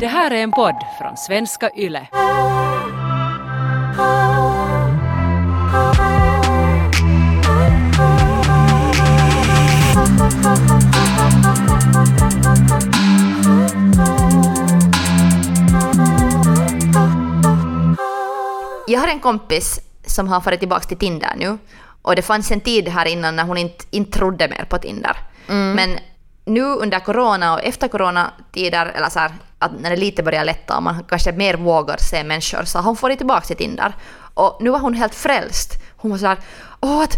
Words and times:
Det 0.00 0.06
här 0.06 0.30
är 0.30 0.42
en 0.42 0.52
podd 0.52 0.74
från 0.98 1.16
svenska 1.16 1.70
YLE. 1.76 2.08
Jag 18.86 19.00
har 19.00 19.08
en 19.08 19.20
kompis 19.20 19.80
som 20.06 20.28
har 20.28 20.40
farit 20.40 20.58
tillbaka 20.58 20.84
till 20.88 20.98
Tinder 20.98 21.32
nu. 21.36 21.58
Och 22.02 22.16
det 22.16 22.22
fanns 22.22 22.50
en 22.50 22.60
tid 22.60 22.88
här 22.88 23.06
innan 23.06 23.36
när 23.36 23.44
hon 23.44 23.58
inte, 23.58 23.84
inte 23.90 24.18
trodde 24.18 24.48
mer 24.48 24.64
på 24.64 24.78
Tinder. 24.78 25.16
Men 25.46 25.98
nu 26.48 26.62
under 26.62 27.00
corona 27.00 27.54
och 27.54 27.64
efter 27.64 27.88
coronatider, 27.88 28.86
eller 28.86 29.08
så 29.08 29.18
här, 29.18 29.32
att 29.58 29.80
när 29.80 29.90
det 29.90 29.96
lite 29.96 30.22
börjar 30.22 30.44
lätta 30.44 30.76
och 30.76 30.82
man 30.82 31.04
kanske 31.08 31.32
mer 31.32 31.54
vågar 31.54 31.96
se 31.96 32.24
människor, 32.24 32.64
så 32.64 32.78
har 32.78 32.84
hon 32.84 32.96
farit 32.96 33.18
tillbaka 33.18 33.46
till 33.46 33.56
Tinder. 33.56 33.94
Och 34.34 34.58
nu 34.60 34.70
var 34.70 34.78
hon 34.78 34.94
helt 34.94 35.14
frälst. 35.14 35.72
Hon 35.96 36.10
var 36.10 36.18
så 36.18 36.26
här, 36.26 36.38
åh 36.80 37.02
att, 37.02 37.16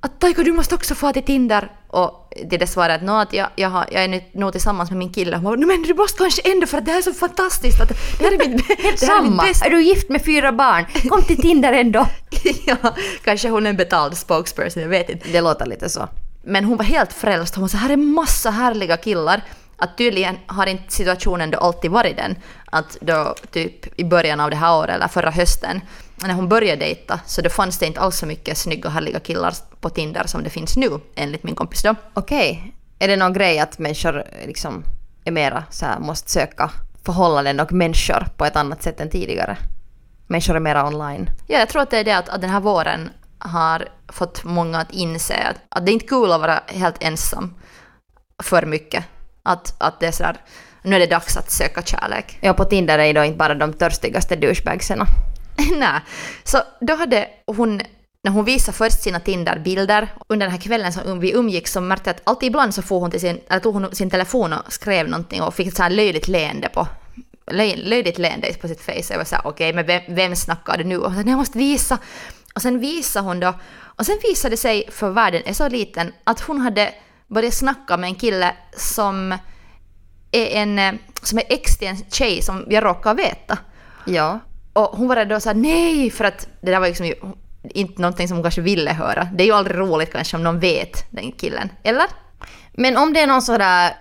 att 0.00 0.20
Taiko 0.20 0.42
du 0.42 0.52
måste 0.52 0.74
också 0.74 0.94
få 0.94 1.12
till 1.12 1.22
Tinder. 1.22 1.70
Och 1.88 2.32
till 2.50 2.58
det 2.58 2.66
svarade 2.66 2.94
att, 2.94 3.02
"Nå, 3.02 3.16
att 3.20 3.32
jag, 3.32 3.48
jag, 3.56 3.68
har, 3.70 3.86
jag 3.92 4.04
är 4.04 4.08
nu 4.08 4.22
nog 4.34 4.52
tillsammans 4.52 4.90
med 4.90 4.98
min 4.98 5.12
kille. 5.12 5.36
Hon 5.36 5.44
bara, 5.44 5.56
"Nej, 5.56 5.66
men 5.66 5.82
du 5.82 5.94
måste 5.94 6.18
kanske 6.18 6.42
ändå 6.52 6.66
för 6.66 6.78
att 6.78 6.84
det 6.84 6.90
här 6.90 6.98
är 6.98 7.02
så 7.02 7.12
fantastiskt. 7.12 7.80
Att 7.80 7.88
det 7.88 8.24
här 8.24 8.32
är 8.32 8.38
mitt, 8.38 8.68
det 9.00 9.06
här 9.06 9.18
är 9.18 9.22
mitt 9.22 9.40
bästa 9.40 9.66
Är 9.66 9.70
du 9.70 9.82
gift 9.82 10.08
med 10.08 10.24
fyra 10.24 10.52
barn? 10.52 10.86
Kom 11.08 11.22
till 11.22 11.42
Tinder 11.42 11.72
ändå. 11.72 12.06
ja, 12.66 12.76
kanske 13.24 13.48
hon 13.48 13.66
är 13.66 13.70
en 13.70 13.76
betald 13.76 14.16
spokesperson, 14.16 14.82
jag 14.82 14.90
vet 14.90 15.10
inte. 15.10 15.28
Det 15.28 15.40
låter 15.40 15.66
lite 15.66 15.88
så. 15.88 16.08
Men 16.42 16.64
hon 16.64 16.76
var 16.76 16.84
helt 16.84 17.12
frälst. 17.12 17.54
Hon 17.54 17.68
sa 17.68 17.78
här 17.78 17.90
är 17.90 17.96
massa 17.96 18.50
härliga 18.50 18.96
killar. 18.96 19.42
Att 19.76 19.98
tydligen 19.98 20.38
har 20.46 20.66
inte 20.66 20.92
situationen 20.92 21.50
då 21.50 21.58
alltid 21.58 21.90
varit 21.90 22.16
den. 22.16 22.36
Att 22.64 22.96
då 23.00 23.34
typ 23.50 24.00
i 24.00 24.04
början 24.04 24.40
av 24.40 24.50
det 24.50 24.56
här 24.56 24.78
året 24.78 24.94
eller 24.94 25.08
förra 25.08 25.30
hösten 25.30 25.80
när 26.16 26.34
hon 26.34 26.48
började 26.48 26.84
dejta 26.84 27.20
så 27.26 27.42
då 27.42 27.50
fanns 27.50 27.78
det 27.78 27.86
inte 27.86 28.00
alls 28.00 28.16
så 28.16 28.26
mycket 28.26 28.58
snygga 28.58 28.88
och 28.88 28.92
härliga 28.92 29.20
killar 29.20 29.54
på 29.80 29.90
Tinder 29.90 30.24
som 30.26 30.42
det 30.42 30.50
finns 30.50 30.76
nu 30.76 30.90
enligt 31.14 31.42
min 31.42 31.54
kompis 31.54 31.82
då. 31.82 31.94
Okej. 32.14 32.74
Är 32.98 33.08
det 33.08 33.16
någon 33.16 33.32
grej 33.32 33.58
att 33.58 33.78
människor 33.78 34.24
liksom 34.46 34.84
är 35.24 35.32
mera 35.32 35.64
så 35.70 35.86
här, 35.86 35.98
måste 35.98 36.30
söka 36.30 36.70
förhållanden 37.04 37.60
och 37.60 37.72
människor 37.72 38.26
på 38.36 38.44
ett 38.44 38.56
annat 38.56 38.82
sätt 38.82 39.00
än 39.00 39.10
tidigare? 39.10 39.56
Människor 40.26 40.56
är 40.56 40.60
mera 40.60 40.86
online. 40.86 41.30
Ja, 41.46 41.58
jag 41.58 41.68
tror 41.68 41.82
att 41.82 41.90
det 41.90 41.98
är 41.98 42.04
det 42.04 42.16
att, 42.16 42.28
att 42.28 42.40
den 42.40 42.50
här 42.50 42.60
våren 42.60 43.10
har 43.44 43.88
fått 44.08 44.44
många 44.44 44.78
att 44.80 44.90
inse 44.92 45.34
att, 45.34 45.56
att 45.68 45.86
det 45.86 45.90
är 45.90 45.94
inte 45.94 46.06
kul 46.06 46.32
att 46.32 46.40
vara 46.40 46.60
helt 46.66 46.96
ensam 47.02 47.54
för 48.42 48.66
mycket. 48.66 49.04
Att, 49.42 49.74
att 49.78 50.00
det 50.00 50.06
är 50.06 50.12
sådär, 50.12 50.36
nu 50.82 50.96
är 50.96 51.00
det 51.00 51.06
dags 51.06 51.36
att 51.36 51.50
söka 51.50 51.82
kärlek. 51.82 52.38
Ja, 52.40 52.52
på 52.54 52.64
Tinder 52.64 52.98
är 52.98 53.14
då 53.14 53.24
inte 53.24 53.38
bara 53.38 53.54
de 53.54 53.72
törstigaste 53.72 54.36
douchebagserna. 54.36 55.06
Nej. 55.78 56.00
Så 56.44 56.58
då 56.80 56.94
hade 56.94 57.28
hon, 57.46 57.80
när 58.24 58.32
hon 58.32 58.44
visade 58.44 58.76
först 58.76 59.02
sina 59.02 59.20
Tinder-bilder, 59.20 60.08
under 60.28 60.46
den 60.46 60.52
här 60.52 60.60
kvällen 60.60 60.92
som 60.92 61.20
vi 61.20 61.32
umgicks 61.32 61.72
så 61.72 61.80
märkte 61.80 62.10
jag 62.10 62.16
att 62.16 62.22
alltid 62.24 62.46
ibland 62.46 62.74
så 62.74 62.82
får 62.82 63.00
hon 63.00 63.10
till 63.10 63.20
sin, 63.20 63.40
eller 63.48 63.60
tog 63.60 63.74
hon 63.74 63.94
sin 63.94 64.10
telefon 64.10 64.52
och 64.52 64.72
skrev 64.72 65.08
någonting 65.08 65.42
och 65.42 65.54
fick 65.54 65.66
ett 65.68 65.76
så 65.76 65.82
här 65.82 65.90
löjligt 65.90 66.28
leende 66.28 66.68
på 66.68 66.88
löj- 67.46 67.84
löjligt 67.84 68.18
leende 68.18 68.52
på 68.60 68.68
sitt 68.68 68.80
face. 68.80 69.06
Jag 69.10 69.18
var 69.18 69.24
såhär, 69.24 69.46
okej, 69.46 69.72
men 69.72 69.86
vem, 69.86 70.02
vem 70.08 70.36
snackar 70.36 70.78
det 70.78 70.84
nu? 70.84 70.98
Och 70.98 71.12
så, 71.12 71.18
jag 71.18 71.26
måste 71.26 71.58
visa. 71.58 71.98
Och 72.54 72.62
sen 72.62 72.78
visade 72.78 73.26
hon 73.26 73.40
då, 73.40 73.54
och 73.80 74.06
sen 74.06 74.18
visade 74.22 74.52
det 74.52 74.56
sig, 74.56 74.88
för 74.90 75.10
världen 75.10 75.42
är 75.44 75.52
så 75.52 75.68
liten, 75.68 76.12
att 76.24 76.40
hon 76.40 76.60
hade 76.60 76.94
börjat 77.26 77.54
snacka 77.54 77.96
med 77.96 78.08
en 78.08 78.14
kille 78.14 78.54
som 78.76 79.32
är 80.32 80.46
en, 80.46 80.78
eh, 80.78 80.92
som 81.22 81.38
är 81.38 81.44
ex 81.48 81.78
till 81.78 81.88
en 81.88 81.96
tjej 82.10 82.42
som 82.42 82.66
jag 82.68 82.84
råkar 82.84 83.14
veta. 83.14 83.58
Ja. 84.06 84.40
Och 84.72 84.84
hon 84.84 85.08
var 85.08 85.24
då 85.24 85.40
såhär 85.40 85.56
nej, 85.56 86.10
för 86.10 86.24
att 86.24 86.48
det 86.60 86.70
där 86.70 86.80
var 86.80 86.86
liksom 86.86 87.06
ju 87.06 87.14
inte 87.62 88.02
någonting 88.02 88.28
som 88.28 88.36
hon 88.36 88.44
kanske 88.44 88.60
ville 88.60 88.92
höra. 88.92 89.28
Det 89.34 89.44
är 89.44 89.46
ju 89.46 89.52
aldrig 89.52 89.78
roligt 89.78 90.12
kanske 90.12 90.36
om 90.36 90.42
någon 90.42 90.60
vet 90.60 91.04
den 91.10 91.32
killen. 91.32 91.68
Eller? 91.82 92.06
Men 92.72 92.96
om 92.96 93.12
det 93.12 93.20
är 93.20 93.26
någon 93.26 93.42
sådär 93.42 93.96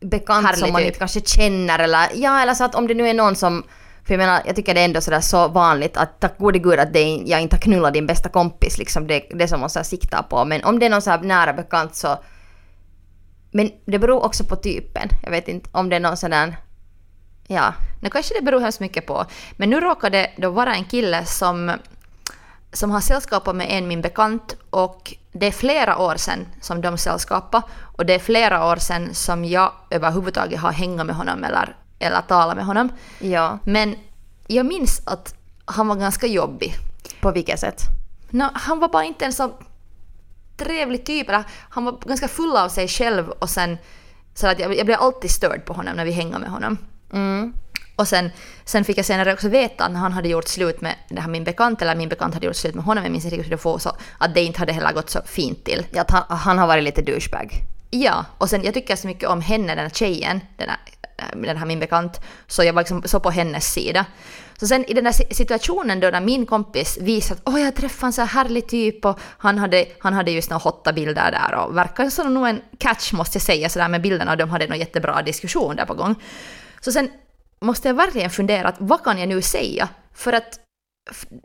bekant 0.00 0.46
Härlig 0.46 0.58
som 0.58 0.72
man 0.72 0.80
typ. 0.80 0.86
inte 0.86 0.98
kanske 0.98 1.20
känner 1.20 1.78
eller 1.78 2.08
ja, 2.14 2.42
eller 2.42 2.54
så 2.54 2.64
att 2.64 2.74
om 2.74 2.86
det 2.86 2.94
nu 2.94 3.08
är 3.08 3.14
någon 3.14 3.36
som 3.36 3.64
för 4.04 4.14
jag 4.14 4.18
menar, 4.18 4.42
jag 4.46 4.56
tycker 4.56 4.74
det 4.74 4.80
är 4.80 4.84
ändå 4.84 5.00
sådär 5.00 5.20
så 5.20 5.48
vanligt 5.48 5.96
att 5.96 6.20
tack 6.20 6.38
gode 6.38 6.58
gud 6.58 6.78
att 6.78 6.92
det 6.92 7.16
jag 7.26 7.40
inte 7.40 7.56
har 7.56 7.60
knullat 7.60 7.92
din 7.92 8.06
bästa 8.06 8.28
kompis 8.28 8.78
liksom, 8.78 9.06
det, 9.06 9.24
det 9.30 9.48
som 9.48 9.60
man 9.60 9.70
så 9.70 9.84
siktar 9.84 10.22
på. 10.22 10.44
Men 10.44 10.64
om 10.64 10.78
det 10.78 10.86
är 10.86 10.90
någon 10.90 11.02
så 11.02 11.10
här 11.10 11.22
nära 11.22 11.52
bekant 11.52 11.96
så... 11.96 12.18
Men 13.50 13.70
det 13.84 13.98
beror 13.98 14.24
också 14.24 14.44
på 14.44 14.56
typen. 14.56 15.08
Jag 15.22 15.30
vet 15.30 15.48
inte 15.48 15.68
om 15.72 15.88
det 15.88 15.96
är 15.96 16.00
någon 16.00 16.16
sån 16.16 16.30
där... 16.30 16.56
Ja. 17.46 17.74
Nu 18.02 18.10
kanske 18.10 18.34
det 18.34 18.42
beror 18.42 18.60
hemskt 18.60 18.80
mycket 18.80 19.06
på. 19.06 19.26
Men 19.56 19.70
nu 19.70 19.80
råkar 19.80 20.10
det 20.10 20.30
då 20.36 20.50
vara 20.50 20.74
en 20.74 20.84
kille 20.84 21.24
som, 21.24 21.72
som 22.72 22.90
har 22.90 23.00
sällskapat 23.00 23.56
med 23.56 23.66
en 23.70 23.88
min 23.88 24.02
bekant 24.02 24.56
och 24.70 25.14
det 25.32 25.46
är 25.46 25.50
flera 25.50 25.98
år 25.98 26.16
sedan 26.16 26.46
som 26.60 26.80
de 26.80 26.98
sällskapade 26.98 27.64
och 27.96 28.06
det 28.06 28.14
är 28.14 28.18
flera 28.18 28.66
år 28.66 28.76
sedan 28.76 29.14
som 29.14 29.44
jag 29.44 29.72
överhuvudtaget 29.90 30.60
har 30.60 30.72
hängt 30.72 31.06
med 31.06 31.16
honom 31.16 31.44
eller, 31.44 31.76
eller 31.98 32.20
talat 32.20 32.56
med 32.56 32.66
honom. 32.66 32.92
Ja. 33.18 33.58
Men 33.64 33.96
jag 34.46 34.66
minns 34.66 35.02
att 35.06 35.34
han 35.64 35.88
var 35.88 35.96
ganska 35.96 36.26
jobbig. 36.26 36.74
På 37.20 37.30
vilket 37.30 37.60
sätt? 37.60 37.82
Nå, 38.30 38.50
han 38.54 38.80
var 38.80 38.88
bara 38.88 39.04
inte 39.04 39.24
en 39.24 39.32
så 39.32 39.52
trevlig 40.56 41.06
typ. 41.06 41.26
Han 41.68 41.84
var 41.84 41.98
ganska 42.06 42.28
full 42.28 42.56
av 42.56 42.68
sig 42.68 42.88
själv 42.88 43.30
och 43.30 43.50
sen 43.50 43.78
så 44.34 44.46
att 44.46 44.58
jag, 44.58 44.76
jag 44.76 44.86
blev 44.86 45.00
alltid 45.00 45.30
störd 45.30 45.64
på 45.64 45.72
honom 45.72 45.96
när 45.96 46.04
vi 46.04 46.10
hängde 46.10 46.38
med 46.38 46.50
honom. 46.50 46.78
Mm. 47.12 47.54
Och 47.96 48.08
sen, 48.08 48.30
sen 48.64 48.84
fick 48.84 48.98
jag 48.98 49.04
senare 49.04 49.32
också 49.32 49.48
veta 49.48 49.84
att 49.84 49.92
när 49.92 50.00
han 50.00 50.12
hade 50.12 50.28
gjort 50.28 50.48
slut 50.48 50.80
med 50.80 50.94
det 51.08 51.20
här 51.20 51.28
min 51.28 51.44
bekant, 51.44 51.82
eller 51.82 51.96
min 51.96 52.08
bekant 52.08 52.34
hade 52.34 52.46
gjort 52.46 52.56
slut 52.56 52.74
med 52.74 52.84
honom, 52.84 53.04
jag 53.04 53.10
minns 53.12 53.24
inte 53.24 53.36
riktigt 53.36 53.52
hur 53.52 53.56
det 53.56 53.62
får 53.62 53.78
så, 53.78 53.96
att 54.18 54.34
det 54.34 54.40
inte 54.40 54.58
hade 54.58 54.72
heller 54.72 54.92
gått 54.92 55.10
så 55.10 55.20
fint 55.24 55.64
till. 55.64 55.86
Ja, 55.90 56.04
han, 56.08 56.38
han 56.38 56.58
har 56.58 56.66
varit 56.66 56.84
lite 56.84 57.02
douchebag. 57.02 57.64
Ja, 57.96 58.24
och 58.38 58.50
sen 58.50 58.64
jag 58.64 58.74
tycker 58.74 58.96
så 58.96 59.06
mycket 59.06 59.28
om 59.28 59.40
henne, 59.40 59.74
den 59.74 59.78
här 59.78 59.90
tjejen, 59.90 60.40
den 60.56 60.68
här, 60.68 60.78
eh, 61.18 61.40
den 61.40 61.56
här 61.56 61.66
min 61.66 61.80
bekant, 61.80 62.20
så 62.46 62.64
jag 62.64 62.72
var 62.72 62.80
liksom 62.82 63.02
så 63.04 63.20
på 63.20 63.30
hennes 63.30 63.72
sida. 63.72 64.06
Så 64.58 64.66
sen 64.66 64.84
i 64.84 64.94
den 64.94 65.06
här 65.06 65.34
situationen 65.34 66.00
då 66.00 66.10
när 66.10 66.20
min 66.20 66.46
kompis 66.46 66.98
visade 67.00 67.40
att 67.40 67.54
åh 67.54 67.60
jag 67.60 67.74
träffade 67.74 68.08
en 68.08 68.12
så 68.12 68.20
här 68.20 68.28
härlig 68.28 68.68
typ 68.68 69.04
och 69.04 69.18
han 69.38 69.58
hade, 69.58 69.86
han 69.98 70.12
hade 70.12 70.30
just 70.30 70.50
några 70.50 70.60
hotta 70.60 70.92
bilder 70.92 71.30
där 71.30 71.54
och 71.54 71.76
verkar 71.76 72.10
som 72.10 72.34
nog 72.34 72.48
en 72.48 72.60
catch 72.78 73.12
måste 73.12 73.36
jag 73.36 73.42
säga 73.42 73.68
sådär 73.68 73.88
med 73.88 74.02
bilderna 74.02 74.30
och 74.30 74.36
de 74.36 74.50
hade 74.50 74.66
någon 74.66 74.78
jättebra 74.78 75.22
diskussion 75.22 75.76
där 75.76 75.86
på 75.86 75.94
gång. 75.94 76.14
Så 76.80 76.92
sen 76.92 77.10
måste 77.60 77.88
jag 77.88 77.94
verkligen 77.94 78.30
fundera 78.30 78.68
att 78.68 78.76
vad 78.78 79.04
kan 79.04 79.18
jag 79.18 79.28
nu 79.28 79.42
säga? 79.42 79.88
För 80.14 80.32
att 80.32 80.60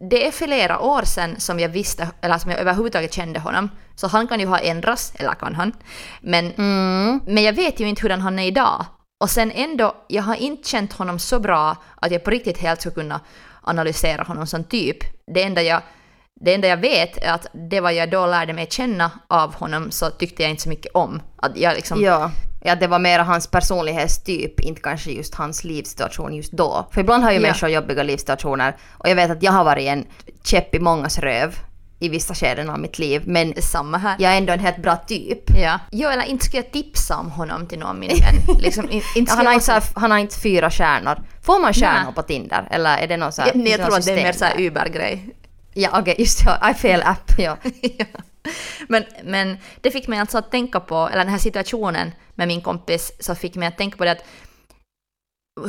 det 0.10 0.28
är 0.28 0.32
flera 0.32 0.80
år 0.80 1.02
sedan 1.02 1.36
som 1.40 1.60
jag 1.60 1.70
visste, 1.70 2.08
eller 2.22 2.38
som 2.38 2.52
jag 2.52 2.60
överhuvudtaget 2.60 3.14
kände 3.14 3.40
honom. 3.40 3.70
Så 3.96 4.08
han 4.08 4.28
kan 4.28 4.40
ju 4.40 4.46
ha 4.46 4.58
ändrats, 4.60 5.14
eller 5.16 5.34
kan 5.34 5.56
han. 5.56 5.74
Men, 6.22 6.52
Mm. 6.58 7.20
men 7.28 7.44
jag 7.44 7.54
vet 7.54 7.80
ju 7.80 7.88
inte 7.88 8.02
hur 8.02 8.10
han 8.10 8.40
är 8.40 8.48
idag. 8.48 8.86
Och 9.24 9.30
sen 9.30 9.52
ändå, 9.52 9.96
jag 10.08 10.24
har 10.24 10.36
inte 10.36 10.70
känt 10.70 10.94
honom 10.94 11.20
så 11.20 11.40
bra 11.40 11.76
att 12.02 12.12
jag 12.12 12.24
på 12.24 12.30
riktigt 12.32 12.58
helt 12.58 12.80
skulle 12.82 12.94
kunna 12.96 13.20
analysera 13.62 14.24
honom 14.24 14.48
som 14.48 14.64
typ. 14.64 14.98
Det 15.34 15.44
enda 15.44 15.62
jag, 15.62 15.82
det 16.42 16.54
enda 16.54 16.68
jag 16.68 16.78
vet 16.78 17.18
är 17.18 17.32
att 17.32 17.48
det 17.70 17.80
vad 17.82 17.94
jag 17.94 18.12
då 18.12 18.26
lärde 18.26 18.54
mig 18.54 18.68
känna 18.70 19.12
av 19.28 19.56
honom 19.56 19.92
så 19.92 20.10
tyckte 20.10 20.42
jag 20.44 20.50
inte 20.50 20.64
så 20.64 20.70
mycket 20.70 20.96
om. 20.96 21.22
Att 21.38 21.58
jag 21.58 21.76
liksom, 21.76 22.02
Ja. 22.04 22.32
Ja, 22.62 22.76
det 22.76 22.88
var 22.88 23.00
mer 23.00 23.20
hans 23.20 23.48
personlighetstyp, 23.48 24.60
inte 24.60 24.82
kanske 24.82 25.12
just 25.12 25.36
hans 25.36 25.64
livssituation 25.64 26.34
just 26.36 26.52
då. 26.52 26.88
För 26.92 27.02
ibland 27.02 27.24
har 27.24 27.32
ju 27.32 27.38
Ja. 27.38 27.42
människor 27.42 27.70
jobbiga 27.70 28.04
livssituationer 28.04 28.76
och 28.92 29.10
jag 29.10 29.16
vet 29.16 29.32
att 29.32 29.44
jag 29.44 29.52
har 29.52 29.64
varit 29.64 29.88
en 29.88 30.06
käpp 30.44 30.76
i 30.76 30.80
mångas 30.80 31.20
röv 31.20 31.56
i 32.02 32.10
vissa 32.10 32.34
skeden 32.34 32.70
av 32.70 32.80
mitt 32.80 33.00
liv. 33.00 33.22
Men 33.26 33.54
samma 33.62 33.98
här. 33.98 34.16
jag 34.20 34.34
är 34.34 34.38
ändå 34.38 34.54
en 34.54 34.60
helt 34.60 34.78
bra 34.82 34.96
typ. 34.96 35.44
Ja. 35.58 35.80
Jo, 35.92 36.10
eller 36.10 36.24
inte 36.24 36.46
skulle 36.46 36.64
jag 36.64 36.72
tipsa 36.72 37.18
om 37.18 37.32
honom 37.32 37.68
till 37.68 37.80
någon 37.80 38.00
min 38.00 38.10
vän. 38.48 38.58
Liksom, 38.60 38.90
in, 38.90 39.02
inte 39.16 39.32
Ja, 39.32 39.36
han, 39.36 39.46
har 39.46 39.54
inte, 39.54 39.72
här, 39.72 39.84
han 39.96 40.12
har 40.12 40.18
inte 40.18 40.40
fyra 40.40 40.70
stjärnor. 40.72 41.22
Får 41.42 41.60
man 41.62 41.74
stjärnor 41.74 42.06
Nej. 42.06 42.14
på 42.16 42.22
Tinder? 42.22 42.68
Eller 42.72 42.98
är 42.98 43.08
det 43.08 43.18
någon 43.18 43.32
så 43.32 43.42
här, 43.42 43.52
Ja, 43.54 43.54
nej, 43.56 43.72
jag 43.72 43.86
tror 43.86 43.98
att 43.98 44.06
det 44.06 44.12
är 44.12 44.24
mer 44.24 44.34
så 44.34 44.46
här? 44.46 44.60
Uber-grej. 44.62 45.30
Ja, 45.74 45.90
okej, 46.00 46.16
just 46.18 46.46
det. 46.46 46.72
I 46.72 46.74
fel 46.74 47.02
app. 47.06 47.32
Ja. 47.38 47.58
ja 47.82 48.06
men, 48.88 49.04
men 49.24 49.58
det 49.82 49.92
fick 49.92 50.08
mig 50.08 50.20
alltså 50.20 50.38
att 50.38 50.52
tänka 50.52 50.80
på, 50.80 50.96
eller 50.96 51.24
den 51.24 51.32
här 51.32 51.38
situationen 51.38 52.12
med 52.36 52.48
min 52.48 52.62
kompis, 52.62 53.12
så 53.20 53.36
fick 53.36 53.56
mig 53.56 53.68
att 53.68 53.78
tänka 53.78 53.98
på 53.98 54.06
det 54.06 54.12
att 54.12 54.26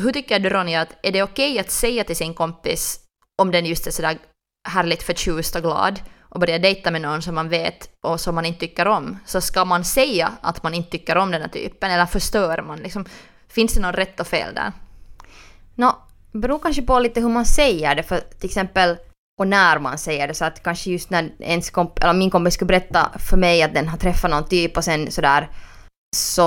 hur 0.02 0.12
tycker 0.12 0.38
du 0.38 0.48
Ronja, 0.48 0.80
att 0.80 0.96
är 1.02 1.12
det 1.12 1.22
okej 1.22 1.58
att 1.58 1.70
säga 1.70 2.04
till 2.04 2.16
sin 2.16 2.34
kompis 2.34 3.00
om 3.38 3.50
den 3.50 3.66
just 3.66 3.86
är 3.86 3.90
sådär 3.90 4.18
härligt 4.68 5.02
förtjust 5.02 5.56
och 5.56 5.62
glad 5.62 6.00
och 6.20 6.40
börja 6.40 6.58
dejta 6.58 6.90
med 6.90 7.00
någon 7.00 7.22
som 7.22 7.34
man 7.34 7.48
vet 7.48 7.90
och 8.00 8.20
som 8.20 8.34
man 8.34 8.46
inte 8.46 8.60
tycker 8.60 8.88
om, 8.88 9.18
så 9.26 9.40
ska 9.40 9.64
man 9.64 9.84
säga 9.84 10.32
att 10.40 10.62
man 10.62 10.74
inte 10.74 10.90
tycker 10.90 11.16
om 11.16 11.30
den 11.30 11.40
här 11.42 11.48
typen 11.48 11.90
eller 11.90 12.06
förstör 12.06 12.62
man 12.62 12.78
liksom? 12.78 13.04
Finns 13.48 13.74
det 13.74 13.80
någon 13.80 13.92
rätt 13.92 14.20
och 14.20 14.26
fel 14.26 14.54
där? 14.54 14.72
Nå, 15.74 15.98
beror 16.32 16.58
kanske 16.58 16.82
på 16.82 16.98
lite 16.98 17.20
hur 17.20 17.28
man 17.28 17.46
säger 17.46 17.94
det. 17.94 18.02
För 18.02 18.18
till 18.18 18.46
exempel, 18.46 18.96
och 19.40 19.48
när 19.48 19.78
man 19.78 19.98
säger 19.98 20.28
det. 20.28 20.34
Så 20.34 20.44
att 20.44 20.62
kanske 20.62 20.90
just 20.90 21.10
när 21.10 21.30
ens 21.38 21.72
komp- 21.72 22.02
eller 22.02 22.12
min 22.12 22.30
kompis 22.30 22.54
skulle 22.54 22.66
berätta 22.66 23.10
för 23.18 23.36
mig 23.36 23.62
att 23.62 23.74
den 23.74 23.88
har 23.88 23.98
träffat 23.98 24.30
någon 24.30 24.48
typ 24.48 24.76
och 24.76 24.84
sen 24.84 25.10
sådär 25.10 25.50
så 26.16 26.42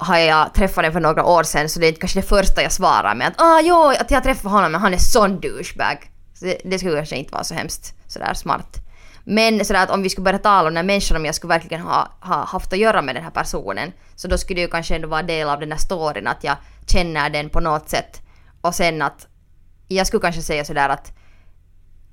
har 0.00 0.18
jag 0.18 0.54
träffat 0.54 0.84
den 0.84 0.92
för 0.92 1.00
några 1.00 1.24
år 1.24 1.42
sedan 1.42 1.68
så 1.68 1.80
det 1.80 1.86
är 1.86 1.88
inte 1.88 2.00
kanske 2.00 2.20
det 2.20 2.26
första 2.26 2.62
jag 2.62 2.72
svarar 2.72 3.14
med 3.14 3.28
att 3.28 3.40
ah 3.40 3.60
jo, 3.60 3.94
att 4.00 4.10
jag 4.10 4.22
träffade 4.22 4.54
honom 4.54 4.72
men 4.72 4.80
han 4.80 4.94
är 4.94 4.98
sån 4.98 5.40
douchebag. 5.40 6.10
Så 6.34 6.44
det, 6.44 6.60
det 6.64 6.78
skulle 6.78 6.96
kanske 6.96 7.16
inte 7.16 7.32
vara 7.32 7.44
så 7.44 7.54
hemskt 7.54 7.94
sådär 8.06 8.34
smart. 8.34 8.76
Men 9.24 9.64
sådär 9.64 9.82
att 9.82 9.90
om 9.90 10.02
vi 10.02 10.10
skulle 10.10 10.24
börja 10.24 10.38
tala 10.38 10.68
om 10.68 10.74
den 10.74 10.76
här 10.76 10.84
människan, 10.84 11.16
om 11.16 11.24
jag 11.24 11.34
skulle 11.34 11.54
verkligen 11.54 11.82
ha, 11.82 12.12
ha 12.20 12.44
haft 12.44 12.72
att 12.72 12.78
göra 12.78 13.02
med 13.02 13.14
den 13.14 13.24
här 13.24 13.30
personen, 13.30 13.92
så 14.16 14.28
då 14.28 14.38
skulle 14.38 14.60
det 14.60 14.64
ju 14.64 14.68
kanske 14.68 14.94
ändå 14.94 15.08
vara 15.08 15.22
del 15.22 15.48
av 15.48 15.60
den 15.60 15.72
här 15.72 15.78
storyn 15.78 16.26
att 16.26 16.44
jag 16.44 16.56
känner 16.86 17.30
den 17.30 17.50
på 17.50 17.60
något 17.60 17.88
sätt. 17.88 18.22
Och 18.60 18.74
sen 18.74 19.02
att 19.02 19.26
jag 19.88 20.06
skulle 20.06 20.20
kanske 20.20 20.42
säga 20.42 20.64
sådär 20.64 20.88
att 20.88 21.17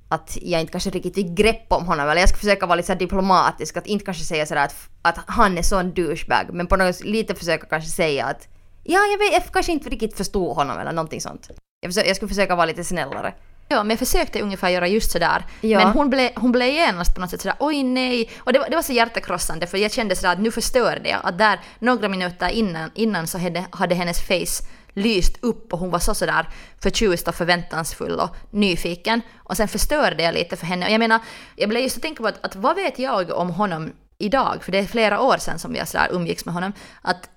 att 0.10 0.38
jag 0.42 0.62
inte 0.62 0.72
kanske 0.72 0.90
riktigt 0.90 1.16
fick 1.16 1.28
grepp 1.28 1.66
om 1.68 1.86
honom, 1.86 2.10
eller 2.10 2.22
jag 2.22 2.30
ska 2.30 2.38
försöka 2.38 2.66
vara 2.66 2.76
lite 2.76 2.96
diplomatisk, 2.96 3.78
att 3.78 3.88
inte 3.88 4.06
kanske 4.06 4.24
säga 4.24 4.46
sådär 4.46 4.66
att, 4.66 4.76
att 5.02 5.18
han 5.28 5.58
är 5.58 5.62
sån 5.62 5.94
douchebag, 5.94 6.50
men 6.54 6.68
på 6.68 6.76
något 6.76 7.04
lite 7.04 7.36
försöka 7.36 7.66
kanske 7.66 7.90
säga 7.90 8.26
att 8.26 8.48
ja, 8.84 9.00
jag, 9.00 9.18
vet, 9.18 9.34
jag 9.34 9.54
kanske 9.54 9.72
inte 9.72 9.90
riktigt 9.90 10.18
förstod 10.18 10.56
honom 10.56 10.80
eller 10.80 10.92
någonting 10.92 11.22
sånt. 11.22 11.50
Jag, 11.80 11.90
försöker, 11.92 12.08
jag 12.08 12.16
skulle 12.16 12.30
försöka 12.30 12.56
vara 12.56 12.66
lite 12.66 12.84
snällare. 12.84 13.34
Ja, 13.68 13.84
men 13.84 13.90
jag 13.90 14.00
försökte 14.00 14.42
ungefär 14.42 14.70
göra 14.70 14.88
just 14.88 15.12
sådär. 15.12 15.46
Ja. 15.62 15.80
Men 15.80 15.88
hon 15.88 16.10
blev, 16.10 16.32
hon 16.36 16.52
blev 16.52 16.70
genast 16.70 17.16
på 17.16 17.22
något 17.22 17.30
sätt 17.30 17.42
sådär 17.42 17.58
oj 17.60 17.84
nej. 17.84 18.30
Och 18.38 18.54
det 18.54 18.60
var, 18.60 18.70
det 18.70 18.76
var 18.76 18.84
så 18.84 18.94
hjärtekrossande 18.94 19.68
för 19.68 19.78
jag 19.78 19.92
kände 19.92 20.16
sådär 20.16 20.34
att 20.34 20.40
nu 20.40 20.52
förstörde 20.52 21.10
jag. 21.10 21.20
Att 21.24 21.38
där 21.38 21.60
några 21.80 22.10
minuter 22.10 22.50
innan, 22.50 22.92
innan 22.96 23.28
så 23.28 23.38
hade, 23.38 23.66
hade 23.72 23.96
hennes 23.96 24.22
face 24.22 24.68
lyst 24.96 25.38
upp 25.44 25.74
och 25.74 25.80
hon 25.80 25.90
var 25.92 26.00
så 26.00 26.16
sådär 26.16 26.50
förtjust 26.82 27.28
och 27.28 27.36
förväntansfull 27.36 28.20
och 28.20 28.36
nyfiken. 28.52 29.22
Och 29.38 29.58
sen 29.58 29.68
förstörde 29.68 30.24
jag 30.24 30.34
lite 30.34 30.56
för 30.56 30.66
henne. 30.66 30.86
Och 30.86 30.92
jag 30.92 31.00
menar, 31.00 31.20
jag 31.56 31.70
blev 31.70 31.84
just 31.84 31.96
att 31.96 32.02
tänka 32.04 32.24
på 32.24 32.28
att, 32.30 32.46
att 32.46 32.56
vad 32.56 32.76
vet 32.76 33.00
jag 33.00 33.32
om 33.32 33.50
honom 33.50 33.92
idag? 34.18 34.64
För 34.64 34.72
det 34.72 34.78
är 34.80 34.86
flera 34.86 35.22
år 35.22 35.38
sedan 35.38 35.60
som 35.60 35.76
jag 35.76 35.88
sådär 35.88 36.08
umgicks 36.12 36.46
med 36.46 36.54
honom. 36.54 36.74
Att 37.02 37.30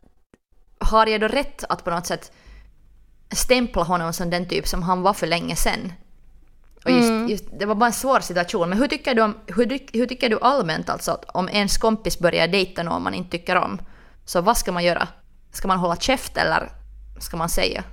har 0.79 1.07
jag 1.07 1.21
då 1.21 1.29
rätt 1.29 1.65
att 1.69 1.85
på 1.85 1.91
något 1.91 2.07
sätt 2.07 2.33
stämpla 3.33 3.83
honom 3.83 4.13
som 4.13 4.31
den 4.31 4.49
typ 4.49 4.69
som 4.69 4.83
han 4.83 5.03
var 5.03 5.13
för 5.13 5.27
länge 5.27 5.57
sedan? 5.57 5.93
Och 6.85 6.91
just, 6.91 7.09
Mm. 7.09 7.29
just, 7.29 7.45
det 7.59 7.67
var 7.67 7.75
bara 7.75 7.87
en 7.87 7.93
svår 7.93 8.21
situation. 8.21 8.69
Men 8.69 8.79
hur 8.79 8.89
tycker 8.89 9.15
du, 9.15 9.23
om, 9.23 9.35
hur, 9.47 9.79
hur 9.99 10.07
tycker 10.07 10.29
du 10.29 10.39
allmänt 10.43 10.89
alltså 10.91 11.13
att 11.13 11.25
om 11.25 11.49
ens 11.49 11.79
kompis 11.79 12.19
börjar 12.19 12.49
dejta 12.49 12.83
någon 12.83 13.03
man 13.03 13.15
inte 13.15 13.31
tycker 13.31 13.57
om? 13.57 13.79
Så 14.25 14.41
vad 14.41 14.57
ska 14.57 14.73
man 14.73 14.85
göra? 14.85 15.09
Ska 15.53 15.69
man 15.69 15.79
hålla 15.79 15.97
käft 15.97 16.37
eller 16.37 16.73
ska 17.23 17.37
man 17.37 17.49
säga? 17.49 17.85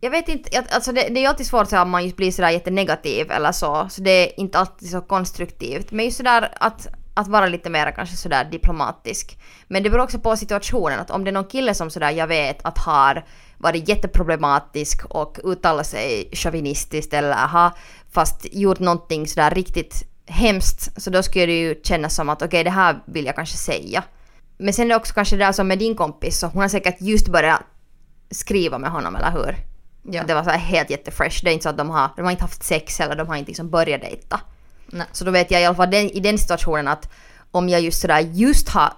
Jag 0.00 0.10
vet 0.10 0.28
inte, 0.28 0.64
alltså 0.70 0.92
det, 0.92 1.00
det 1.00 1.18
är 1.18 1.22
ju 1.22 1.26
alltid 1.26 1.46
svårt 1.46 1.68
så 1.68 1.76
att 1.76 1.88
man 1.88 2.04
just 2.04 2.16
blir 2.16 2.32
sådär 2.32 2.50
jättenegativ 2.50 3.30
eller 3.30 3.52
så, 3.52 3.86
så 3.90 4.02
det 4.02 4.10
är 4.10 4.40
inte 4.40 4.58
alltid 4.58 4.90
så 4.90 5.00
konstruktivt. 5.00 5.92
Men 5.92 6.04
just 6.04 6.16
sådär 6.16 6.52
att, 6.60 6.86
att 7.14 7.28
vara 7.28 7.46
lite 7.46 7.70
mer 7.70 7.92
kanske 7.96 8.16
sådär 8.16 8.44
diplomatisk. 8.44 9.38
Men 9.68 9.82
det 9.82 9.90
beror 9.90 10.04
också 10.04 10.18
på 10.18 10.36
situationen, 10.36 11.00
att 11.00 11.10
om 11.10 11.24
det 11.24 11.30
är 11.30 11.32
någon 11.32 11.44
kille 11.44 11.74
som 11.74 11.90
sådär 11.90 12.10
jag 12.10 12.26
vet 12.26 12.64
att 12.64 12.78
har 12.78 13.24
varit 13.58 13.88
jätteproblematisk 13.88 15.04
och 15.04 15.38
uttalat 15.44 15.86
sig 15.86 16.28
chauvinistiskt 16.32 17.14
eller 17.14 17.34
har 17.34 17.70
fast 18.12 18.46
gjort 18.52 18.78
någonting 18.78 19.26
sådär 19.26 19.50
riktigt 19.50 20.02
hemskt, 20.26 21.02
så 21.02 21.10
då 21.10 21.22
skulle 21.22 21.46
det 21.46 21.60
ju 21.60 21.80
kännas 21.84 22.14
som 22.14 22.28
att 22.28 22.42
okej 22.42 22.64
det 22.64 22.70
här 22.70 23.00
vill 23.04 23.26
jag 23.26 23.36
kanske 23.36 23.56
säga. 23.56 24.02
Men 24.58 24.74
sen 24.74 24.84
är 24.84 24.88
det 24.88 24.96
också 24.96 25.14
kanske 25.14 25.36
det 25.36 25.44
där 25.44 25.52
som 25.52 25.68
med 25.68 25.78
din 25.78 25.96
kompis, 25.96 26.38
så 26.38 26.46
hon 26.46 26.62
har 26.62 26.68
säkert 26.68 26.96
just 27.00 27.28
börjat 27.28 27.60
skriva 28.30 28.78
med 28.78 28.90
honom, 28.90 29.16
eller 29.16 29.30
hur? 29.30 29.56
Ja. 30.02 30.22
Det 30.26 30.34
var 30.34 30.44
så 30.44 30.50
helt 30.50 30.90
jättefresh. 30.90 31.44
Det 31.44 31.50
är 31.50 31.52
inte 31.52 31.62
så 31.62 31.68
att 31.68 31.78
de 31.78 31.90
har, 31.90 32.10
de 32.16 32.22
har 32.22 32.30
inte 32.30 32.44
haft 32.44 32.62
sex 32.62 33.00
eller 33.00 33.16
de 33.16 33.28
har 33.28 33.36
inte 33.36 33.48
liksom 33.48 33.70
börjat 33.70 34.00
dejta. 34.00 34.40
Nej. 34.86 35.06
Så 35.12 35.24
då 35.24 35.30
vet 35.30 35.50
jag 35.50 35.60
i 35.62 35.64
alla 35.64 35.76
fall 35.76 35.90
den, 35.90 36.10
i 36.10 36.20
den 36.20 36.38
situationen 36.38 36.88
att 36.88 37.08
om 37.50 37.68
jag 37.68 37.80
just 37.80 38.00
sådär 38.00 38.20
just 38.20 38.68
har 38.68 38.92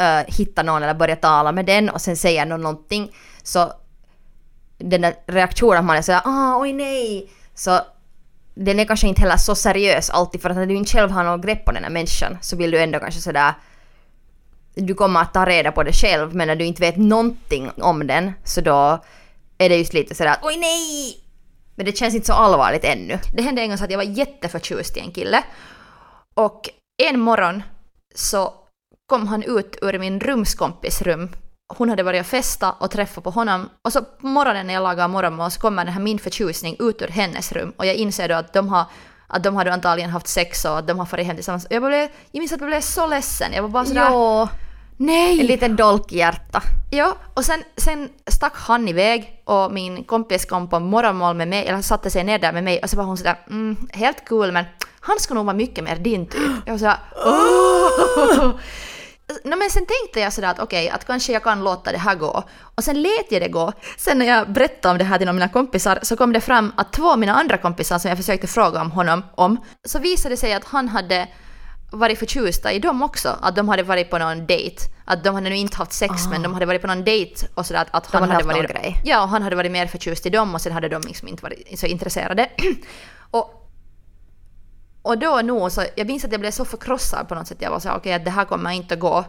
uh, 0.00 0.24
hittat 0.26 0.66
någon 0.66 0.82
eller 0.82 0.94
börjat 0.94 1.22
tala 1.22 1.52
med 1.52 1.66
den 1.66 1.88
och 1.88 2.00
sen 2.00 2.16
säger 2.16 2.46
någon 2.46 2.62
någonting 2.62 3.12
så 3.42 3.72
den 4.78 5.00
där 5.00 5.14
reaktionen 5.26 5.78
att 5.78 5.84
man 5.84 5.96
är 5.96 6.02
sådär 6.02 6.22
ah 6.24 6.60
oj 6.60 6.72
nej 6.72 7.30
så 7.54 7.80
den 8.54 8.80
är 8.80 8.84
kanske 8.84 9.08
inte 9.08 9.20
heller 9.20 9.36
så 9.36 9.54
seriös 9.54 10.10
alltid 10.10 10.42
för 10.42 10.50
att 10.50 10.56
när 10.56 10.66
du 10.66 10.74
inte 10.74 10.92
själv 10.92 11.10
har 11.10 11.24
något 11.24 11.46
grepp 11.46 11.64
på 11.64 11.72
den 11.72 11.84
här 11.84 11.90
människan 11.90 12.38
så 12.40 12.56
vill 12.56 12.70
du 12.70 12.80
ändå 12.80 12.98
kanske 12.98 13.20
sådär 13.20 13.54
du 14.74 14.94
kommer 14.94 15.20
att 15.20 15.34
ta 15.34 15.46
reda 15.46 15.72
på 15.72 15.82
det 15.82 15.92
själv 15.92 16.34
men 16.34 16.48
när 16.48 16.56
du 16.56 16.64
inte 16.64 16.82
vet 16.82 16.96
någonting 16.96 17.70
om 17.76 18.06
den 18.06 18.32
så 18.44 18.60
då 18.60 19.04
är 19.58 19.68
det 19.68 19.76
just 19.76 19.92
lite 19.92 20.14
sådär 20.14 20.30
att 20.30 20.44
oj 20.44 20.56
nej! 20.56 21.16
Men 21.74 21.86
det 21.86 21.96
känns 21.96 22.14
inte 22.14 22.26
så 22.26 22.32
allvarligt 22.32 22.84
ännu. 22.84 23.18
Det 23.34 23.42
hände 23.42 23.62
en 23.62 23.68
gång 23.68 23.78
så 23.78 23.84
att 23.84 23.90
jag 23.90 23.98
var 23.98 24.04
jätteförtjust 24.04 24.96
i 24.96 25.00
en 25.00 25.12
kille. 25.12 25.42
Och 26.34 26.68
en 27.02 27.20
morgon 27.20 27.62
så 28.14 28.54
kom 29.06 29.26
han 29.26 29.42
ut 29.42 29.78
ur 29.82 29.98
min 29.98 30.20
rumskompis 30.20 31.02
rum. 31.02 31.28
Hon 31.76 31.88
hade 31.88 32.02
varit 32.02 32.20
och 32.20 32.26
festa 32.26 32.72
och 32.72 32.90
träffat 32.90 33.24
på 33.24 33.30
honom. 33.30 33.68
Och 33.84 33.92
så 33.92 34.02
på 34.02 34.26
morgonen 34.26 34.66
när 34.66 34.74
jag 34.74 34.82
lagar 34.82 35.08
morgonmat 35.08 35.52
så 35.52 35.60
kommer 35.60 35.84
den 35.84 35.94
här 35.94 36.00
min 36.00 36.18
förtjusning 36.18 36.76
ut 36.78 37.02
ur 37.02 37.08
hennes 37.08 37.52
rum. 37.52 37.72
Och 37.76 37.86
jag 37.86 37.94
inser 37.94 38.28
då 38.28 38.34
att 38.34 38.52
de 38.52 38.68
har 38.68 38.84
att 39.30 39.42
de 39.42 39.56
hade 39.56 39.72
antagligen 39.72 40.10
haft 40.10 40.26
sex 40.26 40.64
och 40.64 40.78
att 40.78 40.86
de 40.86 40.98
har 40.98 41.06
farit 41.06 41.26
hem 41.26 41.36
tillsammans. 41.36 41.66
Jag, 41.70 41.82
blev, 41.82 42.08
jag 42.30 42.40
minns 42.40 42.52
att 42.52 42.60
jag 42.60 42.68
blev 42.70 42.80
så 42.80 43.06
ledsen. 43.06 43.52
Jag 43.52 43.62
var 43.62 43.68
bara 43.68 43.84
sådär... 43.84 44.08
Jo, 44.10 44.48
Nej! 44.96 45.40
en 45.40 45.46
liten 45.46 45.76
dolk 45.76 46.12
i 46.12 46.18
hjärta. 46.18 46.62
Ja, 46.90 47.16
och 47.34 47.44
sen, 47.44 47.62
sen 47.76 48.08
stack 48.26 48.52
han 48.56 48.88
iväg 48.88 49.42
och 49.44 49.72
min 49.72 50.04
kompis 50.04 50.44
kom 50.44 50.68
på 50.68 50.80
morgonmål 50.80 51.36
med 51.36 51.48
mig, 51.48 51.66
eller 51.66 51.82
satte 51.82 52.10
sig 52.10 52.24
ner 52.24 52.38
där 52.38 52.52
med 52.52 52.64
mig 52.64 52.80
och 52.82 52.90
så 52.90 52.96
var 52.96 53.04
hon 53.04 53.16
sådär 53.16 53.38
mm, 53.50 53.76
helt 53.92 54.28
cool 54.28 54.52
men 54.52 54.64
han 55.00 55.18
skulle 55.18 55.38
nog 55.38 55.46
vara 55.46 55.56
mycket 55.56 55.84
mer 55.84 55.96
din 55.96 56.26
typ. 56.26 56.50
Jag 56.66 56.72
var 56.72 56.78
sådär 56.78 56.98
åh! 57.24 58.50
No, 59.44 59.56
men 59.56 59.70
sen 59.70 59.86
tänkte 59.86 60.20
jag 60.20 60.32
sådär 60.32 60.48
att 60.50 60.58
okej, 60.58 60.90
att 60.90 61.04
kanske 61.04 61.32
jag 61.32 61.42
kan 61.42 61.64
låta 61.64 61.92
det 61.92 61.98
här 61.98 62.14
gå. 62.14 62.44
Och 62.74 62.84
sen 62.84 63.02
lät 63.02 63.32
jag 63.32 63.42
det 63.42 63.48
gå. 63.48 63.72
Sen 63.98 64.18
när 64.18 64.26
jag 64.26 64.52
berättade 64.52 64.92
om 64.92 64.98
det 64.98 65.04
här 65.04 65.18
till 65.18 65.32
mina 65.32 65.48
kompisar 65.48 65.98
så 66.02 66.16
kom 66.16 66.32
det 66.32 66.40
fram 66.40 66.72
att 66.76 66.92
två 66.92 67.12
av 67.12 67.18
mina 67.18 67.34
andra 67.34 67.58
kompisar 67.58 67.98
som 67.98 68.08
jag 68.08 68.18
försökte 68.18 68.46
fråga 68.46 68.80
om 68.80 68.90
honom 68.90 69.24
om, 69.34 69.64
så 69.88 69.98
visade 69.98 70.32
det 70.32 70.36
sig 70.36 70.52
att 70.54 70.64
han 70.64 70.88
hade 70.88 71.28
varit 71.92 72.18
förtjusta 72.18 72.72
i 72.72 72.78
dem 72.78 73.02
också. 73.02 73.38
Att 73.42 73.56
de 73.56 73.68
hade 73.68 73.82
varit 73.82 74.10
på 74.10 74.18
någon 74.18 74.46
dejt. 74.46 74.76
Att 75.04 75.24
de 75.24 75.34
hade 75.34 75.50
nu 75.50 75.56
inte 75.56 75.76
haft 75.76 75.92
sex 75.92 76.12
men 76.30 76.42
de 76.42 76.54
hade 76.54 76.66
varit 76.66 76.80
på 76.80 76.86
någon 76.86 77.04
dejt 77.04 77.46
och 77.54 77.66
sådär 77.66 77.80
att, 77.80 77.94
att 77.94 78.06
han 78.06 78.22
hade 78.22 78.34
hade 78.34 78.44
varit... 78.44 78.56
någon 78.56 78.82
grej. 78.82 79.00
Ja, 79.04 79.22
och 79.22 79.28
han 79.28 79.42
hade 79.42 79.56
varit 79.56 79.72
mer 79.72 79.86
förtjust 79.86 80.26
i 80.26 80.30
dem 80.30 80.54
och 80.54 80.60
sen 80.60 80.72
hade 80.72 80.88
de 80.88 81.02
liksom 81.02 81.28
inte 81.28 81.42
varit 81.42 81.78
så 81.78 81.86
intresserade. 81.86 82.48
och, 83.30 83.59
och 85.02 85.18
då 85.18 85.40
nog 85.44 85.72
så, 85.72 85.84
jag 85.96 86.06
minns 86.06 86.24
att 86.24 86.32
jag 86.32 86.40
blev 86.40 86.50
så 86.50 86.64
förkrossad 86.64 87.28
på 87.28 87.34
något 87.34 87.46
sätt. 87.46 87.58
Jag 87.60 87.70
var 87.70 87.80
så 87.80 87.92
okej 87.92 88.12
att 88.12 88.24
det 88.24 88.30
här 88.30 88.44
kommer 88.44 88.70
inte 88.70 88.94
att 88.94 89.00
gå. 89.00 89.24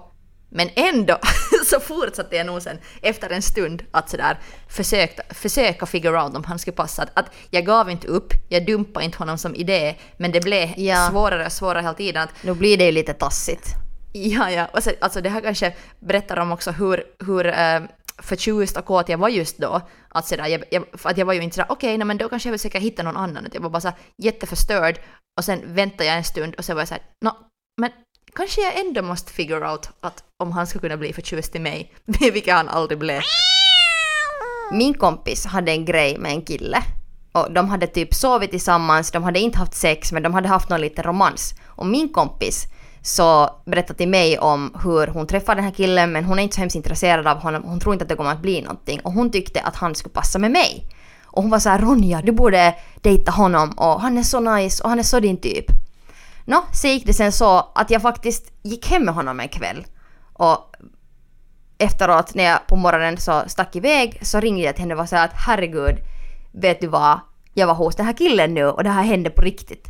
Men 0.54 0.70
ändå 0.76 1.18
så 1.66 1.80
fortsatte 1.80 2.36
jag 2.36 2.46
nog 2.46 2.62
sen 2.62 2.78
efter 3.02 3.30
en 3.30 3.42
stund 3.42 3.84
att 3.92 4.10
sådär 4.10 4.40
försöka, 4.70 5.24
försöka 5.34 5.86
figure 5.86 6.24
out 6.24 6.36
om 6.36 6.44
han 6.44 6.60
skulle 6.60 6.76
passa. 6.76 7.02
Att, 7.04 7.10
att 7.14 7.26
jag 7.50 7.66
gav 7.66 7.90
inte 7.92 8.08
upp, 8.08 8.34
jag 8.50 8.66
dumpade 8.66 9.06
inte 9.06 9.18
honom 9.18 9.38
som 9.38 9.56
idé, 9.56 9.96
men 10.18 10.32
det 10.32 10.40
blev 10.44 10.70
Ja. 10.80 11.08
svårare 11.12 11.46
och 11.46 11.52
svårare 11.52 11.82
hela 11.82 11.94
tiden. 11.94 12.24
Att, 12.24 12.44
Nu 12.44 12.54
blir 12.54 12.78
det 12.78 12.86
ju 12.86 12.92
lite 12.92 13.14
tassigt. 13.14 13.66
Ja, 14.14 14.52
ja. 14.52 14.68
Och 14.74 14.84
sen, 14.84 14.94
alltså 15.02 15.22
det 15.22 15.30
här 15.30 15.42
kanske 15.42 15.74
berättar 16.00 16.38
om 16.40 16.52
också 16.52 16.72
hur, 16.72 17.04
hur 17.26 17.46
eh, 17.48 17.80
förtjust 18.22 18.78
och 18.78 18.86
kåt 18.86 19.10
jag 19.10 19.18
var 19.18 19.30
just 19.30 19.58
då. 19.58 19.82
Att, 20.10 20.28
sådär, 20.28 20.48
jag, 20.48 20.64
jag, 20.72 20.86
för 20.94 21.10
att 21.10 21.18
jag 21.18 21.26
var 21.26 21.34
ju 21.34 21.42
inte 21.42 21.56
sådär, 21.56 21.72
okej, 21.72 21.96
okay, 21.96 22.06
men 22.06 22.18
då 22.18 22.30
kanske 22.30 22.50
jag 22.50 22.52
vill 22.52 22.60
försöka 22.60 22.80
hitta 22.80 23.04
någon 23.04 23.18
annan. 23.18 23.46
Att 23.46 23.54
jag 23.54 23.62
var 23.62 23.70
bara 23.70 23.82
såhär 23.82 23.98
jätteförstörd. 24.18 25.00
Och 25.38 25.46
sen 25.46 25.74
väntade 25.74 26.06
jag 26.06 26.18
en 26.18 26.24
stund 26.24 26.56
och 26.56 26.66
sen 26.66 26.76
var 26.76 26.82
jag 26.82 26.88
såhär, 26.88 27.04
nå, 27.26 27.38
men 27.82 27.92
kanske 28.36 28.62
jag 28.62 28.80
ändå 28.80 29.02
måste 29.02 29.32
figure 29.32 29.72
out 29.72 29.90
att 30.00 30.24
om 30.44 30.52
han 30.52 30.68
ska 30.68 30.80
kunna 30.80 30.98
bli 30.98 31.14
förtjust 31.14 31.56
i 31.56 31.60
mig, 31.60 31.94
vilket 32.06 32.54
han 32.54 32.70
aldrig 32.70 33.00
blev. 33.00 33.22
Min 34.72 34.94
kompis 34.94 35.46
hade 35.46 35.72
en 35.72 35.86
grej 35.86 36.18
med 36.18 36.32
en 36.32 36.42
kille. 36.42 36.84
Och 37.32 37.52
de 37.52 37.70
hade 37.70 37.88
typ 37.88 38.14
sovit 38.14 38.52
tillsammans, 38.52 39.12
de 39.12 39.24
hade 39.24 39.40
inte 39.40 39.58
haft 39.58 39.74
sex 39.74 40.12
men 40.12 40.24
de 40.24 40.34
hade 40.34 40.48
haft 40.48 40.70
någon 40.70 40.82
liten 40.82 41.04
romans. 41.04 41.54
Och 41.68 41.86
min 41.86 42.10
kompis 42.10 42.66
så 43.02 43.50
berättade 43.66 43.98
till 43.98 44.10
mig 44.10 44.40
om 44.40 44.76
hur 44.84 45.08
hon 45.08 45.28
träffade 45.28 45.58
den 45.58 45.66
här 45.66 45.72
killen 45.72 46.12
men 46.12 46.26
hon 46.26 46.40
är 46.40 46.44
inte 46.44 46.56
så 46.56 46.62
hemskt 46.62 46.76
intresserad 46.76 47.28
av 47.28 47.38
honom. 47.38 47.64
Hon 47.64 47.80
tror 47.80 47.94
inte 47.94 48.04
att 48.04 48.10
det 48.10 48.16
kommer 48.16 48.32
att 48.32 48.42
bli 48.42 48.62
någonting. 48.62 49.00
Och 49.00 49.12
hon 49.12 49.32
tyckte 49.32 49.62
att 49.62 49.76
han 49.76 49.96
skulle 49.96 50.14
passa 50.14 50.40
med 50.40 50.52
mig. 50.52 50.86
Och 51.26 51.42
hon 51.42 51.52
var 51.52 51.60
så 51.60 51.70
här 51.70 51.80
Ronja, 51.80 52.22
du 52.22 52.32
borde 52.32 52.76
dejta 53.02 53.32
honom 53.32 53.70
och 53.70 54.02
han 54.02 54.18
är 54.18 54.24
så 54.24 54.40
nice 54.40 54.84
och 54.84 54.90
han 54.90 55.00
är 55.00 55.04
så 55.04 55.20
din 55.20 55.38
typ. 55.38 55.66
Nå, 56.46 56.64
så 56.74 56.88
gick 56.88 57.06
det 57.06 57.14
sen 57.14 57.32
så 57.32 57.72
att 57.76 57.90
jag 57.90 58.02
faktiskt 58.02 58.52
gick 58.64 58.88
hem 58.88 59.06
med 59.06 59.14
honom 59.14 59.40
en 59.40 59.50
kväll. 59.50 59.86
Och 60.34 60.76
efteråt 61.78 62.36
när 62.36 62.44
jag 62.44 62.68
på 62.68 62.76
morgonen 62.76 63.18
så 63.18 63.44
stack 63.48 63.76
iväg 63.76 64.20
så 64.22 64.40
ringde 64.40 64.62
jag 64.62 64.76
till 64.76 64.82
henne 64.82 64.94
och 64.94 64.98
var 64.98 65.06
så 65.06 65.16
här 65.16 65.26
att 65.26 65.34
herregud, 65.34 65.96
vet 66.52 66.82
du 66.82 66.88
vad? 66.88 67.20
Jag 67.54 67.68
var 67.68 67.74
hos 67.74 67.96
den 67.96 68.06
här 68.06 68.18
killen 68.18 68.54
nu 68.54 68.66
och 68.66 68.84
det 68.84 68.90
här 68.90 69.04
hände 69.04 69.30
på 69.30 69.42
riktigt. 69.42 69.88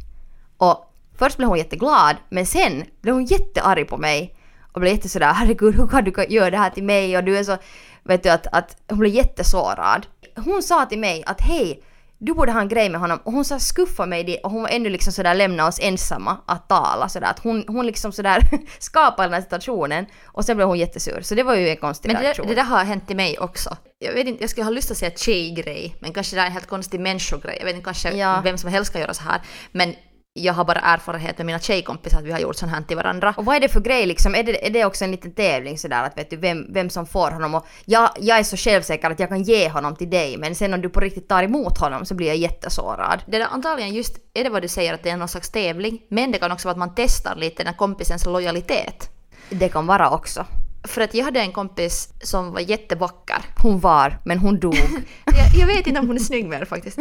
Och 0.57 0.90
först 1.21 1.37
blev 1.37 1.49
hon 1.49 1.57
jätteglad 1.57 2.15
men 2.29 2.45
sen 2.45 2.83
blev 3.01 3.13
hon 3.15 3.25
jättearg 3.25 3.87
på 3.87 3.97
mig 3.97 4.35
och 4.73 4.81
blev 4.81 4.93
jätte 4.93 5.09
sådär 5.09 5.33
herregud 5.33 5.75
hur 5.75 5.87
kan 5.87 6.03
du 6.03 6.25
göra 6.29 6.49
det 6.49 6.57
här 6.57 6.69
till 6.69 6.83
mig 6.83 7.17
och 7.17 7.23
du 7.23 7.37
är 7.37 7.43
så, 7.43 7.57
vet 8.03 8.23
du 8.23 8.29
att, 8.29 8.47
att 8.51 8.77
hon 8.89 8.99
blev 8.99 9.13
jättesårad. 9.13 10.05
Hon 10.35 10.63
sa 10.63 10.85
till 10.85 10.99
mig 10.99 11.23
att 11.25 11.41
hej, 11.41 11.83
du 12.17 12.33
borde 12.33 12.51
ha 12.51 12.61
en 12.61 12.67
grej 12.67 12.89
med 12.89 12.99
honom. 13.01 13.19
Och 13.23 13.31
hon 13.31 13.45
så 13.45 13.53
här 13.53 13.59
skuffade 13.59 14.09
mig 14.09 14.23
dit 14.23 14.39
och 14.43 14.51
hon 14.51 14.61
var 14.61 14.69
ännu 14.69 14.89
liksom 14.89 15.13
sådär 15.13 15.33
lämna 15.35 15.67
oss 15.67 15.79
ensamma 15.81 16.37
att 16.45 16.69
tala 16.69 17.09
sådär. 17.09 17.27
Att 17.27 17.39
hon, 17.39 17.63
hon 17.67 17.85
liksom 17.85 18.11
sådär 18.11 18.39
skapade 18.79 19.27
den 19.27 19.33
här 19.33 19.41
situationen 19.41 20.05
och 20.25 20.45
sen 20.45 20.55
blev 20.57 20.67
hon 20.67 20.77
jättesur. 20.79 21.21
Så 21.21 21.35
det 21.35 21.43
var 21.43 21.55
ju 21.55 21.69
en 21.69 21.77
konstig 21.77 22.09
Men 22.09 22.15
det, 22.15 22.23
reaktion. 22.27 22.47
det 22.47 22.55
där 22.55 22.63
har 22.63 22.83
hänt 22.83 23.07
till 23.07 23.15
mig 23.15 23.39
också. 23.39 23.77
Jag 23.99 24.13
vet 24.13 24.27
inte, 24.27 24.43
jag 24.43 24.49
skulle 24.49 24.63
ha 24.63 24.71
lust 24.71 24.91
att 24.91 24.97
säga 24.97 25.11
tjejgrej, 25.15 25.95
men 25.99 26.13
kanske 26.13 26.35
det 26.35 26.41
är 26.41 26.45
en 26.45 26.51
helt 26.51 26.67
konstig 26.67 26.99
människogrej. 26.99 27.55
Jag 27.59 27.65
vet 27.65 27.75
inte, 27.75 27.85
kanske 27.85 28.11
Ja. 28.11 28.41
vem 28.43 28.57
som 28.57 28.69
helst 28.69 28.91
ska 28.91 28.99
göra 28.99 29.13
så 29.13 29.23
här. 29.23 29.41
Men 29.71 29.95
jag 30.33 30.53
har 30.53 30.65
bara 30.65 30.79
erfarenhet 30.79 31.37
med 31.37 31.45
mina 31.45 31.59
tjejkompisar 31.59 32.19
att 32.19 32.25
vi 32.25 32.31
har 32.31 32.39
gjort 32.39 32.55
sånt 32.55 32.71
här 32.71 32.81
till 32.81 32.97
varandra. 32.97 33.33
Och 33.37 33.45
vad 33.45 33.55
är 33.55 33.59
det 33.59 33.69
för 33.69 33.79
grej 33.79 34.05
liksom? 34.05 34.35
Är 34.35 34.43
det, 34.43 34.67
är 34.67 34.69
det 34.69 34.85
också 34.85 35.05
en 35.05 35.11
liten 35.11 35.31
tävling 35.31 35.77
sådär 35.77 36.03
att 36.03 36.17
vet 36.17 36.29
du 36.29 36.37
vem, 36.37 36.73
vem 36.73 36.89
som 36.89 37.05
får 37.05 37.31
honom? 37.31 37.55
Och 37.55 37.67
jag, 37.85 38.09
jag 38.19 38.39
är 38.39 38.43
så 38.43 38.57
självsäker 38.57 39.09
att 39.09 39.19
jag 39.19 39.29
kan 39.29 39.43
ge 39.43 39.69
honom 39.69 39.95
till 39.95 40.09
dig 40.09 40.37
men 40.37 40.55
sen 40.55 40.73
om 40.73 40.81
du 40.81 40.89
på 40.89 40.99
riktigt 40.99 41.27
tar 41.27 41.43
emot 41.43 41.77
honom 41.77 42.05
så 42.05 42.15
blir 42.15 42.27
jag 42.27 42.37
jättesårad. 42.37 43.21
Det 43.27 43.37
där 43.37 43.47
antagligen 43.51 43.93
just 43.93 44.17
är 44.33 44.43
det 44.43 44.49
vad 44.49 44.61
du 44.61 44.67
säger 44.67 44.93
att 44.93 45.03
det 45.03 45.09
är 45.09 45.17
någon 45.17 45.27
slags 45.27 45.49
tävling, 45.49 46.01
men 46.09 46.31
det 46.31 46.37
kan 46.37 46.51
också 46.51 46.67
vara 46.67 46.71
att 46.71 46.79
man 46.79 46.95
testar 46.95 47.35
lite 47.35 47.63
den 47.63 47.67
här 47.67 47.77
kompisens 47.77 48.25
lojalitet. 48.25 49.09
Det 49.49 49.69
kan 49.69 49.87
vara 49.87 50.09
också. 50.09 50.45
För 50.83 51.01
att 51.01 51.13
jag 51.13 51.25
hade 51.25 51.39
en 51.39 51.51
kompis 51.51 52.09
som 52.21 52.53
var 52.53 52.59
jättevacker. 52.59 53.41
Hon 53.61 53.79
var, 53.79 54.19
men 54.23 54.37
hon 54.37 54.59
dog. 54.59 54.75
Jag, 55.25 55.55
jag 55.55 55.67
vet 55.67 55.87
inte 55.87 55.99
om 55.99 56.07
hon 56.07 56.15
är 56.15 56.21
snygg 56.21 56.45
mer 56.45 56.65
faktiskt. 56.65 56.99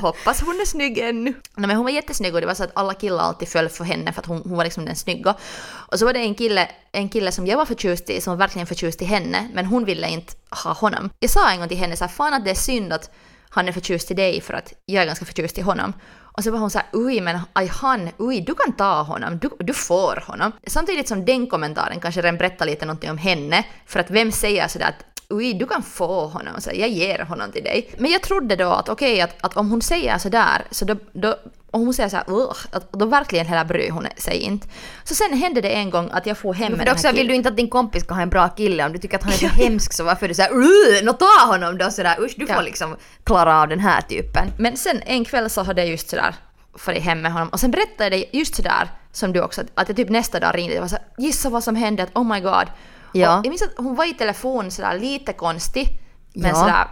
Hoppas 0.00 0.40
hon 0.40 0.60
är 0.60 0.66
snygg 0.66 0.98
ännu. 0.98 1.30
Nej, 1.30 1.66
men 1.66 1.70
hon 1.70 1.84
var 1.84 1.90
jättesnygg 1.90 2.34
och 2.34 2.40
det 2.40 2.46
var 2.46 2.54
så 2.54 2.64
att 2.64 2.70
alla 2.74 2.94
killar 2.94 3.24
alltid 3.24 3.48
föll 3.48 3.68
för 3.68 3.84
henne 3.84 4.12
för 4.12 4.20
att 4.20 4.26
hon, 4.26 4.42
hon 4.44 4.56
var 4.56 4.64
liksom 4.64 4.84
den 4.84 4.96
snygga. 4.96 5.34
Och 5.62 5.98
så 5.98 6.04
var 6.04 6.12
det 6.12 6.18
en 6.18 6.34
kille, 6.34 6.68
en 6.92 7.08
kille 7.08 7.32
som 7.32 7.46
jag 7.46 7.56
var 7.56 7.64
förtjust 7.64 8.10
i, 8.10 8.20
som 8.20 8.30
var 8.30 8.38
verkligen 8.38 8.66
förtjust 8.66 9.02
i 9.02 9.04
henne, 9.04 9.48
men 9.54 9.66
hon 9.66 9.84
ville 9.84 10.08
inte 10.08 10.32
ha 10.64 10.72
honom. 10.72 11.10
Jag 11.18 11.30
sa 11.30 11.50
en 11.50 11.58
gång 11.58 11.68
till 11.68 11.78
henne 11.78 11.96
så 11.96 12.04
här, 12.04 12.12
fan 12.12 12.34
att 12.34 12.44
det 12.44 12.50
är 12.50 12.54
synd 12.54 12.92
att 12.92 13.10
han 13.50 13.68
är 13.68 13.72
förtjust 13.72 14.10
i 14.10 14.14
dig 14.14 14.40
för 14.40 14.54
att 14.54 14.72
jag 14.86 15.02
är 15.02 15.06
ganska 15.06 15.24
förtjust 15.24 15.58
i 15.58 15.60
honom. 15.60 15.92
Och 16.38 16.44
så 16.44 16.50
var 16.50 16.58
hon 16.58 16.70
så 16.70 16.78
här, 16.78 16.86
oj 16.92 17.20
men 17.20 17.40
aj 17.52 17.66
han, 17.66 18.10
oj 18.18 18.40
du 18.40 18.54
kan 18.54 18.72
ta 18.72 19.02
honom, 19.02 19.38
du, 19.38 19.50
du 19.58 19.74
får 19.74 20.24
honom. 20.26 20.52
Samtidigt 20.66 21.08
som 21.08 21.24
den 21.24 21.46
kommentaren 21.46 22.00
kanske 22.00 22.20
redan 22.20 22.36
berättar 22.36 22.66
lite 22.66 22.86
någonting 22.86 23.10
om 23.10 23.18
henne, 23.18 23.64
för 23.86 24.00
att 24.00 24.10
vem 24.10 24.32
säger 24.32 24.68
sådär 24.68 24.88
att 24.88 25.17
oj 25.30 25.54
du 25.54 25.66
kan 25.66 25.82
få 25.82 26.26
honom, 26.26 26.60
så 26.60 26.70
jag 26.74 26.88
ger 26.88 27.18
honom 27.18 27.52
till 27.52 27.64
dig. 27.64 27.90
Men 27.98 28.10
jag 28.10 28.22
trodde 28.22 28.56
då 28.56 28.68
att 28.68 28.88
okej 28.88 29.20
att, 29.20 29.34
att 29.40 29.56
om 29.56 29.70
hon 29.70 29.82
säger 29.82 30.18
sådär, 30.18 30.64
så 30.70 30.84
då, 30.84 30.96
då 31.12 31.36
om 31.70 31.80
hon 31.80 31.94
säger 31.94 32.08
såhär 32.08 32.24
att 32.72 32.92
då 32.92 33.06
verkligen 33.06 33.46
hela 33.46 33.64
bryr 33.64 33.90
hon 33.90 34.06
sig 34.16 34.36
inte. 34.38 34.66
Så 35.04 35.14
sen 35.14 35.32
hände 35.38 35.60
det 35.60 35.70
en 35.70 35.90
gång 35.90 36.10
att 36.12 36.26
jag 36.26 36.38
får 36.38 36.54
hem 36.54 36.70
För 36.72 36.76
med 36.78 36.86
den 36.86 36.94
också 36.94 37.06
här 37.06 37.12
vill 37.14 37.18
killen. 37.20 37.28
du 37.32 37.34
inte 37.36 37.48
att 37.48 37.56
din 37.56 37.68
kompis 37.70 38.04
ska 38.04 38.14
ha 38.14 38.22
en 38.22 38.28
bra 38.30 38.48
kille 38.48 38.84
om 38.86 38.92
du 38.92 38.98
tycker 38.98 39.16
att 39.16 39.22
han 39.24 39.32
är 39.32 39.36
så 39.36 39.46
hemsk 39.62 39.92
så 39.92 40.04
varför 40.04 40.26
är 40.26 40.28
du 40.28 40.34
såhär 40.34 40.50
"Ugh, 40.52 41.02
nå 41.04 41.12
ta 41.12 41.46
honom 41.46 41.78
då 41.78 41.90
sådär 41.90 42.16
usch 42.20 42.34
du 42.36 42.46
får 42.46 42.56
Ja. 42.56 42.62
liksom 42.62 42.96
klara 43.24 43.60
av 43.62 43.68
den 43.68 43.80
här 43.80 44.00
typen. 44.00 44.48
Men 44.58 44.76
sen 44.76 45.02
en 45.06 45.24
kväll 45.24 45.50
så 45.50 45.62
hade 45.62 45.80
jag 45.80 45.90
just 45.90 46.10
sådär 46.10 46.34
farit 46.78 47.02
hem 47.02 47.20
med 47.20 47.32
honom 47.32 47.48
och 47.48 47.60
sen 47.60 47.70
berättade 47.70 48.16
jag 48.16 48.26
just 48.32 48.54
sådär 48.54 48.88
som 49.12 49.32
du 49.32 49.40
också, 49.42 49.62
att 49.74 49.88
jag 49.88 49.96
typ 49.96 50.08
nästa 50.08 50.40
dag 50.40 50.54
ringde 50.58 50.74
och 50.74 50.80
var 50.80 50.88
såhär 50.88 51.04
gissa 51.18 51.50
vad 51.50 51.64
som 51.64 51.76
hände, 51.76 52.02
att 52.02 52.16
oh 52.16 52.24
my 52.34 52.40
god. 52.40 52.66
Ja. 53.12 53.38
Och 53.38 53.46
jag 53.46 53.50
minns 53.50 53.62
att 53.62 53.74
hon 53.76 53.94
var 53.94 54.04
i 54.04 54.14
telefon 54.14 54.70
sådär 54.70 54.98
lite 54.98 55.32
konstig, 55.32 56.00
men 56.34 56.48
Ja. 56.50 56.54
sådär 56.54 56.86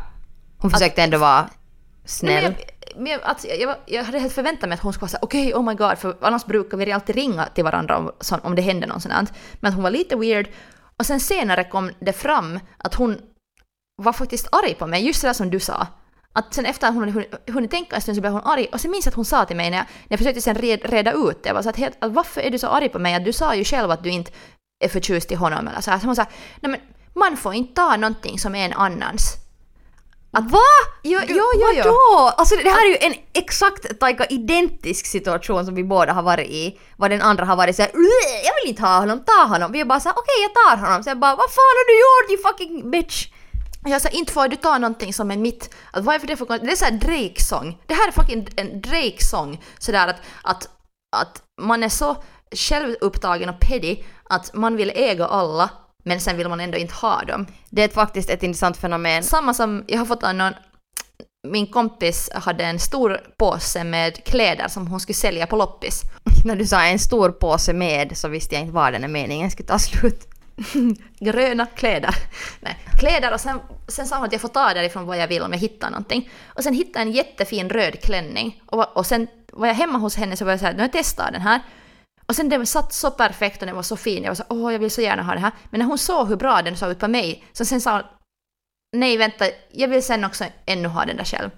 Hon 0.59 0.71
försökte 0.71 1.03
ändå 1.03 1.19
vara 1.19 1.49
snäll. 2.05 2.43
Men 2.43 2.53
jag, 2.53 3.03
men 3.03 3.13
jag, 3.13 3.21
att 3.25 3.45
jag, 3.61 3.77
jag 3.87 4.05
hade 4.05 4.19
helt 4.19 4.33
förväntat 4.33 4.69
mig 4.69 4.75
att 4.77 4.83
hon 4.83 4.93
skulle 4.93 5.09
säga 5.09 5.19
okej, 5.23 5.55
oh 5.55 5.63
my 5.63 5.75
god, 5.75 5.99
för 5.99 6.17
annars 6.21 6.45
brukar 6.45 6.77
vi 6.77 6.93
alltid 6.93 7.17
ringa 7.17 7.47
till 7.47 7.65
varandra 7.65 7.99
om, 7.99 8.11
om 8.43 8.55
det 8.55 8.63
händer 8.63 8.89
något 8.89 9.03
sånt. 9.03 9.33
Men 9.61 9.69
att 9.69 9.75
hon 9.75 9.83
var 9.83 9.91
lite 9.91 10.17
weird. 10.17 10.49
Och 10.99 11.07
sen 11.07 11.21
senare 11.21 11.65
kom 11.65 11.91
det 12.01 12.13
fram 12.13 12.61
att 12.79 12.95
hon 12.95 13.19
var 14.03 14.13
faktiskt 14.13 14.49
arg 14.53 14.75
på 14.75 14.87
mig, 14.87 15.07
just 15.07 15.23
det 15.23 15.29
där 15.29 15.33
som 15.33 15.51
du 15.51 15.61
sa. 15.61 15.87
Att 16.33 16.55
sen 16.55 16.67
efter 16.67 16.89
att 16.89 16.95
hon 16.95 17.09
hade 17.09 17.27
hunnit, 17.53 17.71
tänka 17.71 17.97
en 17.97 18.03
stund 18.03 18.17
så 18.17 18.21
blev 18.21 18.33
hon 18.33 18.43
arg. 18.45 18.67
Och 18.73 18.81
sen 18.81 18.91
minns 18.91 19.07
jag 19.07 19.11
att 19.11 19.17
hon 19.17 19.25
sa 19.25 19.45
till 19.45 19.57
mig 19.57 19.71
när 19.71 19.77
jag, 19.77 19.87
när 19.87 20.07
jag 20.09 20.19
försökte 20.19 20.41
sen 20.41 20.55
red, 20.55 20.81
reda 20.85 21.13
ut 21.13 21.43
det, 21.43 21.49
jag 21.49 21.55
var 21.55 21.63
så 21.63 21.69
att, 21.69 21.77
helt, 21.77 21.97
att 22.05 22.13
varför 22.13 22.41
är 22.41 22.51
du 22.51 22.59
så 22.59 22.69
arg 22.69 22.89
på 22.89 22.99
mig? 22.99 23.15
Att 23.15 23.25
du 23.25 23.33
sa 23.33 23.55
ju 23.55 23.65
själv 23.65 23.91
att 23.91 24.03
du 24.03 24.11
inte 24.11 24.33
är 24.85 24.89
förtjust 24.89 25.33
i 25.33 25.35
honom. 25.35 25.69
Eller 25.69 25.81
så 25.81 25.91
här. 25.91 25.99
Så 25.99 26.07
hon 26.07 26.17
sa, 26.17 26.27
nej 26.61 26.71
men 26.71 26.81
man 27.15 27.37
får 27.37 27.55
inte 27.55 27.75
ta 27.75 27.97
någonting 27.97 28.39
som 28.39 28.55
är 28.55 28.65
en 28.65 28.73
annans. 28.73 29.37
Att 30.31 30.51
va? 30.51 30.59
Jo, 31.03 31.21
jo, 31.29 31.35
jo, 31.55 31.73
jo. 31.75 31.83
Vadå? 31.85 32.35
Alltså 32.37 32.57
det 32.57 32.71
här 32.71 32.87
är 32.87 32.91
ju 32.91 32.97
en 33.01 33.15
exakt 33.33 34.01
taika 34.01 34.25
identisk 34.27 35.07
situation 35.07 35.67
som 35.67 35.75
vi 35.75 35.85
båda 35.85 36.13
har 36.13 36.23
varit 36.23 36.49
i. 36.51 36.79
Vad 36.97 37.11
den 37.11 37.23
andra 37.23 37.45
har 37.45 37.57
varit 37.57 37.77
såhär 37.77 37.91
"Ugh, 37.95 38.45
jag 38.45 38.55
vill 38.63 38.71
inte 38.71 38.83
ha 38.83 38.99
honom, 38.99 39.25
ta 39.27 39.45
honom. 39.45 39.73
Vi 39.73 39.81
är 39.81 39.85
bara 39.85 40.01
såhär 40.01 40.17
okej 40.19 40.43
jag 40.43 40.55
tar 40.55 40.87
honom. 40.87 41.03
Jag 41.07 41.19
bara 41.19 41.37
vad 41.37 41.51
fan 41.51 41.75
har 41.79 41.87
du 41.91 41.95
gjort 42.05 42.31
you 42.31 42.51
fucking 42.51 42.91
bitch? 42.91 43.29
Jag 43.85 44.03
sa 44.03 44.09
inte 44.09 44.33
får 44.33 44.49
du 44.49 44.57
ta 44.57 44.79
någonting 44.79 45.15
som 45.15 45.31
är 45.31 45.37
mitt. 45.37 45.75
Att 45.91 46.05
vad 46.05 46.15
är 46.15 46.19
för 46.19 46.27
det 46.27 46.37
för 46.37 46.47
Det 46.47 46.73
är 46.73 46.77
såhär 46.77 46.93
Drake-sång. 46.93 47.79
Det 47.87 47.95
här 47.95 48.09
är 48.09 48.13
fucking 48.13 48.49
en 48.57 48.81
Drake-sång. 48.81 49.63
Sådär 49.79 50.09
att, 50.09 50.21
att, 50.43 50.69
att 51.17 51.43
man 51.61 51.83
är 51.83 51.89
så 51.89 52.17
självupptagen 52.53 53.49
och 53.49 53.61
petty 53.61 53.97
att 54.25 54.55
man 54.55 54.77
vill 54.77 54.93
äga 54.95 55.27
alla 55.27 55.71
men 56.05 56.21
sen 56.21 56.37
vill 56.37 56.49
man 56.49 56.61
ändå 56.61 56.79
inte 56.79 56.95
ha 56.95 57.23
dem. 57.23 57.47
Det 57.71 57.83
är 57.83 57.89
faktiskt 57.89 58.31
ett 58.31 58.43
intressant 58.43 58.77
fenomen. 58.77 59.23
Samma 59.23 59.55
som 59.55 59.85
jag 59.87 59.99
har 59.99 60.07
fått 60.07 60.23
av 60.23 60.35
någon 60.35 60.53
min 61.49 61.67
kompis 61.67 62.31
hade 62.35 62.65
en 62.65 62.79
stor 62.79 63.21
påse 63.37 63.85
med 63.85 64.25
kläder 64.25 64.69
som 64.69 64.87
hon 64.87 65.01
skulle 65.01 65.15
sälja 65.15 65.47
på 65.47 65.57
loppis. 65.57 66.03
När 66.45 66.57
du 66.57 66.67
sa 66.67 66.85
en 66.85 66.99
stor 66.99 67.31
påse 67.31 67.73
med 67.73 68.17
så 68.17 68.29
visste 68.29 68.55
jag 68.55 68.63
inte 68.63 68.75
var 68.75 68.93
den 68.93 69.03
här 69.03 69.09
meningen 69.09 69.51
skulle 69.51 69.67
ta 69.67 69.79
slut. 69.79 70.29
gröna 71.19 71.67
kläder. 71.67 72.15
Nej, 72.61 72.79
kläder 72.99 73.35
och 73.35 73.41
sen, 73.41 73.61
sen 73.89 74.07
sa 74.07 74.17
hon 74.17 74.25
att 74.25 74.33
jag 74.33 74.41
får 74.41 74.49
ta 74.49 74.75
därifrån 74.75 75.07
vad 75.07 75.19
jag 75.19 75.29
vill 75.29 75.43
om 75.43 75.53
jag 75.53 75.59
hittar 75.59 75.91
någonting. 75.91 76.31
Och 76.47 76.63
sen 76.63 76.75
hittade 76.75 76.99
jag 76.99 77.07
en 77.07 77.13
jättefin 77.13 77.71
röd 77.71 78.01
klänning. 78.03 78.63
Och, 78.67 78.97
och 78.97 79.07
sen 79.07 79.29
var 79.53 79.67
jag 79.67 79.75
hemma 79.75 79.99
hos 79.99 80.17
henne 80.17 80.37
så 80.37 80.45
var 80.45 80.53
jag 80.53 80.61
såhär, 80.61 80.73
nu 80.73 80.79
har 80.79 80.85
jag 80.85 80.93
testat 80.93 81.33
den 81.33 81.43
här. 81.43 81.61
Och 82.27 82.37
sen 82.37 82.49
den 82.49 82.67
satt 82.67 82.93
så 82.93 83.11
perfekt 83.11 83.63
och 83.63 83.67
den 83.67 83.77
var 83.77 83.83
så 83.83 83.97
fin. 83.97 84.23
Jag 84.23 84.31
var 84.31 84.35
så 84.35 84.45
åh 84.49 84.73
jag 84.73 84.79
vill 84.79 84.91
så 84.91 85.01
gärna 85.01 85.23
ha 85.23 85.35
det 85.35 85.41
här. 85.41 85.53
Men 85.71 85.79
när 85.81 85.87
hon 85.87 85.99
såg 85.99 86.29
hur 86.29 86.37
bra 86.37 86.63
den 86.63 86.77
såg 86.77 86.91
ut 86.91 86.99
på 86.99 87.09
mig, 87.09 87.45
så 87.53 87.65
sen 87.65 87.81
sa 87.81 87.93
hon, 87.93 88.03
nej 88.97 89.17
vänta, 89.17 89.45
jag 89.73 89.89
vill 89.89 90.03
sen 90.03 90.25
också 90.25 90.45
ännu 90.67 90.89
ha 90.89 91.05
den 91.05 91.17
där 91.17 91.25
själv. 91.25 91.51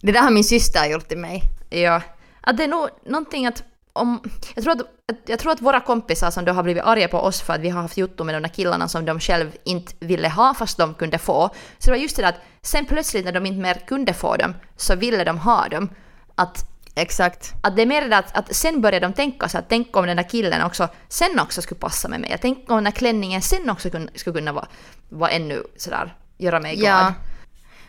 Det 0.00 0.12
där 0.12 0.20
har 0.20 0.30
min 0.30 0.44
syster 0.44 0.86
gjort 0.86 1.08
till 1.08 1.18
mig. 1.18 1.42
Ja, 1.70 2.02
att 2.40 2.56
det 2.56 2.64
är 2.64 2.68
nog 2.68 2.88
någonting 3.06 3.46
att 3.46 3.64
om, 3.92 4.20
jag, 4.54 4.64
tror 4.64 4.72
att, 4.72 4.86
jag 5.26 5.38
tror 5.38 5.52
att 5.52 5.60
våra 5.60 5.80
kompisar 5.80 6.30
som 6.30 6.44
då 6.44 6.52
har 6.52 6.62
blivit 6.62 6.82
arga 6.82 7.08
på 7.08 7.18
oss 7.18 7.40
för 7.40 7.52
att 7.52 7.60
vi 7.60 7.68
har 7.68 7.82
haft 7.82 7.96
jotto 7.96 8.24
med 8.24 8.34
de 8.34 8.42
där 8.42 8.48
killarna 8.48 8.88
som 8.88 9.04
de 9.04 9.20
själv 9.20 9.56
inte 9.64 9.92
ville 10.00 10.28
ha 10.28 10.54
fast 10.54 10.78
de 10.78 10.94
kunde 10.94 11.18
få. 11.18 11.50
Så 11.78 11.84
det 11.84 11.90
var 11.90 11.98
just 11.98 12.16
det 12.16 12.22
där 12.22 12.28
att 12.28 12.40
sen 12.62 12.86
plötsligt 12.86 13.24
när 13.24 13.32
de 13.32 13.46
inte 13.46 13.60
mer 13.60 13.74
kunde 13.74 14.14
få 14.14 14.36
dem 14.36 14.54
så 14.76 14.94
ville 14.94 15.24
de 15.24 15.38
ha 15.38 15.68
dem. 15.68 15.90
Att, 16.34 16.64
Exakt. 16.94 17.52
att 17.60 17.76
det 17.76 17.82
är 17.82 17.86
mer 17.86 18.08
det 18.08 18.16
att, 18.16 18.36
att 18.36 18.54
sen 18.56 18.80
började 18.80 19.06
de 19.06 19.12
tänka 19.12 19.48
så 19.48 19.58
att 19.58 19.68
tänk 19.68 19.96
om 19.96 20.06
den 20.06 20.16
där 20.16 20.28
killen 20.28 20.62
också 20.62 20.88
sen 21.08 21.40
också 21.40 21.62
skulle 21.62 21.80
passa 21.80 22.08
med 22.08 22.20
mig. 22.20 22.38
Tänk 22.40 22.70
om 22.70 22.74
den 22.74 22.84
där 22.84 22.90
klänningen 22.90 23.42
sen 23.42 23.70
också 23.70 23.90
kun, 23.90 24.10
skulle 24.14 24.34
kunna 24.38 24.52
vara, 24.52 24.66
vara 25.08 25.30
ännu 25.30 25.62
sådär, 25.76 26.14
göra 26.38 26.60
mig 26.60 26.76
glad. 26.76 26.90
Ja. 26.90 27.14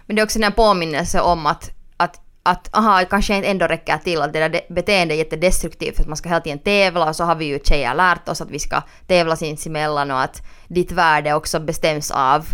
Men 0.05 0.15
det 0.15 0.21
är 0.21 0.23
också 0.23 0.39
en 0.39 0.43
här 0.43 0.51
påminnelse 0.51 1.21
om 1.21 1.45
att, 1.45 1.69
att, 1.97 2.21
att 2.43 2.77
aha, 2.77 3.05
kanske 3.09 3.35
inte 3.35 3.49
ändå 3.49 3.67
räcker 3.67 3.97
till 3.97 4.21
att 4.21 4.33
det 4.33 4.39
där 4.39 4.49
de- 4.49 4.73
beteendet 4.73 5.15
är 5.15 5.19
jättedestruktivt 5.19 5.95
för 5.95 6.03
att 6.03 6.07
man 6.07 6.17
ska 6.17 6.29
hela 6.29 6.41
tiden 6.41 6.59
tävla 6.59 7.09
och 7.09 7.15
så 7.15 7.23
har 7.23 7.35
vi 7.35 7.45
ju 7.45 7.59
tjejer 7.63 7.95
lärt 7.95 8.29
oss 8.29 8.41
att 8.41 8.51
vi 8.51 8.59
ska 8.59 8.81
tävla 9.07 9.35
sinsemellan 9.35 10.11
och 10.11 10.21
att 10.21 10.41
ditt 10.67 10.91
värde 10.91 11.33
också 11.33 11.59
bestäms 11.59 12.11
av 12.11 12.45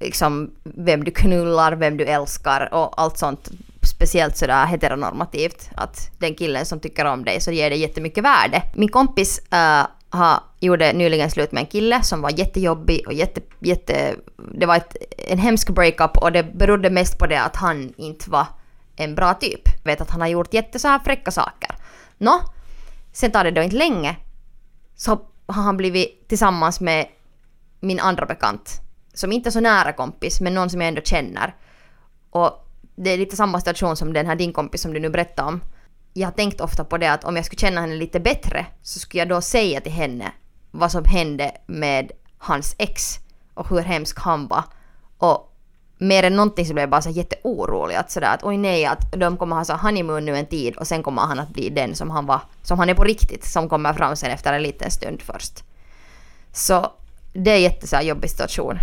liksom, 0.00 0.50
vem 0.64 1.04
du 1.04 1.10
knullar, 1.10 1.72
vem 1.72 1.96
du 1.96 2.04
älskar 2.04 2.74
och 2.74 3.00
allt 3.00 3.18
sånt. 3.18 3.50
Speciellt 4.02 4.36
sådär 4.36 4.66
heteronormativt. 4.66 5.70
Att 5.76 6.10
den 6.18 6.34
killen 6.34 6.66
som 6.66 6.80
tycker 6.80 7.04
om 7.04 7.24
dig 7.24 7.40
så 7.40 7.50
ger 7.50 7.70
det 7.70 7.76
jättemycket 7.76 8.24
värde. 8.24 8.62
Min 8.74 8.88
kompis 8.88 9.40
uh, 9.52 9.86
ha, 10.18 10.44
gjorde 10.60 10.92
nyligen 10.92 11.30
slut 11.30 11.52
med 11.52 11.60
en 11.60 11.66
kille 11.66 12.02
som 12.02 12.22
var 12.22 12.30
jättejobbig 12.30 13.06
och 13.06 13.12
jätte, 13.12 13.40
jätte, 13.60 14.14
det 14.54 14.66
var 14.66 14.76
ett, 14.76 14.96
en 15.18 15.38
hemsk 15.38 15.70
breakup 15.70 16.16
och 16.16 16.32
det 16.32 16.42
berodde 16.42 16.90
mest 16.90 17.18
på 17.18 17.26
det 17.26 17.42
att 17.42 17.56
han 17.56 17.94
inte 17.96 18.30
var 18.30 18.46
en 18.96 19.14
bra 19.14 19.34
typ. 19.34 19.60
Jag 19.64 19.92
vet 19.92 20.00
att 20.00 20.10
han 20.10 20.20
har 20.20 20.28
gjort 20.28 20.54
jätte 20.54 20.78
så 20.78 20.88
här 20.88 20.98
fräcka 20.98 21.30
saker. 21.30 21.70
Nå, 22.18 22.40
sen 23.12 23.30
tar 23.30 23.44
det 23.44 23.50
då 23.50 23.62
inte 23.62 23.76
länge 23.76 24.16
så 24.96 25.10
har 25.46 25.62
han 25.62 25.76
blivit 25.76 26.28
tillsammans 26.28 26.80
med 26.80 27.06
min 27.80 28.00
andra 28.00 28.26
bekant 28.26 28.80
som 29.14 29.32
inte 29.32 29.48
är 29.48 29.50
så 29.50 29.60
nära 29.60 29.92
kompis 29.92 30.40
men 30.40 30.54
någon 30.54 30.70
som 30.70 30.80
jag 30.80 30.88
ändå 30.88 31.02
känner. 31.02 31.54
Och 32.30 32.61
det 32.94 33.10
är 33.10 33.18
lite 33.18 33.36
samma 33.36 33.60
situation 33.60 33.96
som 33.96 34.12
den 34.12 34.26
här 34.26 34.36
din 34.36 34.52
kompis 34.52 34.80
som 34.82 34.92
du 34.92 35.00
nu 35.00 35.10
berättade 35.10 35.48
om. 35.48 35.60
Jag 36.12 36.26
har 36.26 36.32
tänkt 36.32 36.60
ofta 36.60 36.84
på 36.84 36.98
det 36.98 37.12
att 37.12 37.24
om 37.24 37.36
jag 37.36 37.44
skulle 37.44 37.60
känna 37.60 37.80
henne 37.80 37.94
lite 37.94 38.20
bättre 38.20 38.66
så 38.82 38.98
skulle 38.98 39.20
jag 39.20 39.28
då 39.28 39.40
säga 39.40 39.80
till 39.80 39.92
henne 39.92 40.32
vad 40.70 40.92
som 40.92 41.04
hände 41.04 41.52
med 41.66 42.12
hans 42.38 42.74
ex 42.78 43.18
och 43.54 43.68
hur 43.68 43.80
hemsk 43.80 44.18
han 44.18 44.48
var. 44.48 44.64
Och 45.18 45.52
mer 45.98 46.22
än 46.22 46.36
någonting 46.36 46.66
så 46.66 46.72
blev 46.72 46.82
jag 46.82 46.90
bara 46.90 47.02
så 47.02 47.10
jätteorolig 47.10 47.94
att 47.94 48.10
sådär 48.10 48.34
att 48.34 48.44
oj 48.44 48.56
nej 48.56 48.86
att 48.86 49.12
de 49.12 49.36
kommer 49.36 49.56
ha 49.56 49.64
så 49.64 49.72
honeymoon 49.72 50.24
nu 50.24 50.36
en 50.36 50.46
tid 50.46 50.76
och 50.76 50.86
sen 50.86 51.02
kommer 51.02 51.22
han 51.22 51.38
att 51.38 51.48
bli 51.48 51.70
den 51.70 51.94
som 51.94 52.10
han 52.10 52.26
var, 52.26 52.40
som 52.62 52.78
han 52.78 52.90
är 52.90 52.94
på 52.94 53.04
riktigt, 53.04 53.44
som 53.44 53.68
kommer 53.68 53.92
fram 53.92 54.16
sen 54.16 54.30
efter 54.30 54.52
en 54.52 54.62
liten 54.62 54.90
stund 54.90 55.22
först. 55.22 55.64
Så 56.52 56.92
det 57.32 57.50
är 57.50 57.58
jätte 57.58 57.86
så 57.86 58.00
jobbig 58.00 58.30
situation 58.30 58.78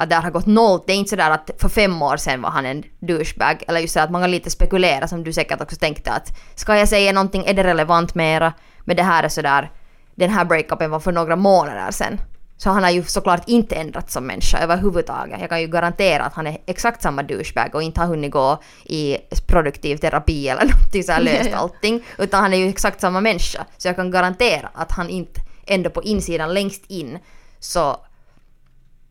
att 0.00 0.10
det 0.10 0.16
har 0.16 0.30
gått 0.30 0.46
noll. 0.46 0.80
Det 0.86 0.92
är 0.92 0.96
inte 0.96 1.10
sådär 1.10 1.30
att 1.30 1.50
för 1.58 1.68
fem 1.68 2.02
år 2.02 2.16
sedan 2.16 2.42
var 2.42 2.50
han 2.50 2.66
en 2.66 2.82
douchebag. 3.00 3.62
Eller 3.68 3.80
just 3.80 3.94
så 3.94 4.00
att 4.00 4.10
man 4.10 4.22
kan 4.22 4.30
lite 4.30 4.50
spekulera 4.50 5.08
som 5.08 5.24
du 5.24 5.32
säkert 5.32 5.60
också 5.60 5.76
tänkte 5.76 6.12
att 6.12 6.38
ska 6.54 6.76
jag 6.76 6.88
säga 6.88 7.12
någonting, 7.12 7.44
är 7.46 7.54
det 7.54 7.64
relevant 7.64 8.14
mera? 8.14 8.52
Men 8.80 8.96
det 8.96 9.02
här 9.02 9.22
är 9.22 9.28
sådär, 9.28 9.70
den 10.14 10.30
här 10.30 10.44
breakupen 10.44 10.90
var 10.90 11.00
för 11.00 11.12
några 11.12 11.36
månader 11.36 11.90
sedan. 11.90 12.20
Så 12.56 12.70
han 12.70 12.82
har 12.82 12.90
ju 12.90 13.02
såklart 13.02 13.48
inte 13.48 13.74
ändrats 13.74 14.12
som 14.12 14.26
människa 14.26 14.58
överhuvudtaget. 14.58 15.40
Jag 15.40 15.48
kan 15.48 15.60
ju 15.60 15.66
garantera 15.66 16.22
att 16.24 16.34
han 16.34 16.46
är 16.46 16.58
exakt 16.66 17.02
samma 17.02 17.22
douchebag 17.22 17.74
och 17.74 17.82
inte 17.82 18.00
har 18.00 18.06
hunnit 18.06 18.30
gå 18.30 18.62
i 18.84 19.16
produktiv 19.46 19.96
terapi 19.96 20.48
eller 20.48 20.64
någonting 20.74 21.02
så 21.02 21.12
här 21.12 21.20
löst 21.20 21.54
allting. 21.54 22.04
Utan 22.18 22.42
han 22.42 22.52
är 22.54 22.58
ju 22.58 22.68
exakt 22.68 23.00
samma 23.00 23.20
människa. 23.20 23.64
Så 23.78 23.88
jag 23.88 23.96
kan 23.96 24.10
garantera 24.10 24.68
att 24.74 24.92
han 24.92 25.08
inte 25.08 25.40
ändå 25.66 25.90
på 25.90 26.02
insidan 26.02 26.54
längst 26.54 26.84
in 26.88 27.18
så 27.58 27.96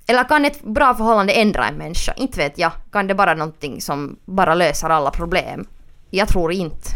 eller 0.10 0.24
kan 0.24 0.46
ett 0.46 0.64
bra 0.64 0.96
förhållande 0.96 1.34
ändra 1.34 1.68
en 1.68 1.76
människa? 1.76 2.14
Inte 2.18 2.38
vet 2.38 2.58
jag. 2.58 2.72
Kan 2.92 3.08
det 3.08 3.16
bara 3.16 3.34
någonting 3.34 3.82
som 3.82 4.20
bara 4.26 4.56
löser 4.56 4.90
alla 4.90 5.12
problem? 5.12 5.66
Jag 6.10 6.28
tror 6.28 6.52
inte. 6.52 6.90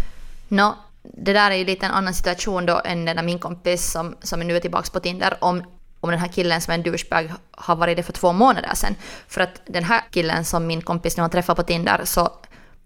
Nå, 0.48 0.76
det 1.04 1.34
där 1.34 1.52
är 1.52 1.56
ju 1.56 1.66
lite 1.66 1.86
en 1.86 1.92
annan 1.92 2.14
situation 2.14 2.66
då 2.66 2.82
än 2.86 3.06
den 3.06 3.16
där 3.16 3.24
min 3.24 3.40
kompis 3.40 3.92
som, 3.92 4.16
som 4.22 4.40
nu 4.40 4.56
är 4.56 4.60
tillbaka 4.60 4.90
på 4.94 5.00
Tinder 5.00 5.38
om, 5.40 5.64
om 6.00 6.10
den 6.10 6.20
här 6.20 6.28
killen 6.28 6.62
som 6.62 6.72
är 6.72 6.76
en 6.76 6.84
douchebag 6.84 7.34
har 7.52 7.76
varit 7.76 7.98
det 7.98 8.04
för 8.04 8.14
två 8.14 8.34
månader 8.34 8.72
sedan. 8.74 8.96
För 9.28 9.42
att 9.42 9.62
den 9.66 9.84
här 9.84 10.02
killen 10.12 10.46
som 10.46 10.68
min 10.68 10.82
kompis 10.82 11.18
nu 11.18 11.24
har 11.24 11.30
träffat 11.30 11.58
på 11.58 11.64
Tinder 11.64 12.02
så 12.04 12.32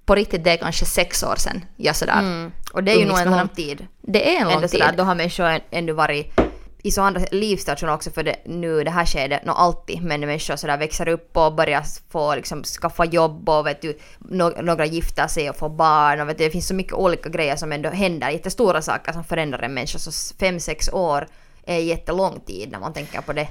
på 0.06 0.16
riktigt 0.16 0.44
det 0.44 0.52
är 0.52 0.58
kanske 0.58 0.86
sex 0.86 1.24
år 1.24 1.36
sedan 1.36 1.66
jag 1.76 1.96
sådär 1.96 2.20
Mm. 2.20 2.52
Och 2.74 2.84
det 2.84 2.92
är 2.92 3.00
ju 3.00 3.06
nog 3.06 3.20
en 3.20 3.32
lång 3.32 3.48
tid. 3.48 3.88
Det 4.02 4.36
är 4.36 4.40
en 4.42 4.44
lång 4.44 4.54
Ändå 4.54 4.68
tid. 4.68 4.80
sådär, 4.80 4.94
då 4.98 5.04
har 5.04 5.16
människor 5.16 5.60
ännu 5.72 5.92
varit 5.92 6.47
i 6.84 6.92
så 6.92 7.02
andra 7.02 7.22
livsstationer 7.32 7.94
också 7.94 8.12
för 8.12 8.24
det, 8.24 8.36
nu 8.46 8.84
det 8.84 8.92
här 8.92 9.06
skedet, 9.06 9.46
nå 9.46 9.54
alltid, 9.54 10.04
men 10.04 10.20
människor 10.20 10.56
sådär 10.56 10.78
växer 10.78 11.08
upp 11.08 11.38
och 11.38 11.56
börjar 11.56 11.84
få 12.10 12.36
liksom 12.36 12.64
skaffa 12.64 13.06
jobb 13.06 13.50
och 13.50 13.66
vet 13.66 13.82
du, 13.82 13.98
no, 14.20 14.62
några 14.62 14.86
gifter 14.86 15.28
sig 15.28 15.50
och 15.50 15.56
får 15.56 15.70
barn 15.70 16.20
och 16.20 16.30
vet 16.30 16.38
du, 16.38 16.44
det 16.44 16.52
finns 16.52 16.68
så 16.68 16.74
mycket 16.74 16.94
olika 16.94 17.30
grejer 17.30 17.56
som 17.56 17.72
ändå 17.72 17.90
händer, 17.90 18.30
jättestora 18.30 18.82
saker 18.82 19.14
som 19.14 19.24
förändrar 19.24 19.60
en 19.60 19.74
människa 19.74 20.00
så 20.00 20.36
fem, 20.40 20.60
sex 20.60 20.90
år 20.90 21.28
är 21.66 21.80
jättelång 21.80 22.40
tid 22.40 22.72
när 22.72 22.80
man 22.80 22.94
tänker 22.94 23.22
på 23.22 23.34
det. 23.34 23.48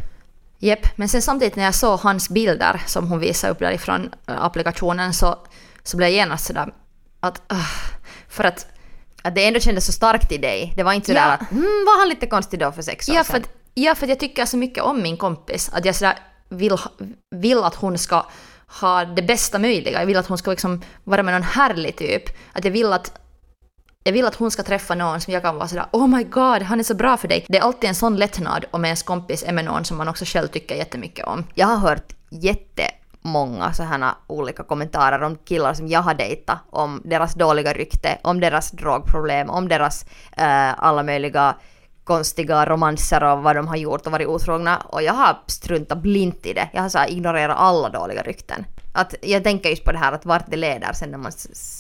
Jep, 0.59 0.97
men 0.97 1.09
sen 1.09 1.23
samtidigt 1.23 1.57
när 1.57 1.65
jag 1.65 1.75
såg 1.75 2.01
hans 2.01 2.29
bilder 2.29 2.83
som 2.87 3.09
hon 3.09 3.19
visade 3.19 3.53
upp 3.53 3.59
därifrån 3.59 4.11
eh, 4.27 4.45
applikationen 4.45 5.15
så, 5.15 5.39
så 5.83 5.97
blev 5.97 6.09
jag 6.09 6.17
genast 6.17 6.47
sådär 6.47 6.73
att... 7.21 7.43
Uh, 7.53 7.59
för 8.29 8.45
att... 8.45 8.67
Att 9.27 9.35
det 9.35 9.47
ändå 9.47 9.61
kändes 9.61 9.87
så 9.87 9.93
starkt 9.93 10.33
i 10.33 10.39
dig. 10.39 10.73
Det 10.77 10.83
var 10.83 10.93
inte 10.93 11.07
sådär 11.07 11.27
Ja. 11.27 11.33
att 11.33 11.51
mm, 11.53 11.63
var 11.65 11.99
han 11.99 12.09
lite 12.09 12.27
konstig 12.27 12.61
då 12.61 12.73
för 12.73 12.83
sex 12.83 13.09
år 13.09 13.15
Ja 13.15 13.25
för, 13.25 13.33
sedan? 13.33 13.43
att, 13.43 13.51
ja, 13.75 13.95
för 13.95 14.07
jag 14.07 14.19
tycker 14.21 14.45
så 14.47 14.57
mycket 14.57 14.85
om 14.85 15.03
min 15.03 15.17
kompis. 15.17 15.71
Att 15.73 15.85
jag 15.85 15.95
sådär 15.95 16.19
vill, 16.49 16.77
vill 17.37 17.59
att 17.65 17.75
hon 17.75 17.99
ska 17.99 18.27
ha 18.81 19.05
det 19.05 19.23
bästa 19.23 19.59
möjliga. 19.59 20.01
Jag 20.01 20.07
vill 20.07 20.17
att 20.17 20.27
hon 20.27 20.39
ska 20.39 20.51
liksom 20.51 20.83
vara 21.05 21.23
med 21.23 21.35
någon 21.35 21.43
härlig 21.43 21.97
typ. 21.97 22.23
Att 22.53 22.65
jag 22.65 22.73
vill 22.73 22.93
att 22.93 23.13
jag 24.05 24.13
vill 24.13 24.27
att 24.27 24.35
hon 24.35 24.51
ska 24.51 24.63
träffa 24.63 24.95
någon 24.95 25.21
som 25.21 25.33
jag 25.33 25.43
kan 25.43 25.57
vara 25.57 25.69
sådär 25.69 25.87
Oh 25.93 26.07
my 26.09 26.25
god, 26.25 26.63
han 26.63 26.81
är 26.81 26.85
så 26.85 26.95
bra 26.95 27.17
för 27.17 27.29
dig. 27.29 27.45
Det 27.49 27.59
är 27.59 27.63
alltid 27.63 27.89
en 27.89 27.95
sån 27.95 28.17
lättnad 28.17 28.65
om 28.71 28.85
ens 28.85 29.03
kompis 29.03 29.45
är 29.47 29.53
med 29.53 29.65
någon 29.65 29.85
som 29.85 29.97
man 29.97 30.09
också 30.09 30.25
själv 30.25 30.49
tycker 30.49 30.75
jättemycket 30.75 31.27
om. 31.27 31.45
Jag 31.55 31.67
har 31.67 31.77
hört 31.77 32.13
många 33.27 33.73
sådana 33.73 34.17
olika 34.27 34.63
kommentarer 34.63 35.23
om 35.23 35.37
killar 35.37 35.75
som 35.75 35.89
jag 35.89 36.01
har 36.01 36.15
dejtat, 36.15 36.59
om 36.71 37.03
deras 37.05 37.35
dåliga 37.35 37.73
rykte, 37.73 38.19
om 38.23 38.41
deras 38.41 38.71
drogproblem, 38.71 39.51
om 39.51 39.69
deras 39.69 40.07
eh, 40.37 40.85
alla 40.85 41.03
möjliga 41.03 41.55
konstiga 42.05 42.67
romanser 42.67 43.25
och 43.25 43.43
vad 43.43 43.57
de 43.57 43.69
har 43.69 43.77
gjort 43.77 44.07
och 44.07 44.13
varit 44.13 44.29
otrogna. 44.29 44.77
Och 44.77 45.03
jag 45.03 45.13
har 45.13 45.39
struntat 45.47 45.99
blint 45.99 46.47
i 46.47 46.53
det. 46.53 46.69
Jag 46.73 46.83
har 46.83 46.89
så 46.89 46.99
här 46.99 47.11
ignorerat 47.11 47.57
alla 47.59 47.89
dåliga 47.89 48.23
rykten. 48.23 48.67
Att 48.93 49.15
jag 49.23 49.45
tänker 49.45 49.71
just 49.71 49.85
på 49.85 49.93
det 49.93 49.99
här 49.99 50.13
att 50.13 50.27
vart 50.27 50.51
det 50.51 50.57
leder 50.57 50.93
sen 50.93 51.11
när 51.11 51.19
man 51.19 51.33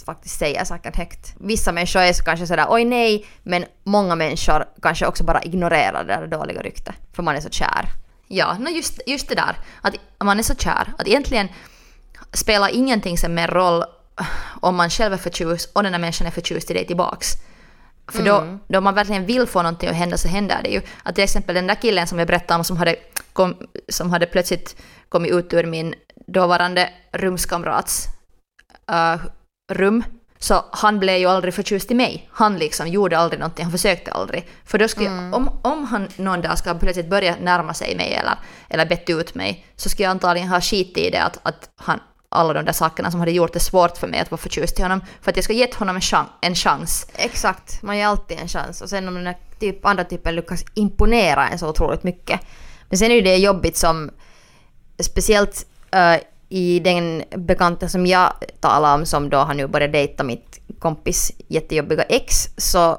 faktiskt 0.06 0.38
säger 0.38 0.64
saker 0.64 0.92
högt. 0.92 1.34
Vissa 1.40 1.72
människor 1.72 2.00
är 2.00 2.12
så 2.12 2.24
kanske 2.24 2.46
sådär 2.46 2.66
oj 2.68 2.84
nej, 2.84 3.26
men 3.42 3.64
många 3.84 4.14
människor 4.14 4.64
kanske 4.82 5.06
också 5.06 5.24
bara 5.24 5.42
ignorerar 5.42 6.04
det 6.04 6.14
där 6.14 6.26
dåliga 6.26 6.62
ryktet. 6.62 6.94
För 7.12 7.22
man 7.22 7.36
är 7.36 7.40
så 7.40 7.50
kär. 7.50 7.88
Ja, 8.28 8.59
no 8.59 8.68
just, 8.68 9.00
just 9.06 9.28
det 9.28 9.35
där. 9.35 9.56
Att 9.80 9.95
man 10.25 10.38
är 10.38 10.42
så 10.42 10.54
kär. 10.54 10.92
Att 10.99 11.09
egentligen 11.09 11.49
spelar 12.33 12.68
ingenting 12.75 13.18
som 13.18 13.35
mer 13.35 13.49
roll 13.49 13.85
om 14.61 14.76
man 14.76 14.90
själv 14.90 15.12
är 15.12 15.16
förtjust 15.16 15.71
och 15.73 15.83
den 15.83 15.92
här 15.92 16.00
människan 16.00 16.26
är 16.26 16.30
förtjust 16.30 16.71
i 16.71 16.75
dig 16.75 16.87
tillbaks. 16.87 17.33
För 18.08 18.23
då, 18.23 18.58
då 18.69 18.80
man 18.80 18.95
verkligen 18.95 19.26
vill 19.26 19.47
få 19.47 19.62
någonting 19.62 19.89
att 19.89 19.97
hända 19.97 20.17
så 20.17 20.28
händer 20.28 20.62
det 20.62 20.71
ju. 20.71 20.82
Att 21.02 21.15
till 21.15 21.25
exempel 21.25 21.54
den 21.54 21.67
där 21.67 21.75
killen 21.75 22.06
som 22.06 22.19
jag 22.19 22.28
berättade 22.28 22.58
om 22.58 22.65
som 22.65 22.76
hade, 22.76 22.97
kom, 23.32 23.56
som 23.89 24.10
hade 24.10 24.26
plötsligt 24.26 24.76
kommit 25.08 25.32
ut 25.32 25.54
ur 25.54 25.65
min 25.65 25.95
dåvarande 26.26 26.91
rumskamrats 27.12 28.06
äh, 28.91 29.21
rum. 29.73 30.04
Så 30.47 30.65
han 30.71 30.99
blev 30.99 31.17
ju 31.17 31.26
aldrig 31.26 31.54
förtjust 31.54 31.91
i 31.91 31.95
mig. 31.95 32.28
Han 32.32 32.59
liksom 32.59 32.89
gjorde 32.89 33.19
aldrig 33.19 33.41
någonting, 33.41 33.65
han 33.65 33.73
försökte 33.73 34.11
aldrig. 34.11 34.49
För 34.65 34.78
då 34.78 34.89
skulle 34.89 35.09
jag, 35.09 35.35
om, 35.35 35.61
om 35.63 35.85
han 35.85 36.09
någon 36.17 36.41
dag 36.41 36.59
ska 36.59 36.75
plötsligt 36.75 37.11
börja 37.11 37.37
närma 37.41 37.75
sig 37.75 37.97
mig 37.97 38.15
eller, 38.15 38.35
eller 38.69 38.87
bett 38.87 39.11
ut 39.11 39.35
mig 39.35 39.67
så 39.76 39.89
skulle 39.89 40.04
jag 40.04 40.11
antagligen 40.11 40.49
ha 40.49 40.61
skit 40.61 40.99
i 40.99 41.11
det 41.11 41.23
att, 41.23 41.39
att 41.43 41.71
han, 41.76 42.00
alla 42.28 42.52
de 42.52 42.65
där 42.65 42.73
sakerna 42.73 43.11
som 43.11 43.21
hade 43.21 43.32
gjort 43.32 43.52
det 43.52 43.61
svårt 43.61 43.99
för 43.99 44.09
mig 44.09 44.21
att 44.21 44.30
vara 44.30 44.39
förtjust 44.39 44.78
i 44.78 44.82
honom. 44.82 45.00
För 45.21 45.30
att 45.30 45.37
jag 45.37 45.45
ska 45.45 45.52
gett 45.52 45.75
honom 45.75 45.97
en 45.97 46.02
chans. 46.02 46.28
En 46.41 46.54
chans. 46.54 47.06
Exakt, 47.15 47.82
man 47.82 47.99
ger 47.99 48.06
alltid 48.06 48.39
en 48.41 48.49
chans. 48.49 48.82
Och 48.82 48.89
sen 48.89 49.09
om 49.09 49.15
den 49.15 49.26
här 49.26 49.37
typ, 49.61 49.87
andra 49.87 50.04
typen 50.04 50.35
lyckas 50.35 50.65
imponera 50.75 51.49
en 51.49 51.59
så 51.59 51.69
otroligt 51.69 52.02
mycket. 52.02 52.41
Men 52.89 52.99
sen 52.99 53.11
är 53.11 53.23
det 53.23 53.37
jobbigt 53.37 53.76
som, 53.76 54.11
speciellt 54.99 55.67
eh, 55.91 56.17
i 56.49 56.80
den 56.80 57.23
bekanta 57.37 57.89
som 57.89 58.06
jag 58.06 58.32
talar 58.61 58.95
om 58.95 59.06
som 59.06 59.30
då 59.30 59.39
har 59.39 59.54
nu 59.54 59.67
börjat 59.67 59.93
dejta 59.93 60.25
mitt 60.25 60.61
kompis 60.78 61.32
jättejobbiga 61.49 62.02
ex, 62.02 62.49
så 62.56 62.99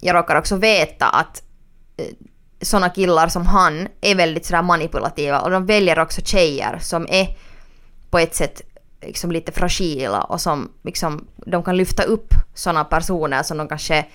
jag 0.00 0.16
råkar 0.16 0.36
också 0.36 0.56
veta 0.56 1.06
att 1.06 1.42
eh, 1.96 2.06
såna 2.60 2.90
killar 2.90 3.28
som 3.28 3.46
han 3.46 3.88
är 4.00 4.14
väldigt 4.14 4.46
sådär 4.46 4.62
manipulativa 4.62 5.40
och 5.40 5.50
de 5.50 5.66
väljer 5.66 5.98
också 5.98 6.20
tjejer 6.24 6.78
som 6.78 7.06
är 7.08 7.36
på 8.10 8.18
ett 8.18 8.34
sätt 8.34 8.62
liksom 9.00 9.32
lite 9.32 9.52
fragila 9.52 10.20
och 10.22 10.40
som 10.40 10.72
liksom, 10.82 11.26
de 11.46 11.62
kan 11.62 11.76
lyfta 11.76 12.02
upp 12.02 12.34
såna 12.54 12.84
personer 12.84 13.42
som 13.42 13.58
de 13.58 13.68
kanske 13.68 14.06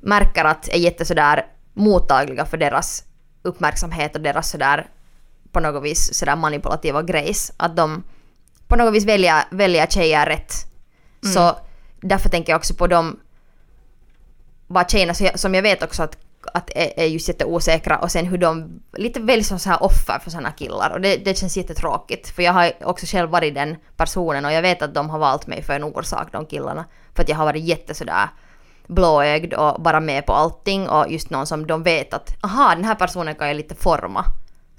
märker 0.00 0.44
att 0.44 0.68
är 0.68 0.78
jätte 0.78 1.04
sådär 1.04 1.46
mottagliga 1.72 2.44
för 2.44 2.56
deras 2.56 3.04
uppmärksamhet 3.42 4.14
och 4.14 4.20
deras 4.20 4.50
sådär 4.50 4.86
på 5.52 5.60
något 5.60 5.82
vis 5.82 6.14
sådär 6.14 6.36
manipulativa 6.36 7.02
grejs. 7.02 7.52
Att 7.56 7.76
de 7.76 8.02
på 8.68 8.76
något 8.76 8.94
vis 8.94 9.04
väljer, 9.04 9.44
väljer 9.50 9.86
tjejer 9.86 10.26
rätt. 10.26 10.52
Så 11.34 11.56
därför 12.00 12.28
tänker 12.28 12.52
jag 12.52 12.58
också 12.58 12.74
på 12.74 12.86
de 12.86 13.20
bara 14.66 14.84
tjejerna 14.88 15.14
som 15.34 15.54
jag 15.54 15.62
vet 15.62 15.82
också 15.82 16.02
att, 16.02 16.16
att 16.52 16.70
är, 16.74 16.92
är 16.96 17.06
just 17.06 17.28
jätteosäkra 17.28 17.98
och 17.98 18.10
sen 18.10 18.26
hur 18.26 18.38
de 18.38 18.80
lite 18.96 19.20
väljs 19.20 19.48
som 19.48 19.58
så 19.58 19.70
här 19.70 19.82
offer 19.82 20.18
för 20.18 20.30
sådana 20.30 20.52
killar 20.52 20.90
och 20.90 21.00
det, 21.00 21.16
det 21.16 21.38
känns 21.38 21.56
jättetråkigt 21.56 22.28
för 22.28 22.42
jag 22.42 22.52
har 22.52 22.72
också 22.84 23.06
själv 23.06 23.30
varit 23.30 23.54
den 23.54 23.76
personen 23.96 24.44
och 24.44 24.52
jag 24.52 24.62
vet 24.62 24.82
att 24.82 24.94
de 24.94 25.10
har 25.10 25.18
valt 25.18 25.46
mig 25.46 25.62
för 25.62 25.72
en 25.72 25.84
orsak 25.84 26.28
de 26.32 26.46
killarna 26.46 26.84
för 27.14 27.22
att 27.22 27.28
jag 27.28 27.36
har 27.36 27.44
varit 27.44 27.64
jätte 27.64 27.94
sådär 27.94 28.28
blåögd 28.86 29.54
och 29.54 29.82
bara 29.82 30.00
med 30.00 30.26
på 30.26 30.32
allting 30.32 30.88
och 30.88 31.10
just 31.10 31.30
någon 31.30 31.46
som 31.46 31.66
de 31.66 31.82
vet 31.82 32.14
att 32.14 32.36
aha 32.44 32.74
den 32.74 32.84
här 32.84 32.94
personen 32.94 33.34
kan 33.34 33.48
jag 33.48 33.56
lite 33.56 33.74
forma 33.74 34.24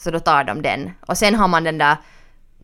så 0.02 0.12
då 0.12 0.20
tar 0.20 0.44
de 0.44 0.62
den 0.62 0.92
och 1.08 1.18
sen 1.18 1.36
har 1.36 1.48
man 1.48 1.64
den 1.64 1.78
där 1.78 1.98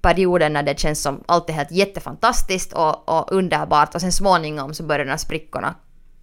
perioden 0.02 0.54
när 0.54 0.64
det 0.64 0.80
känns 0.80 1.02
som 1.02 1.24
allt 1.26 1.50
är 1.50 1.54
helt 1.54 1.72
jättefantastiskt 1.72 2.74
och, 2.74 3.10
och 3.10 3.32
underbart 3.32 3.96
och 3.96 4.02
sen 4.02 4.12
småningom 4.12 4.74
så 4.74 4.84
börjar 4.84 5.06
de 5.06 5.12
här 5.12 5.18
sprickorna 5.18 5.76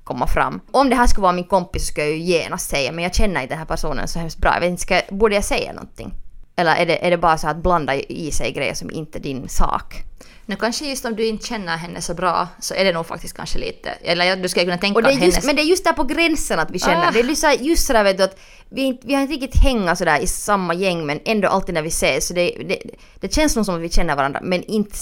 komma 0.05 0.27
fram. 0.27 0.61
Om 0.71 0.91
det 0.91 0.97
här 0.97 1.07
skulle 1.07 1.23
vara 1.23 1.33
min 1.33 1.45
kompis 1.45 1.83
så 1.83 1.87
skulle 1.87 2.07
jag 2.07 2.17
ju 2.17 2.23
genast 2.23 2.71
säga 2.71 2.93
men 2.93 3.05
jag 3.05 3.15
känner 3.15 3.41
inte 3.43 3.55
den 3.55 3.59
här 3.59 3.67
personen 3.67 4.09
så 4.09 4.19
hemskt 4.19 4.39
bra. 4.39 4.55
Jag 4.55 4.61
vet 4.61 4.71
inte, 4.71 4.83
ska, 4.83 5.01
borde 5.11 5.35
jag 5.35 5.45
säga 5.45 5.73
någonting? 5.73 6.15
Eller 6.57 6.77
är 6.77 6.87
det, 6.87 7.07
är 7.07 7.11
det 7.11 7.19
bara 7.19 7.39
så 7.39 7.49
att 7.49 7.57
blanda 7.57 7.95
i 7.95 8.31
sig 8.31 8.53
grejer 8.53 8.75
som 8.75 8.91
inte 8.91 9.19
är 9.19 9.23
din 9.23 9.49
sak? 9.49 10.05
Nu 10.47 10.57
kanske 10.57 10.87
just 10.87 11.05
om 11.05 11.17
du 11.17 11.27
inte 11.27 11.47
känner 11.47 11.77
henne 11.77 12.01
så 12.01 12.15
bra 12.15 12.49
så 12.61 12.75
är 12.75 12.85
det 12.85 12.93
nog 12.93 13.07
faktiskt 13.07 13.37
kanske 13.37 13.59
lite, 13.59 13.91
eller 13.91 14.37
du 14.37 14.49
skulle 14.49 14.65
kunna 14.65 14.79
tänka 14.79 14.97
Och 14.99 15.03
det 15.03 15.13
är 15.13 15.17
hennes... 15.17 15.45
men 15.45 15.57
det 15.57 15.63
är 15.63 15.67
just 15.67 15.85
där 15.85 15.93
på 15.93 16.05
gränsen 16.05 16.59
att 16.59 16.71
vi 16.71 16.79
känner. 16.79 17.09
Ah. 17.09 17.11
Det 17.11 17.21
är 17.21 17.25
just, 17.25 17.45
just 17.61 17.87
sådär 17.87 18.05
vet 18.05 18.19
du 18.19 18.25
att 18.25 18.39
vi, 18.69 18.83
inte, 18.83 19.07
vi 19.07 19.15
har 19.15 19.23
inte 19.23 19.35
riktigt 19.35 19.63
hänga 19.63 19.97
sådär 19.97 20.21
i 20.21 20.27
samma 20.27 20.75
gäng 20.75 21.07
men 21.07 21.21
ändå 21.25 21.49
alltid 21.49 21.75
när 21.75 21.83
vi 21.83 21.89
ses. 21.89 22.27
Så 22.27 22.35
det, 22.35 22.57
det, 22.69 22.79
det 23.21 23.35
känns 23.35 23.57
nog 23.57 23.67
som 23.67 23.75
att 23.75 23.81
vi 23.81 23.91
känner 23.91 24.17
varandra 24.17 24.41
men 24.43 24.63
inte 24.63 24.99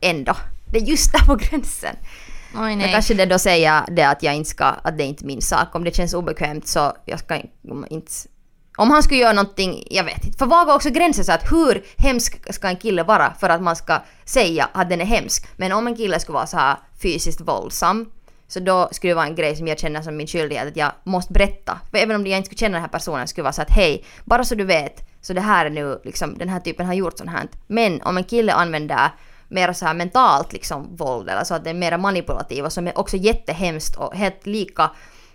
ändå. 0.00 0.36
Det 0.72 0.78
är 0.78 0.82
just 0.82 1.12
där 1.12 1.26
på 1.26 1.34
gränsen. 1.34 1.96
Oj 2.56 2.76
nej. 2.76 2.92
kanske 2.92 3.14
det 3.14 3.26
då 3.26 3.38
säger 3.38 3.84
det 3.90 4.02
att 4.02 4.22
jag 4.22 4.34
inte 4.34 4.50
ska, 4.50 4.64
att 4.64 4.98
det 4.98 5.04
är 5.04 5.08
inte 5.08 5.26
min 5.26 5.42
sak. 5.42 5.74
Om 5.74 5.84
det 5.84 5.96
känns 5.96 6.14
obekvämt 6.14 6.68
så 6.68 6.96
jag 7.04 7.18
ska 7.18 7.40
inte... 7.90 8.12
Om 8.76 8.90
han 8.90 9.02
skulle 9.02 9.20
göra 9.20 9.32
någonting, 9.32 9.86
jag 9.90 10.04
vet 10.04 10.24
inte. 10.24 10.38
För 10.38 10.46
var 10.46 10.64
går 10.64 10.74
också 10.74 10.90
gränsen 10.90 11.24
så 11.24 11.32
att 11.32 11.52
hur 11.52 11.84
hemsk 11.96 12.54
ska 12.54 12.68
en 12.68 12.76
kille 12.76 13.02
vara 13.02 13.34
för 13.40 13.48
att 13.48 13.62
man 13.62 13.76
ska 13.76 14.02
säga 14.24 14.68
att 14.72 14.90
den 14.90 15.00
är 15.00 15.04
hemsk. 15.04 15.46
Men 15.56 15.72
om 15.72 15.86
en 15.86 15.96
kille 15.96 16.20
skulle 16.20 16.34
vara 16.34 16.46
så 16.46 16.56
här 16.56 16.76
fysiskt 17.02 17.40
våldsam 17.40 18.10
så 18.48 18.60
då 18.60 18.88
skulle 18.92 19.10
det 19.10 19.14
vara 19.14 19.26
en 19.26 19.34
grej 19.34 19.56
som 19.56 19.68
jag 19.68 19.78
känner 19.78 20.02
som 20.02 20.16
min 20.16 20.26
skyldighet 20.26 20.68
att 20.68 20.76
jag 20.76 20.92
måste 21.04 21.32
berätta. 21.32 21.80
För 21.90 21.98
även 21.98 22.16
om 22.16 22.26
jag 22.26 22.36
inte 22.36 22.46
skulle 22.46 22.58
känna 22.58 22.72
den 22.72 22.82
här 22.82 22.88
personen 22.88 23.28
skulle 23.28 23.42
det 23.42 23.44
vara 23.44 23.52
så 23.52 23.62
att 23.62 23.70
hej, 23.70 24.04
bara 24.24 24.44
så 24.44 24.54
du 24.54 24.64
vet 24.64 25.08
så 25.20 25.32
det 25.32 25.40
här 25.40 25.66
är 25.66 25.70
nu 25.70 26.00
liksom, 26.04 26.38
den 26.38 26.48
här 26.48 26.60
typen 26.60 26.86
har 26.86 26.94
gjort 26.94 27.18
sånt 27.18 27.30
här. 27.30 27.48
Men 27.66 28.02
om 28.02 28.16
en 28.16 28.24
kille 28.24 28.52
använder 28.52 29.10
mer 29.48 29.72
så 29.72 29.86
här 29.86 29.94
mentalt 29.94 30.52
liksom 30.52 30.96
våld 30.96 31.28
eller 31.28 31.44
så 31.44 31.54
att 31.54 31.64
det 31.64 31.70
är 31.70 31.74
mer 31.74 31.96
manipulativa 31.96 32.70
som 32.70 32.86
är 32.86 32.98
också 32.98 33.16
jättehemskt 33.16 33.96
och 33.96 34.14
helt 34.14 34.46
lika 34.46 34.90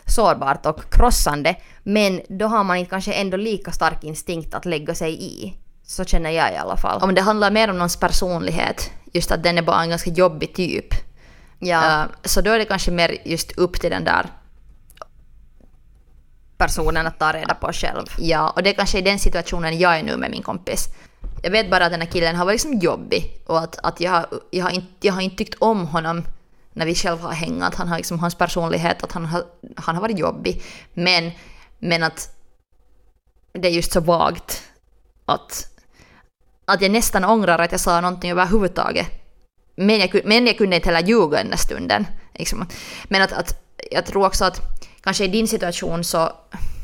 sårbart 0.09 0.65
och 0.65 0.93
krossande. 0.93 1.55
Men 1.83 2.21
då 2.29 2.47
har 2.47 2.63
man 2.63 2.77
inte 2.77 2.89
kanske 2.89 3.13
ändå 3.13 3.37
lika 3.37 3.71
stark 3.71 4.03
instinkt 4.03 4.53
att 4.53 4.65
lägga 4.65 4.95
sig 4.95 5.23
i. 5.23 5.53
Så 5.83 6.05
känner 6.05 6.29
jag 6.29 6.53
i 6.53 6.55
alla 6.55 6.77
fall. 6.77 7.01
Om 7.01 7.15
det 7.15 7.21
handlar 7.21 7.51
mer 7.51 7.69
om 7.69 7.77
någons 7.77 7.97
personlighet, 7.97 8.91
just 9.13 9.31
att 9.31 9.43
den 9.43 9.57
är 9.57 9.61
bara 9.61 9.81
en 9.81 9.89
ganska 9.89 10.09
jobbig 10.09 10.53
typ. 10.53 10.93
Ja. 11.59 11.79
Uh, 11.79 12.11
så 12.23 12.41
då 12.41 12.51
är 12.51 12.59
det 12.59 12.65
kanske 12.65 12.91
mer 12.91 13.17
just 13.25 13.51
upp 13.57 13.81
till 13.81 13.91
den 13.91 14.03
där 14.03 14.25
personen 16.57 17.07
att 17.07 17.19
ta 17.19 17.31
reda 17.33 17.53
på 17.53 17.73
själv. 17.73 18.05
Ja, 18.17 18.49
och 18.49 18.63
det 18.63 18.69
är 18.69 18.73
kanske 18.73 18.97
i 18.99 19.01
den 19.01 19.19
situationen 19.19 19.79
jag 19.79 19.99
är 19.99 20.03
nu 20.03 20.17
med 20.17 20.31
min 20.31 20.43
kompis. 20.43 20.87
Jag 21.43 21.51
vet 21.51 21.69
bara 21.69 21.85
att 21.85 21.91
den 21.91 22.01
här 22.01 22.07
killen 22.07 22.35
har 22.35 22.45
varit 22.45 22.53
liksom 22.53 22.79
jobbig 22.79 23.41
och 23.45 23.59
att, 23.59 23.79
att 23.83 24.01
jag, 24.01 24.11
har, 24.11 24.25
jag, 24.51 24.63
har 24.65 24.71
inte, 24.71 25.07
jag 25.07 25.13
har 25.13 25.21
inte 25.21 25.35
tyckt 25.35 25.55
om 25.59 25.87
honom 25.87 26.23
när 26.79 26.85
vi 26.85 26.95
själva 26.95 27.27
har 27.27 27.33
hängat, 27.33 27.75
Han 27.75 27.87
har 27.87 27.97
liksom 27.97 28.19
hans 28.19 28.35
personlighet, 28.35 29.03
att 29.03 29.11
han 29.11 29.25
har, 29.25 29.43
han 29.75 29.95
har 29.95 30.01
varit 30.01 30.19
jobbig. 30.19 30.61
Men, 30.93 31.31
men 31.79 32.03
att 32.03 32.35
det 33.53 33.67
är 33.67 33.71
just 33.71 33.91
så 33.91 33.99
vagt 33.99 34.63
att, 35.25 35.67
att 36.65 36.81
jag 36.81 36.91
nästan 36.91 37.25
ångrar 37.25 37.59
att 37.59 37.71
jag 37.71 37.81
sa 37.81 38.01
någonting 38.01 38.31
överhuvudtaget. 38.31 39.07
Men 39.75 39.99
jag, 39.99 40.21
men 40.25 40.47
jag 40.47 40.57
kunde 40.57 40.75
inte 40.75 40.89
heller 40.89 41.07
ljuga 41.07 41.37
den 41.37 41.49
där 41.49 41.57
stunden. 41.57 42.07
Liksom. 42.33 42.67
Men 43.03 43.21
att, 43.21 43.31
att 43.31 43.61
jag 43.91 44.05
tror 44.05 44.25
också 44.25 44.45
att 44.45 44.61
kanske 45.01 45.25
i 45.25 45.27
din 45.27 45.47
situation 45.47 46.03
så 46.03 46.31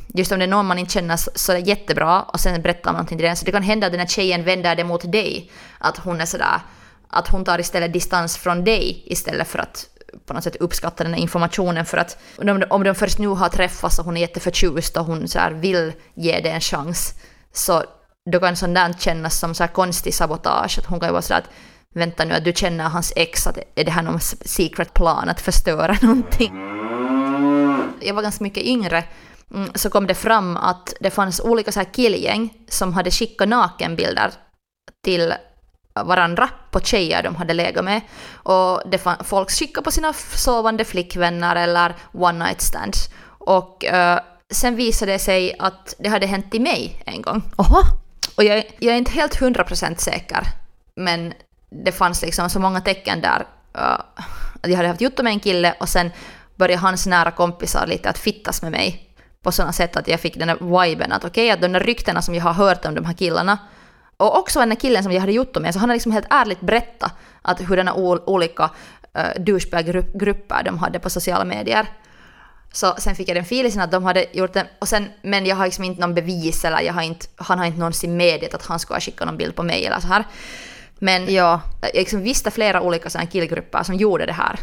just 0.07 0.31
om 0.31 0.39
det 0.39 0.45
är 0.45 0.49
någon 0.49 0.65
man 0.65 0.79
inte 0.79 0.93
känner 0.93 1.17
så, 1.17 1.31
så 1.35 1.51
är 1.51 1.55
det 1.55 1.67
jättebra 1.67 2.21
och 2.21 2.39
sen 2.39 2.61
berättar 2.61 2.91
man 2.91 2.93
någonting 2.93 3.17
till 3.17 3.27
den. 3.27 3.35
Så 3.35 3.45
det 3.45 3.51
kan 3.51 3.63
hända 3.63 3.87
att 3.87 3.93
den 3.93 3.99
här 3.99 4.07
tjejen 4.07 4.43
vänder 4.43 4.75
det 4.75 4.83
mot 4.83 5.11
dig. 5.11 5.51
Att 5.79 5.97
hon 5.97 6.21
är 6.21 6.25
sådär, 6.25 6.59
att 7.15 7.27
hon 7.27 7.43
tar 7.43 7.59
istället 7.59 7.93
distans 7.93 8.37
från 8.37 8.63
dig 8.63 9.03
istället 9.05 9.47
för 9.47 9.59
att 9.59 9.89
på 10.25 10.33
något 10.33 10.43
sätt 10.43 10.55
uppskatta 10.55 11.03
den 11.03 11.13
här 11.13 11.21
informationen 11.21 11.85
för 11.85 11.97
att 11.97 12.17
om 12.37 12.45
de, 12.45 12.63
om 12.69 12.83
de 12.83 12.95
först 12.95 13.19
nu 13.19 13.27
har 13.27 13.49
träffats 13.49 13.99
och 13.99 14.05
hon 14.05 14.17
är 14.17 14.21
jätteförtjust 14.21 14.97
och 14.97 15.05
hon 15.05 15.27
så 15.27 15.39
vill 15.51 15.93
ge 16.13 16.39
det 16.39 16.49
en 16.49 16.61
chans 16.61 17.13
så 17.53 17.83
då 18.31 18.39
kan 18.39 18.55
sånt 18.55 18.75
där 18.75 18.93
kännas 18.99 19.39
som 19.39 19.55
så 19.55 19.63
här 19.63 19.73
konstig 19.73 20.13
sabotage. 20.13 20.79
Att 20.79 20.85
hon 20.85 20.99
kan 20.99 21.09
ju 21.09 21.11
vara 21.11 21.21
sådär 21.21 21.39
att 21.39 21.49
vänta 21.93 22.25
nu 22.25 22.33
att 22.33 22.45
du 22.45 22.53
känner 22.53 22.83
hans 22.83 23.13
ex, 23.15 23.47
att 23.47 23.57
är 23.75 23.83
det 23.83 23.91
här 23.91 24.03
någon 24.03 24.19
secret 24.19 24.93
plan 24.93 25.29
att 25.29 25.41
förstöra 25.41 25.97
någonting? 26.01 26.53
Jag 28.01 28.13
var 28.13 28.21
ganska 28.21 28.43
mycket 28.43 28.63
yngre 28.63 29.03
mm, 29.53 29.69
så 29.75 29.89
kom 29.89 30.07
det 30.07 30.15
fram 30.15 30.57
att 30.57 30.93
det 30.99 31.09
fanns 31.11 31.39
olika 31.39 31.71
så 31.71 31.79
här 31.79 31.93
killgäng 31.93 32.53
som 32.67 32.93
hade 32.93 33.11
skickat 33.11 33.49
nakenbilder 33.49 34.31
till 35.03 35.33
varandra 36.03 36.49
på 36.71 36.79
tjejer 36.79 37.23
de 37.23 37.35
hade 37.35 37.53
legat 37.53 37.85
med. 37.85 38.01
Och 38.33 38.81
det 38.85 38.97
fann, 38.97 39.17
folk 39.23 39.51
skickade 39.51 39.83
på 39.83 39.91
sina 39.91 40.13
sovande 40.13 40.85
flickvänner 40.85 41.55
eller 41.55 41.95
one 42.11 42.45
night 42.45 42.61
stands. 42.61 43.09
Och 43.27 43.85
uh, 43.93 44.19
sen 44.53 44.75
visade 44.75 45.11
det 45.11 45.19
sig 45.19 45.55
att 45.59 45.95
det 45.99 46.09
hade 46.09 46.25
hänt 46.25 46.55
i 46.55 46.59
mig 46.59 47.03
en 47.05 47.21
gång. 47.21 47.41
Oho. 47.57 47.81
Och 48.37 48.43
jag, 48.43 48.63
jag 48.79 48.93
är 48.93 48.97
inte 48.97 49.11
helt 49.11 49.35
hundra 49.35 49.63
procent 49.63 49.99
säker, 49.99 50.43
men 50.95 51.33
det 51.85 51.91
fanns 51.91 52.21
liksom 52.21 52.49
så 52.49 52.59
många 52.59 52.81
tecken 52.81 53.21
där. 53.21 53.39
Uh, 53.77 53.99
att 54.61 54.69
jag 54.69 54.75
hade 54.75 54.87
haft 54.87 55.01
gjort 55.01 55.21
med 55.21 55.31
en 55.31 55.39
kille 55.39 55.75
och 55.79 55.89
sen 55.89 56.11
började 56.55 56.81
hans 56.81 57.07
nära 57.07 57.31
kompisar 57.31 57.87
lite 57.87 58.09
att 58.09 58.17
fittas 58.17 58.61
med 58.61 58.71
mig 58.71 59.09
på 59.43 59.51
sådana 59.51 59.73
sätt 59.73 59.95
att 59.95 60.07
jag 60.07 60.19
fick 60.19 60.37
den 60.37 60.47
där 60.47 60.81
viben 60.81 61.11
att 61.11 61.25
okej, 61.25 61.45
okay, 61.45 61.51
att 61.51 61.61
de 61.61 61.67
där 61.67 61.79
ryktena 61.79 62.21
som 62.21 62.35
jag 62.35 62.43
har 62.43 62.53
hört 62.53 62.85
om 62.85 62.95
de 62.95 63.05
här 63.05 63.13
killarna 63.13 63.57
och 64.17 64.37
också 64.37 64.59
den 64.59 64.69
där 64.69 64.75
killen 64.75 65.03
som 65.03 65.11
jag 65.11 65.21
hade 65.21 65.33
gjort 65.33 65.57
med, 65.57 65.73
så 65.73 65.79
han 65.79 65.89
har 65.89 65.95
liksom 65.95 66.11
helt 66.11 66.27
ärligt 66.29 66.61
berättat 66.61 67.11
att 67.41 67.61
hurdana 67.61 67.93
olika 68.25 68.63
uh, 69.17 69.43
douchebag-grupper 69.43 70.63
de 70.63 70.77
hade 70.77 70.99
på 70.99 71.09
sociala 71.09 71.45
medier. 71.45 71.87
Så 72.71 72.95
sen 72.97 73.15
fick 73.15 73.29
jag 73.29 73.37
den 73.37 73.43
feelingen 73.43 73.81
att 73.81 73.91
de 73.91 74.03
hade 74.03 74.25
gjort 74.31 74.53
det, 74.53 74.67
och 74.79 74.87
sen, 74.87 75.09
men 75.21 75.45
jag 75.45 75.55
har 75.55 75.65
liksom 75.65 75.83
inte 75.83 76.01
någon 76.01 76.13
bevis 76.13 76.65
eller 76.65 76.81
jag 76.81 76.93
har 76.93 77.01
inte, 77.01 77.25
han 77.35 77.59
har 77.59 77.65
inte 77.65 77.79
någonsin 77.79 78.17
medgett 78.17 78.53
att 78.53 78.65
han 78.65 78.79
skulle 78.79 78.95
ha 78.95 79.01
skickat 79.01 79.27
någon 79.27 79.37
bild 79.37 79.55
på 79.55 79.63
mig 79.63 79.85
eller 79.85 79.99
så 79.99 80.07
här. 80.07 80.23
Men 80.99 81.33
ja. 81.33 81.61
jag 81.81 81.91
liksom 81.93 82.21
visste 82.21 82.51
flera 82.51 82.81
olika 82.81 83.09
sådana 83.09 83.29
killgrupper 83.29 83.83
som 83.83 83.95
gjorde 83.95 84.25
det 84.25 84.33
här. 84.33 84.59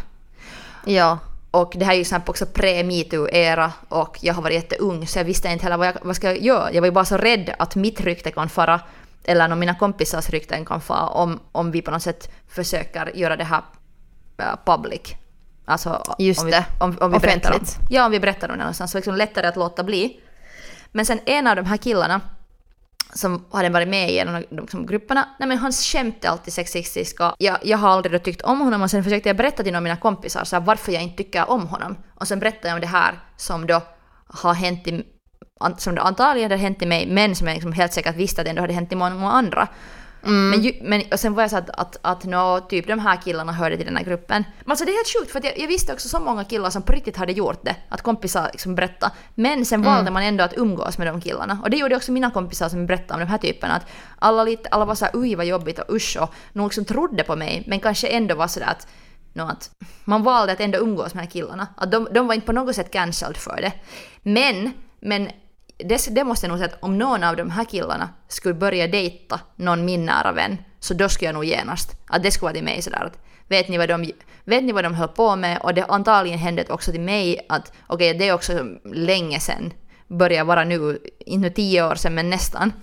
Ja. 0.85 1.17
Och 1.51 1.73
det 1.75 1.85
här 1.85 1.93
är 1.93 1.97
ju 1.97 2.21
också 2.25 2.45
pre-metoo-era 2.45 3.71
och 3.89 4.17
jag 4.21 4.33
har 4.33 4.41
varit 4.41 4.55
jätteung 4.55 5.07
så 5.07 5.19
jag 5.19 5.25
visste 5.25 5.47
inte 5.47 5.63
heller 5.63 5.77
vad, 5.77 5.87
jag, 5.87 5.93
vad 6.01 6.15
ska 6.15 6.27
jag 6.27 6.41
göra. 6.41 6.73
Jag 6.73 6.81
var 6.81 6.87
ju 6.87 6.91
bara 6.91 7.05
så 7.05 7.17
rädd 7.17 7.55
att 7.59 7.75
mitt 7.75 8.01
rykte 8.01 8.31
kan 8.31 8.49
fara 8.49 8.81
eller 9.23 9.51
om 9.51 9.59
mina 9.59 9.75
kompisars 9.75 10.29
rykten 10.29 10.65
kan 10.65 10.81
fara 10.81 11.07
om, 11.07 11.39
om 11.51 11.71
vi 11.71 11.81
på 11.81 11.91
något 11.91 12.03
sätt 12.03 12.31
försöker 12.47 13.11
göra 13.15 13.35
det 13.35 13.43
här 13.43 13.61
uh, 14.41 14.55
public. 14.65 15.01
Alltså 15.65 16.03
Just 16.17 16.39
om 16.39 16.45
vi, 16.45 16.51
det, 16.51 16.65
om, 16.79 16.97
om 17.01 17.11
vi 17.11 17.17
offentligt. 17.17 17.43
Berättar 17.43 17.53
om, 17.53 17.87
ja, 17.89 18.05
om 18.05 18.11
vi 18.11 18.19
berättar 18.19 18.49
om 18.49 18.57
det 18.57 18.63
någonstans 18.63 18.91
så 18.91 18.97
liksom 18.97 19.15
lättare 19.15 19.47
att 19.47 19.55
låta 19.55 19.83
bli. 19.83 20.19
Men 20.91 21.05
sen 21.05 21.19
en 21.25 21.47
av 21.47 21.55
de 21.55 21.65
här 21.65 21.77
killarna 21.77 22.21
som 23.13 23.45
hade 23.51 23.69
varit 23.69 23.87
med 23.87 24.11
i 24.11 24.19
en 24.19 24.35
av 24.35 24.43
de 24.49 24.61
liksom, 24.61 24.85
grupperna, 24.85 25.29
nej 25.39 25.49
men 25.49 25.57
hans 25.57 25.85
skämt 25.85 26.25
är 26.25 26.29
alltid 26.29 26.53
sexistiska. 26.53 27.35
Jag, 27.37 27.57
jag 27.63 27.77
har 27.77 27.89
aldrig 27.89 28.23
tyckt 28.23 28.41
om 28.41 28.61
honom 28.61 28.81
och 28.81 28.91
sen 28.91 29.03
försökte 29.03 29.29
jag 29.29 29.37
berätta 29.37 29.63
till 29.63 29.71
några 29.71 29.77
av 29.77 29.83
mina 29.83 29.97
kompisar 29.97 30.43
så 30.43 30.55
här, 30.55 30.63
varför 30.63 30.91
jag 30.91 31.03
inte 31.03 31.17
tycker 31.17 31.49
om 31.49 31.67
honom. 31.67 31.97
Och 32.15 32.27
sen 32.27 32.39
berättade 32.39 32.67
jag 32.67 32.75
om 32.75 32.81
det 32.81 32.87
här 32.87 33.19
som 33.37 33.67
då 33.67 33.81
har 34.27 34.53
hänt 34.53 34.87
i, 34.87 35.05
som 35.77 35.95
då 35.95 36.01
antagligen 36.01 36.51
hade 36.51 36.61
hänt 36.61 36.81
i 36.81 36.85
mig, 36.85 37.07
men 37.07 37.35
som 37.35 37.47
jag 37.47 37.53
liksom 37.53 37.73
helt 37.73 37.93
säkert 37.93 38.15
visste 38.15 38.41
att 38.41 38.45
det 38.45 38.49
ändå 38.49 38.61
hade 38.61 38.73
hänt 38.73 38.91
i 38.91 38.95
många 38.95 39.31
andra. 39.31 39.67
Mm. 40.25 40.49
Men, 40.49 40.61
ju, 40.61 40.73
men 40.81 41.01
och 41.11 41.19
sen 41.19 41.33
var 41.33 41.43
jag 41.43 41.49
så 41.49 41.57
att, 41.57 41.69
att, 41.69 41.97
att 42.01 42.23
no, 42.23 42.59
typ 42.69 42.87
de 42.87 42.99
här 42.99 43.21
killarna 43.21 43.51
hörde 43.51 43.77
till 43.77 43.85
den 43.85 43.97
här 43.97 44.03
gruppen. 44.03 44.43
Men 44.61 44.71
alltså 44.71 44.85
det 44.85 44.91
är 44.91 44.95
helt 44.95 45.19
sjukt 45.19 45.31
för 45.31 45.45
jag, 45.45 45.59
jag, 45.59 45.67
visste 45.67 45.93
också 45.93 46.09
så 46.09 46.19
många 46.19 46.43
killar 46.43 46.69
som 46.69 46.81
på 46.81 46.91
riktigt 46.91 47.17
hade 47.17 47.31
gjort 47.31 47.65
det. 47.65 47.75
Att 47.89 48.01
kompisar 48.01 48.49
liksom 48.51 48.75
berättade. 48.75 49.11
Men 49.35 49.65
sen 49.65 49.79
mm. 49.79 49.93
valde 49.93 50.11
man 50.11 50.23
ändå 50.23 50.43
att 50.43 50.57
umgås 50.57 50.97
med 50.97 51.07
de 51.07 51.21
killarna. 51.21 51.59
Och 51.63 51.69
det 51.69 51.77
gjorde 51.77 51.95
också 51.95 52.11
mina 52.11 52.31
kompisar 52.31 52.69
som 52.69 52.85
berättade 52.85 53.13
om 53.13 53.19
de 53.19 53.31
här 53.31 53.37
typerna. 53.37 53.75
Att 53.75 53.85
alla, 54.19 54.43
lite, 54.43 54.69
alla 54.69 54.85
var 54.85 54.95
såhär 54.95 55.11
oj 55.13 55.35
vad 55.35 55.45
jobbigt 55.45 55.79
och 55.79 55.95
usch 55.95 56.17
och 56.21 56.33
någon 56.53 56.67
liksom 56.67 56.85
trodde 56.85 57.23
på 57.23 57.35
mig. 57.35 57.63
Men 57.67 57.79
kanske 57.79 58.07
ändå 58.07 58.35
var 58.35 58.47
sådär 58.47 58.67
att 58.67 58.87
no, 59.33 59.41
att 59.41 59.71
man 60.05 60.23
valde 60.23 60.53
att 60.53 60.59
ändå 60.59 60.79
umgås 60.79 61.13
med 61.13 61.23
de 61.23 61.27
här 61.27 61.31
killarna. 61.31 61.67
Att 61.77 61.91
de, 61.91 62.07
de 62.11 62.27
var 62.27 62.33
inte 62.33 62.47
på 62.47 62.53
något 62.53 62.75
sätt 62.75 62.91
cancelled 62.91 63.37
för 63.37 63.61
det. 63.61 63.71
Men, 64.23 64.71
men 64.99 65.29
det, 65.77 66.15
det 66.15 66.23
måste 66.23 66.45
jag 66.45 66.49
nog 66.49 66.59
säga 66.59 66.71
att 66.73 66.83
om 66.83 66.97
någon 66.97 67.23
av 67.23 67.35
de 67.35 67.49
här 67.49 67.65
killarna 67.65 68.09
skulle 68.27 68.53
börja 68.53 68.87
dejta 68.87 69.39
någon 69.55 69.85
min 69.85 70.05
nära 70.05 70.31
vän, 70.31 70.57
så 70.79 70.93
då 70.93 71.09
skulle 71.09 71.27
jag 71.27 71.33
nog 71.33 71.45
genast, 71.45 71.91
att 72.07 72.23
det 72.23 72.31
skulle 72.31 72.47
vara 72.47 72.53
till 72.53 72.63
mig 72.63 72.81
sådär 72.81 73.03
att 73.05 73.17
vet 73.47 73.69
ni 73.69 73.77
vad 73.77 73.89
de, 73.89 74.11
vet 74.45 74.63
ni 74.63 74.71
vad 74.71 74.83
de 74.83 74.93
höll 74.93 75.07
på 75.07 75.35
med? 75.35 75.57
Och 75.61 75.73
det 75.73 75.85
antagligen 75.85 76.39
hände 76.39 76.65
också 76.69 76.91
till 76.91 77.01
mig 77.01 77.45
att 77.49 77.73
okej, 77.87 78.09
okay, 78.09 78.19
det 78.19 78.27
är 78.27 78.33
också 78.33 78.65
länge 78.93 79.39
sedan, 79.39 79.73
börjar 80.07 80.43
vara 80.43 80.63
nu, 80.63 80.99
inte 81.19 81.49
tio 81.49 81.83
år 81.87 81.95
sedan 81.95 82.15
men 82.15 82.29
nästan. 82.29 82.73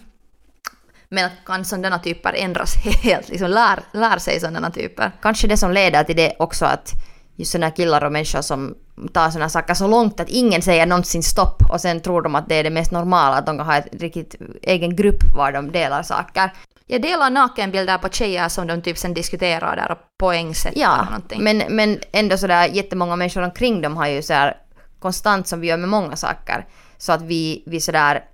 Men 1.09 1.25
att 1.25 1.33
kan 1.47 1.65
sådana 1.65 1.99
typer 1.99 2.33
ändras 2.33 2.75
helt, 3.03 3.29
liksom 3.29 3.51
lär, 3.51 3.81
lär 3.93 4.19
sig 4.19 4.41
sådana 4.41 4.71
typer. 4.71 5.13
Kanske 5.23 5.49
det 5.49 5.57
som 5.57 5.73
leder 5.73 6.05
till 6.05 6.17
det 6.17 6.37
också 6.39 6.65
att 6.65 6.93
just 7.37 7.53
sådana 7.53 7.71
killar 7.71 8.05
och 8.05 8.13
människor 8.13 8.43
som 8.43 8.75
tar 9.09 9.31
sådana 9.31 9.49
saker 9.49 9.75
så 9.75 9.87
långt 9.87 10.21
att 10.21 10.29
ingen 10.29 10.63
säger 10.63 10.87
någonsin 10.87 11.23
stopp 11.23 11.63
och 11.71 11.81
sen 11.81 12.01
tror 12.01 12.23
de 12.23 12.35
att 12.35 12.49
det 12.49 12.55
är 12.55 12.65
det 12.65 12.71
mest 12.71 12.93
normala 12.93 13.37
att 13.37 13.47
de 13.47 13.59
kan 13.59 13.67
ha 13.67 13.77
ett 13.77 13.89
riktigt 13.93 14.35
egen 14.63 14.97
grupp 14.97 15.23
var 15.35 15.53
de 15.53 15.73
delar 15.73 16.03
saker. 16.03 16.51
Jag 16.87 17.03
delar 17.03 17.31
nakenbilder 17.31 17.99
på 17.99 18.09
tjejer 18.09 18.49
som 18.49 18.67
de 18.67 18.83
typ 18.83 18.99
sen 18.99 19.15
diskuterar 19.15 19.77
där 19.77 19.91
och 19.91 19.99
poängsätter 20.19 20.81
ja, 20.81 21.05
någonting. 21.05 21.45
Men, 21.45 21.63
men 21.69 21.99
ändå 22.13 22.37
sådär 22.37 22.69
jättemånga 22.69 23.17
människor 23.17 23.43
omkring 23.43 23.81
dem 23.81 23.97
har 23.97 24.07
ju 24.07 24.23
sådär 24.23 24.57
konstant 24.99 25.49
som 25.49 25.61
vi 25.61 25.67
gör 25.67 25.77
med 25.77 25.89
många 25.89 26.17
saker. 26.17 26.67
Så 26.99 27.13
att 27.13 27.23
vi, 27.23 27.63
vi 27.67 27.81
sådär 27.81 28.25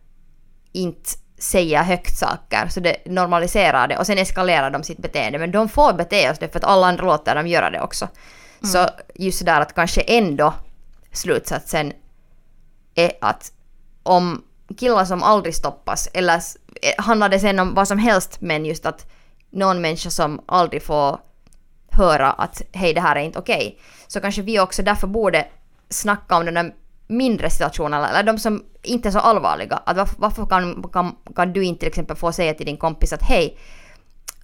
inte 0.73 1.11
säger 1.39 1.83
högt 1.83 2.17
saker, 2.17 2.69
så 2.69 2.81
det 2.81 2.97
normaliserar 3.07 3.89
det 3.89 3.99
och 3.99 4.07
sen 4.07 4.19
eskalerar 4.19 4.71
de 4.71 4.83
sitt 4.83 4.99
beteende. 4.99 5.39
Men 5.39 5.51
de 5.51 5.69
får 5.69 5.93
bete 5.93 6.23
sig 6.23 6.37
det 6.41 6.49
för 6.49 6.59
att 6.59 6.65
alla 6.65 6.87
andra 6.87 7.05
låter 7.05 7.35
dem 7.35 7.47
göra 7.47 7.71
det 7.71 7.81
också. 7.81 8.09
Mm. 8.63 8.73
Så 8.73 8.89
just 9.15 9.45
där 9.45 9.61
att 9.61 9.75
kanske 9.75 10.01
ändå 10.01 10.55
slutsatsen 11.13 11.93
är 12.95 13.13
att 13.21 13.53
om 14.03 14.43
killar 14.79 15.05
som 15.05 15.23
aldrig 15.23 15.55
stoppas, 15.55 16.09
eller 16.13 16.35
eh, 16.83 17.05
handlar 17.05 17.29
det 17.29 17.41
sen 17.41 17.59
om 17.59 17.75
vad 17.75 17.89
som 17.89 17.99
helst, 17.99 18.41
men 18.41 18.65
just 18.65 18.87
att 18.87 19.07
någon 19.51 19.81
människa 19.81 20.11
som 20.11 20.41
aldrig 20.47 20.83
får 20.83 21.19
höra 21.91 22.33
att 22.33 22.63
hej 22.73 22.95
det 22.95 23.01
här 23.01 23.17
är 23.17 23.21
inte 23.21 23.39
okej, 23.39 23.57
okay, 23.57 23.79
så 24.07 24.21
kanske 24.21 24.43
vi 24.43 24.61
också 24.61 24.83
därför 24.83 25.07
borde 25.07 25.47
snacka 25.89 26.37
om 26.37 26.47
de 26.47 26.53
där 26.53 26.75
mindre 27.07 27.51
situationerna, 27.51 28.09
eller 28.11 28.33
de 28.33 28.39
som 28.39 28.65
inte 28.83 29.09
är 29.09 29.13
så 29.13 29.19
allvarliga. 29.19 29.83
Att 29.87 29.97
varför, 29.97 30.17
varför 30.19 30.47
kan, 30.47 30.83
kan, 30.93 31.17
kan 31.37 31.53
du 31.53 31.65
inte 31.65 31.81
till 31.81 31.89
exempel 31.89 32.17
få 32.17 32.33
säga 32.33 32.55
till 32.55 32.67
din 32.67 32.77
kompis 32.77 33.13
att 33.13 33.23
hej, 33.23 33.59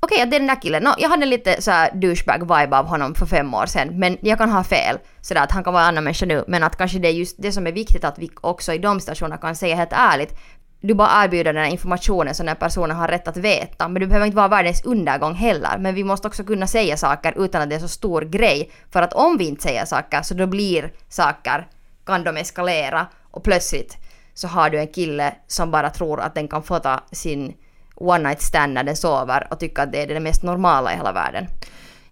okej, 0.02 0.16
okay, 0.16 0.30
det 0.30 0.36
är 0.36 0.40
den 0.40 0.48
där 0.48 0.62
killen. 0.62 0.82
No, 0.82 0.90
jag 0.98 1.08
hade 1.08 1.26
lite 1.26 1.62
så 1.62 1.70
douchebag-vibe 1.92 2.78
av 2.78 2.86
honom 2.86 3.14
för 3.14 3.26
fem 3.26 3.54
år 3.54 3.66
sedan, 3.66 3.98
men 3.98 4.18
jag 4.20 4.38
kan 4.38 4.50
ha 4.50 4.64
fel. 4.64 4.98
Sådär 5.20 5.42
att 5.42 5.52
han 5.52 5.64
kan 5.64 5.72
vara 5.72 5.82
en 5.82 5.88
annan 5.88 6.04
människa 6.04 6.26
nu, 6.26 6.44
men 6.48 6.62
att 6.62 6.76
kanske 6.76 6.98
det 6.98 7.08
är 7.08 7.12
just 7.12 7.36
det 7.38 7.52
som 7.52 7.66
är 7.66 7.72
viktigt 7.72 8.04
att 8.04 8.18
vi 8.18 8.30
också 8.40 8.72
i 8.72 8.78
de 8.78 9.00
situationerna 9.00 9.36
kan 9.36 9.56
säga 9.56 9.76
helt 9.76 9.92
ärligt. 9.92 10.38
du 10.80 10.94
bara 10.94 11.24
erbjuder 11.24 11.52
den 11.52 11.64
här 11.64 11.70
informationen 11.70 12.34
som 12.34 12.46
den 12.46 12.56
här 12.56 12.60
personen 12.60 12.96
har 12.96 13.08
rätt 13.08 13.28
att 13.28 13.36
veta. 13.36 13.88
Men 13.88 14.00
du 14.00 14.06
behöver 14.06 14.26
inte 14.26 14.36
vara 14.36 14.48
världens 14.48 14.84
undergång 14.84 15.34
heller. 15.34 15.78
Men 15.78 15.94
vi 15.94 16.04
måste 16.04 16.28
också 16.28 16.44
kunna 16.44 16.66
säga 16.66 16.96
saker 16.96 17.44
utan 17.44 17.62
att 17.62 17.70
det 17.70 17.76
är 17.76 17.80
så 17.80 17.88
stor 17.88 18.22
grej. 18.22 18.70
För 18.90 19.02
att 19.02 19.12
om 19.12 19.38
vi 19.38 19.48
inte 19.48 19.62
säger 19.62 19.84
saker 19.84 20.22
så 20.22 20.34
då 20.34 20.46
blir 20.46 20.92
saker, 21.08 21.66
kan 22.06 22.24
de 22.24 22.36
eskalera 22.36 23.06
och 23.30 23.44
plötsligt 23.44 23.96
så 24.34 24.48
har 24.48 24.70
du 24.70 24.78
en 24.78 24.88
kille 24.88 25.34
som 25.46 25.70
bara 25.70 25.90
tror 25.90 26.20
att 26.20 26.34
den 26.34 26.48
kan 26.48 26.62
få 26.62 26.78
ta 26.78 27.00
sin 27.12 27.54
one 28.02 28.28
night 28.28 28.42
stand 28.42 28.72
när 28.72 28.84
den 28.84 28.96
sover 28.96 29.46
och 29.50 29.60
tycker 29.60 29.82
att 29.82 29.92
det 29.92 30.02
är 30.02 30.06
det 30.06 30.20
mest 30.20 30.42
normala 30.42 30.92
i 30.92 30.96
hela 30.96 31.12
världen. 31.12 31.46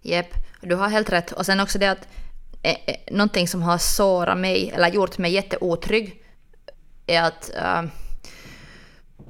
Jep, 0.01 0.27
du 0.61 0.75
har 0.75 0.89
helt 0.89 1.09
rätt. 1.09 1.31
Och 1.31 1.45
sen 1.45 1.59
också 1.59 1.79
det 1.79 1.91
att 1.91 2.07
eh, 2.61 2.77
eh, 2.85 2.95
någonting 3.11 3.47
som 3.47 3.61
har 3.61 3.77
sårat 3.77 4.37
mig 4.37 4.71
eller 4.75 4.87
gjort 4.87 5.17
mig 5.17 5.31
jätteotrygg 5.31 6.23
är 7.07 7.21
att 7.21 7.51
uh, 7.55 7.89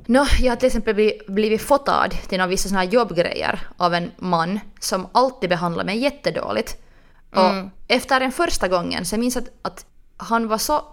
no, 0.05 0.25
jag 0.39 0.51
har 0.51 0.55
till 0.55 0.67
exempel 0.67 0.95
blivit, 0.95 1.27
blivit 1.27 1.61
fotad 1.61 2.11
till 2.27 2.37
några 2.37 2.47
vissa 2.47 2.69
såna 2.69 2.81
här 2.81 2.87
jobbgrejer 2.87 3.59
av 3.77 3.93
en 3.93 4.11
man 4.17 4.59
som 4.79 5.07
alltid 5.11 5.49
behandlar 5.49 5.83
mig 5.83 5.97
jättedåligt. 5.97 6.77
Mm. 7.35 7.65
Och 7.65 7.71
efter 7.87 8.19
den 8.19 8.31
första 8.31 8.67
gången 8.67 9.05
så 9.05 9.13
jag 9.13 9.19
minns 9.19 9.37
att, 9.37 9.49
att 9.61 9.85
han 10.17 10.47
var 10.47 10.57
så 10.57 10.83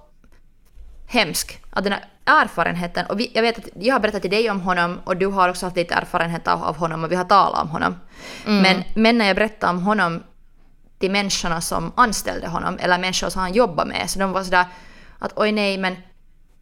hemsk. 1.08 1.60
Att 1.70 1.84
den 1.84 1.92
här 1.92 2.04
erfarenheten, 2.24 3.06
och 3.06 3.20
vi, 3.20 3.30
jag 3.34 3.42
vet 3.42 3.58
att 3.58 3.68
jag 3.80 3.94
har 3.94 4.00
berättat 4.00 4.22
till 4.22 4.30
dig 4.30 4.50
om 4.50 4.60
honom 4.60 5.00
och 5.04 5.16
du 5.16 5.26
har 5.26 5.48
också 5.48 5.66
haft 5.66 5.76
lite 5.76 5.94
erfarenhet 5.94 6.48
av, 6.48 6.64
av 6.64 6.76
honom 6.76 7.04
och 7.04 7.12
vi 7.12 7.16
har 7.16 7.24
talat 7.24 7.62
om 7.62 7.68
honom. 7.68 7.96
Mm. 8.46 8.62
Men, 8.62 8.84
men 8.94 9.18
när 9.18 9.26
jag 9.26 9.36
berättade 9.36 9.72
om 9.72 9.82
honom 9.82 10.22
till 10.98 11.10
människorna 11.10 11.60
som 11.60 11.92
anställde 11.96 12.48
honom 12.48 12.78
eller 12.80 12.98
människor 12.98 13.28
som 13.28 13.40
han 13.40 13.52
jobbade 13.52 13.88
med 13.88 14.10
så 14.10 14.18
de 14.18 14.32
var 14.32 14.44
sådär 14.44 14.66
att 15.18 15.32
oj 15.36 15.52
nej 15.52 15.78
men 15.78 15.96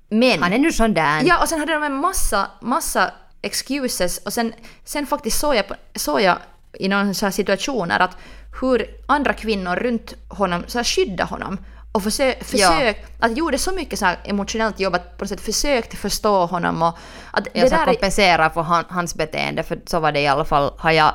men. 0.09 0.43
Han 0.43 0.53
är 0.53 0.59
nu 0.59 0.73
sån 0.73 0.95
där. 0.95 1.23
Ja 1.25 1.43
och 1.43 1.49
sen 1.49 1.61
hade 1.61 1.73
de 1.73 1.83
en 1.83 1.95
massa, 1.95 2.51
massa 2.61 3.11
excuses 3.43 4.19
och 4.19 4.33
sen, 4.33 4.53
sen 4.85 5.07
faktiskt 5.07 5.41
såg 5.41 5.55
jag, 5.55 5.65
såg 5.95 6.21
jag 6.21 6.39
i 6.73 6.89
några 6.89 7.15
så 7.15 7.27
här 7.27 7.31
situationer 7.31 8.01
att 8.01 8.17
hur 8.61 8.87
andra 9.07 9.33
kvinnor 9.33 9.77
runt 9.77 10.15
honom 10.29 10.65
så 10.67 10.79
här 10.79 10.85
skyddade 10.85 11.31
honom 11.31 11.59
och 11.97 12.03
försök, 12.03 12.45
försök 12.45 13.05
att 13.19 13.37
gjorde 13.37 13.59
så 13.59 13.73
mycket 13.73 13.99
så 13.99 14.07
emotionellt 14.25 14.81
jobb 14.81 14.95
att 14.95 15.19
på 15.19 15.25
något 15.25 15.29
sätt 15.29 15.41
försökte 15.41 15.97
förstå 15.97 16.47
honom 16.47 16.83
och 16.83 16.99
att 17.31 17.47
Jag 17.53 17.69
ska 17.69 17.77
där 17.79 17.85
kompensera 17.85 18.51
för 18.51 18.63
han, 18.63 18.85
hans 18.89 19.15
beteende, 19.15 19.63
för 19.63 19.79
så 19.87 20.01
var 20.01 20.13
det 20.13 20.21
i 20.21 20.27
alla 20.27 20.45
fall, 20.45 20.73
har 20.79 20.91
jag 20.91 21.13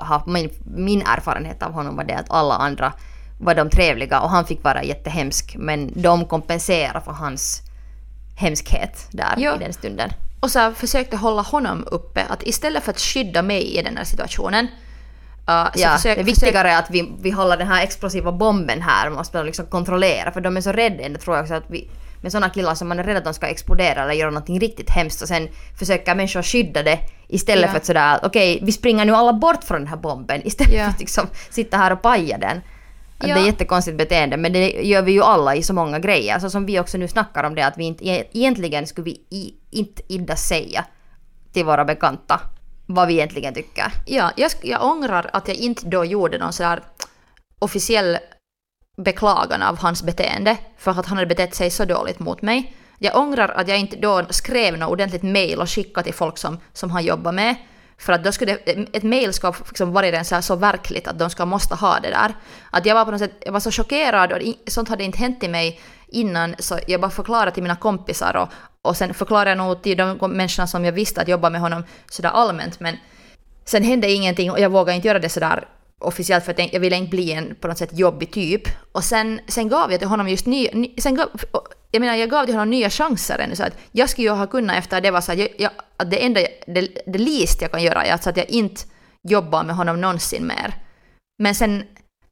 haft 0.00 0.26
min, 0.26 0.50
min 0.76 1.02
erfarenhet 1.02 1.62
av 1.62 1.72
honom 1.72 1.96
var 1.96 2.04
det 2.04 2.14
att 2.14 2.30
alla 2.30 2.54
andra 2.54 2.92
var 3.40 3.54
de 3.54 3.70
trevliga 3.70 4.20
och 4.20 4.30
han 4.30 4.46
fick 4.46 4.64
vara 4.64 4.84
jättehemsk, 4.84 5.56
men 5.58 6.02
de 6.02 6.24
kompenserar 6.24 7.00
för 7.00 7.12
hans 7.12 7.62
hemskhet 8.36 9.06
där 9.10 9.34
Ja. 9.36 9.56
i 9.56 9.58
den 9.58 9.72
stunden. 9.72 10.10
och 10.40 10.50
så 10.50 10.72
försökte 10.72 11.16
hålla 11.16 11.42
honom 11.42 11.84
uppe 11.90 12.24
att 12.28 12.42
istället 12.42 12.84
för 12.84 12.90
att 12.90 13.00
skydda 13.00 13.42
mig 13.42 13.78
i 13.78 13.82
den 13.82 13.96
här 13.96 14.04
situationen 14.04 14.68
uh, 15.48 15.68
Ja, 15.74 15.90
försök, 15.96 16.16
det 16.18 16.22
viktigare 16.22 16.70
är 16.70 16.78
att 16.78 16.90
vi, 16.90 17.12
vi 17.20 17.30
håller 17.30 17.56
den 17.56 17.66
här 17.68 17.82
explosiva 17.82 18.32
bomben 18.32 18.82
här, 18.82 19.10
måste 19.10 19.36
man 19.36 19.46
liksom 19.46 19.66
kontrollera, 19.66 20.32
för 20.32 20.40
de 20.40 20.56
är 20.56 20.60
så 20.60 20.72
rädda, 20.72 21.02
ändå 21.04 21.18
tror 21.20 21.36
jag 21.36 21.42
också 21.42 21.54
att 21.54 21.64
vi, 21.70 21.90
med 22.22 22.32
sådana 22.32 22.50
killar 22.50 22.74
som 22.74 22.88
man 22.88 22.98
är 22.98 23.04
rädd 23.04 23.16
att 23.16 23.24
de 23.24 23.34
ska 23.34 23.46
explodera 23.46 24.02
eller 24.02 24.12
göra 24.12 24.30
någonting 24.30 24.60
riktigt 24.60 24.90
hemskt 24.90 25.22
och 25.22 25.28
sen 25.28 25.48
försöker 25.78 26.14
människor 26.14 26.42
skydda 26.42 26.82
det 26.82 26.98
istället 27.28 27.64
Ja. 27.64 27.70
för 27.70 27.76
att 27.76 27.84
sådär 27.86 28.18
okej 28.22 28.58
vi 28.62 28.72
springer 28.72 29.04
nu 29.04 29.12
alla 29.14 29.32
bort 29.32 29.64
från 29.64 29.78
den 29.78 29.88
här 29.88 29.96
bomben 29.96 30.46
istället 30.46 30.74
Ja. 30.74 30.84
för 30.84 30.90
att 30.90 31.00
liksom 31.00 31.26
sitta 31.50 31.76
här 31.76 31.92
och 31.92 32.02
paja 32.02 32.38
den. 32.38 32.60
Att 33.18 33.28
Ja. 33.28 33.34
Det 33.34 33.40
är 33.40 33.46
jättekonstigt 33.46 33.98
beteende 33.98 34.36
men 34.36 34.52
det 34.52 34.68
gör 34.70 35.02
vi 35.02 35.12
ju 35.12 35.22
alla 35.22 35.54
i 35.56 35.62
så 35.62 35.74
många 35.74 35.98
grejer. 35.98 36.38
Så 36.38 36.50
som 36.50 36.66
vi 36.66 36.80
också 36.80 36.98
nu 36.98 37.08
snackar 37.08 37.44
om 37.44 37.54
det 37.54 37.62
att 37.62 37.78
vi 37.78 37.84
inte, 37.84 38.04
e- 38.08 38.24
egentligen 38.32 38.86
skulle 38.86 39.04
vi 39.04 39.10
i, 39.30 39.54
inte 39.70 40.02
idda 40.08 40.36
säga 40.36 40.84
till 41.52 41.64
våra 41.64 41.84
bekanta 41.84 42.40
vad 42.88 43.08
vi 43.08 43.14
egentligen 43.14 43.54
tycker. 43.54 43.92
Ja, 44.06 44.30
jag, 44.36 44.50
jag 44.62 44.84
ångrar 44.84 45.30
att 45.32 45.48
jag 45.48 45.56
inte 45.56 45.86
då 45.86 46.04
gjorde 46.04 46.38
någon 46.38 46.52
sådär 46.52 46.82
officiell 47.58 48.18
beklagan 48.96 49.62
av 49.62 49.78
hans 49.78 50.02
beteende 50.02 50.56
för 50.78 50.90
att 50.90 51.06
han 51.06 51.18
hade 51.18 51.26
betett 51.26 51.54
sig 51.54 51.70
så 51.70 51.84
dåligt 51.84 52.18
mot 52.18 52.42
mig. 52.42 52.76
Jag 52.98 53.16
ångrar 53.16 53.48
att 53.48 53.68
jag 53.68 53.78
inte 53.78 53.96
då 53.96 54.22
skrev 54.30 54.78
något 54.78 54.90
ordentligt 54.90 55.22
mail 55.22 55.60
och 55.60 55.70
skickade 55.70 56.04
till 56.04 56.14
folk 56.14 56.38
som, 56.38 56.58
som 56.72 56.90
han 56.90 57.04
jobbar 57.04 57.32
med. 57.32 57.56
För 57.98 58.12
att 58.12 58.24
då 58.24 58.32
skulle 58.32 58.52
ett 58.92 59.02
mail 59.02 59.32
ska 59.32 59.54
liksom 59.68 59.92
varit 59.92 60.26
så, 60.26 60.42
så 60.42 60.56
verkligt 60.56 61.08
att 61.08 61.18
de 61.18 61.30
ska 61.30 61.44
måste 61.46 61.74
ha 61.74 62.00
det 62.00 62.10
där. 62.10 62.34
Att 62.70 62.86
jag 62.86 62.94
var 62.94 63.04
på 63.04 63.10
något 63.10 63.20
sätt, 63.20 63.42
jag 63.44 63.52
var 63.52 63.60
så 63.60 63.70
chockerad 63.70 64.32
och 64.32 64.42
sånt 64.66 64.88
hade 64.88 65.04
inte 65.04 65.18
hänt 65.18 65.42
i 65.42 65.48
mig 65.48 65.80
innan 66.06 66.54
så 66.58 66.78
jag 66.86 67.00
bara 67.00 67.10
förklarade 67.10 67.50
till 67.50 67.62
mina 67.62 67.76
kompisar 67.76 68.36
och, 68.36 68.48
och 68.82 68.96
sen 68.96 69.14
förklarade 69.14 69.50
jag 69.50 69.58
nog 69.58 69.82
till 69.82 69.96
de 69.96 70.18
människorna 70.20 70.66
som 70.66 70.84
jag 70.84 70.92
visste 70.92 71.20
att 71.20 71.28
jobba 71.28 71.50
med 71.50 71.60
honom 71.60 71.84
sådär 72.10 72.30
allmänt 72.30 72.80
men 72.80 72.96
Sen 73.68 73.82
hände 73.82 74.10
ingenting 74.10 74.50
och 74.50 74.60
jag 74.60 74.70
vågade 74.70 74.96
inte 74.96 75.08
göra 75.08 75.18
det 75.18 75.28
sådär 75.28 75.68
officiellt 75.98 76.44
för 76.44 76.52
att 76.52 76.72
jag 76.72 76.80
ville 76.80 76.96
inte 76.96 77.10
bli 77.10 77.32
en 77.32 77.54
på 77.60 77.68
något 77.68 77.78
sätt 77.78 77.98
jobbig 77.98 78.32
typ. 78.32 78.62
Och 78.92 79.04
sen, 79.04 79.40
sen 79.48 79.68
gav 79.68 79.90
jag 79.90 80.00
till 80.00 80.08
honom 80.08 80.28
just 80.28 80.46
ny, 80.46 80.68
ny 80.72 80.94
sen 80.98 81.14
gav, 81.14 81.28
jag 81.90 82.00
menar 82.00 82.14
jag 82.14 82.30
gav 82.30 82.44
till 82.44 82.54
honom 82.54 82.70
nya 82.70 82.90
chanser 82.90 83.38
ännu 83.38 83.56
så 83.56 83.62
att 83.62 83.78
jag 83.92 84.10
skulle 84.10 84.28
ju 84.28 84.34
ha 84.34 84.46
kunnat 84.46 84.76
efter 84.76 85.00
det 85.00 85.10
var 85.10 85.20
så 85.20 85.32
att, 85.32 85.38
jag, 85.38 85.48
jag, 85.58 85.70
att 85.96 86.10
det 86.10 86.24
enda, 86.24 86.40
det, 86.66 87.02
det 87.06 87.18
least 87.18 87.62
jag 87.62 87.72
kan 87.72 87.82
göra 87.82 88.04
är 88.04 88.12
alltså 88.12 88.30
att 88.30 88.36
jag 88.36 88.50
inte 88.50 88.82
jobbar 89.28 89.64
med 89.64 89.76
honom 89.76 90.00
någonsin 90.00 90.46
mer. 90.46 90.74
Men 91.42 91.54
sen 91.54 91.84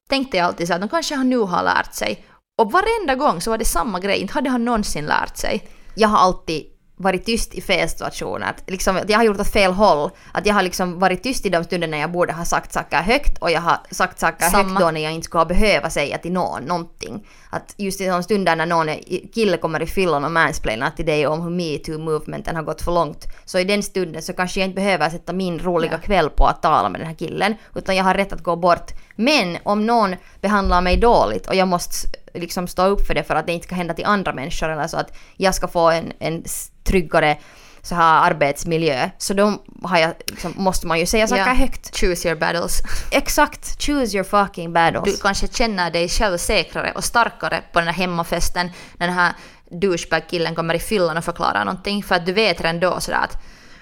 tänkte 0.09 0.37
jag 0.37 0.47
alltid 0.47 0.69
så 0.69 0.75
att 0.75 0.81
de 0.81 0.89
kanske 0.89 1.15
han 1.15 1.31
nu 1.31 1.39
har 1.39 1.63
lärt 1.63 1.95
sig. 1.95 2.25
Och 2.59 2.73
varenda 2.73 3.15
gång 3.15 3.41
så 3.41 3.51
var 3.51 3.59
det 3.59 3.65
samma 3.65 4.01
grej, 4.01 4.19
inte 4.19 4.35
hade 4.35 4.51
han 4.51 4.65
någonsin 4.65 5.07
lärt 5.07 5.37
sig 5.37 5.69
jag 5.97 6.09
har 6.09 6.19
alltid 6.19 6.63
varit 6.99 7.25
tyst 7.27 7.55
i 7.55 7.61
fel 7.61 7.89
situationer. 7.89 8.47
Att 8.47 8.71
liksom, 8.71 8.97
att 8.97 9.11
jag 9.11 9.19
har 9.19 9.25
gjort 9.25 9.41
åt 9.41 9.49
fel 9.53 9.73
håll. 9.73 10.11
Att 10.33 10.47
jag 10.47 10.55
har 10.55 10.63
liksom 10.63 10.99
varit 10.99 11.23
tyst 11.23 11.47
i 11.47 11.49
de 11.49 11.65
stunder 11.65 11.89
när 11.89 11.99
jag 11.99 12.13
borde 12.13 12.33
ha 12.33 12.45
sagt 12.45 12.73
saker 12.73 12.97
högt 13.03 13.39
och 13.39 13.51
jag 13.51 13.61
har 13.61 13.79
sagt 13.91 14.19
saker 14.21 14.45
Samma. 14.49 14.69
högt 14.69 14.81
då 14.81 14.91
när 14.91 15.01
jag 15.01 15.13
inte 15.13 15.25
skulle 15.25 15.41
ha 15.41 15.45
behöva 15.47 15.91
säga 15.91 16.19
till 16.19 16.33
någon 16.33 16.63
någonting. 16.63 17.27
Att 17.51 17.75
just 17.77 18.01
i 18.01 18.07
de 18.07 18.23
stunder 18.23 18.57
när 18.57 18.67
någon 18.67 18.89
är- 18.89 19.33
kille 19.35 19.57
kommer 19.57 19.83
i 19.83 19.87
fyllan 19.87 20.25
och 20.25 20.33
mansplainar 20.33 20.91
till 20.91 21.07
dig 21.07 21.27
om 21.27 21.41
hur 21.43 21.51
metoo-movementen 21.51 22.57
har 22.57 22.63
gått 22.63 22.83
för 22.83 22.93
långt. 22.93 23.25
Så 23.45 23.59
i 23.59 23.65
den 23.65 23.83
stunden 23.83 24.23
så 24.23 24.33
kanske 24.33 24.61
jag 24.61 24.69
inte 24.69 24.75
behöver 24.77 25.11
sätta 25.11 25.33
min 25.33 25.59
roliga 25.59 25.93
Ja. 25.93 25.99
kväll 25.99 26.31
på 26.31 26.47
att 26.47 26.63
tala 26.63 26.89
med 26.89 27.01
den 27.01 27.09
här 27.09 27.15
killen. 27.17 27.55
Utan 27.75 27.97
jag 27.97 28.05
har 28.05 28.15
rätt 28.15 28.33
att 28.33 28.43
gå 28.43 28.57
bort. 28.57 28.91
Men 29.17 29.57
om 29.63 29.87
någon 29.87 30.17
behandlar 30.47 30.81
mig 30.81 30.97
dåligt 30.97 31.47
och 31.47 31.55
jag 31.55 31.69
måste 31.69 31.95
liksom 32.35 32.67
stå 32.69 32.87
upp 32.87 33.07
för 33.07 33.15
det 33.15 33.25
för 33.25 33.35
att 33.35 33.47
det 33.47 33.53
inte 33.53 33.67
ska 33.67 33.75
hända 33.75 33.95
till 33.95 34.05
andra 34.05 34.33
människor 34.33 34.69
eller 34.69 34.87
så 34.89 34.97
att 34.97 35.17
jag 35.37 35.55
ska 35.55 35.69
få 35.69 35.91
en, 35.91 36.13
en 36.19 36.45
tryggare 36.85 37.39
så 37.83 37.95
här 37.95 38.31
arbetsmiljö. 38.31 39.11
Så 39.19 39.35
då 39.35 39.63
har 39.83 39.99
jag, 39.99 40.13
liksom, 40.27 40.53
måste 40.57 40.87
man 40.87 40.99
ju 40.99 41.07
säga 41.07 41.27
saker 41.27 41.47
Ja. 41.47 41.55
högt. 41.55 41.97
Choose 42.01 42.29
your 42.29 42.39
battles. 42.41 42.81
Exakt, 43.11 43.83
choose 43.87 44.17
your 44.17 44.25
fucking 44.25 44.69
Du 44.69 44.73
battles. 44.73 45.23
kanske 45.23 45.49
känner 45.49 45.91
dig 45.91 46.09
själv 46.09 46.39
säkrare 46.39 46.93
och 46.95 47.05
starkare 47.05 47.63
på 47.73 47.79
den 47.79 47.89
här 47.89 47.95
hemmafesten 47.95 48.71
när 48.99 49.07
den 49.07 49.17
här 49.17 49.33
douchebag-killen 49.71 50.55
kommer 50.55 50.75
i 50.75 50.79
fyllan 50.79 51.17
och 51.17 51.25
förklarar 51.25 51.65
någonting 51.65 52.03
för 52.03 52.15
att 52.15 52.27
du 52.27 52.33
vet 52.33 52.61
redan 52.61 52.81
då 52.81 53.01
sådär 53.01 53.19
att, 53.25 53.37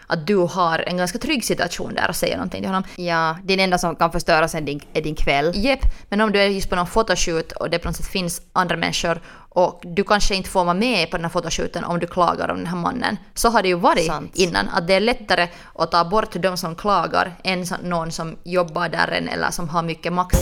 att 0.06 0.26
du 0.26 0.36
har 0.36 0.78
en 0.78 0.96
ganska 0.96 1.18
trygg 1.18 1.44
situation 1.44 1.94
där 1.94 2.08
och 2.08 2.16
säger 2.16 2.36
någonting 2.36 2.60
till 2.60 2.68
honom. 2.68 2.84
Ja, 2.96 3.36
det 3.44 3.52
är 3.52 3.56
det 3.56 3.62
enda 3.62 3.78
som 3.78 3.96
kan 3.96 4.12
förstöra 4.12 4.48
sen 4.48 4.64
din, 4.64 4.80
är 4.92 5.02
din 5.02 5.14
kväll. 5.14 5.52
Jepp, 5.54 5.80
men 6.08 6.20
om 6.20 6.32
du 6.32 6.40
är 6.40 6.46
just 6.46 6.70
på 6.70 6.76
någon 6.76 6.86
fotoshoot 6.86 7.52
och 7.52 7.70
det 7.70 7.78
på 7.78 7.88
något 7.88 7.96
sätt 7.96 8.06
finns 8.06 8.42
andra 8.52 8.76
människor 8.76 9.20
och 9.48 9.80
du 9.84 10.04
kanske 10.04 10.34
inte 10.34 10.50
får 10.50 10.64
vara 10.64 10.74
med 10.74 11.10
på 11.10 11.16
den 11.16 11.24
här 11.24 11.30
fotoshooten 11.30 11.84
om 11.84 11.98
du 11.98 12.06
klagar 12.06 12.48
om 12.48 12.56
den 12.56 12.66
här 12.66 12.76
mannen. 12.76 13.16
Så 13.34 13.48
har 13.48 13.62
det 13.62 13.68
ju 13.68 13.74
varit 13.74 14.06
Sant. 14.06 14.36
innan, 14.36 14.68
att 14.68 14.86
det 14.86 14.94
är 14.94 15.00
lättare 15.00 15.48
att 15.74 15.90
ta 15.90 16.04
bort 16.04 16.32
de 16.32 16.56
som 16.56 16.74
klagar 16.74 17.32
än 17.44 17.64
någon 17.82 18.12
som 18.12 18.36
jobbar 18.44 18.88
där 18.88 19.08
än 19.08 19.28
eller 19.28 19.50
som 19.50 19.68
har 19.68 19.82
mycket 19.82 20.12
makt. 20.12 20.36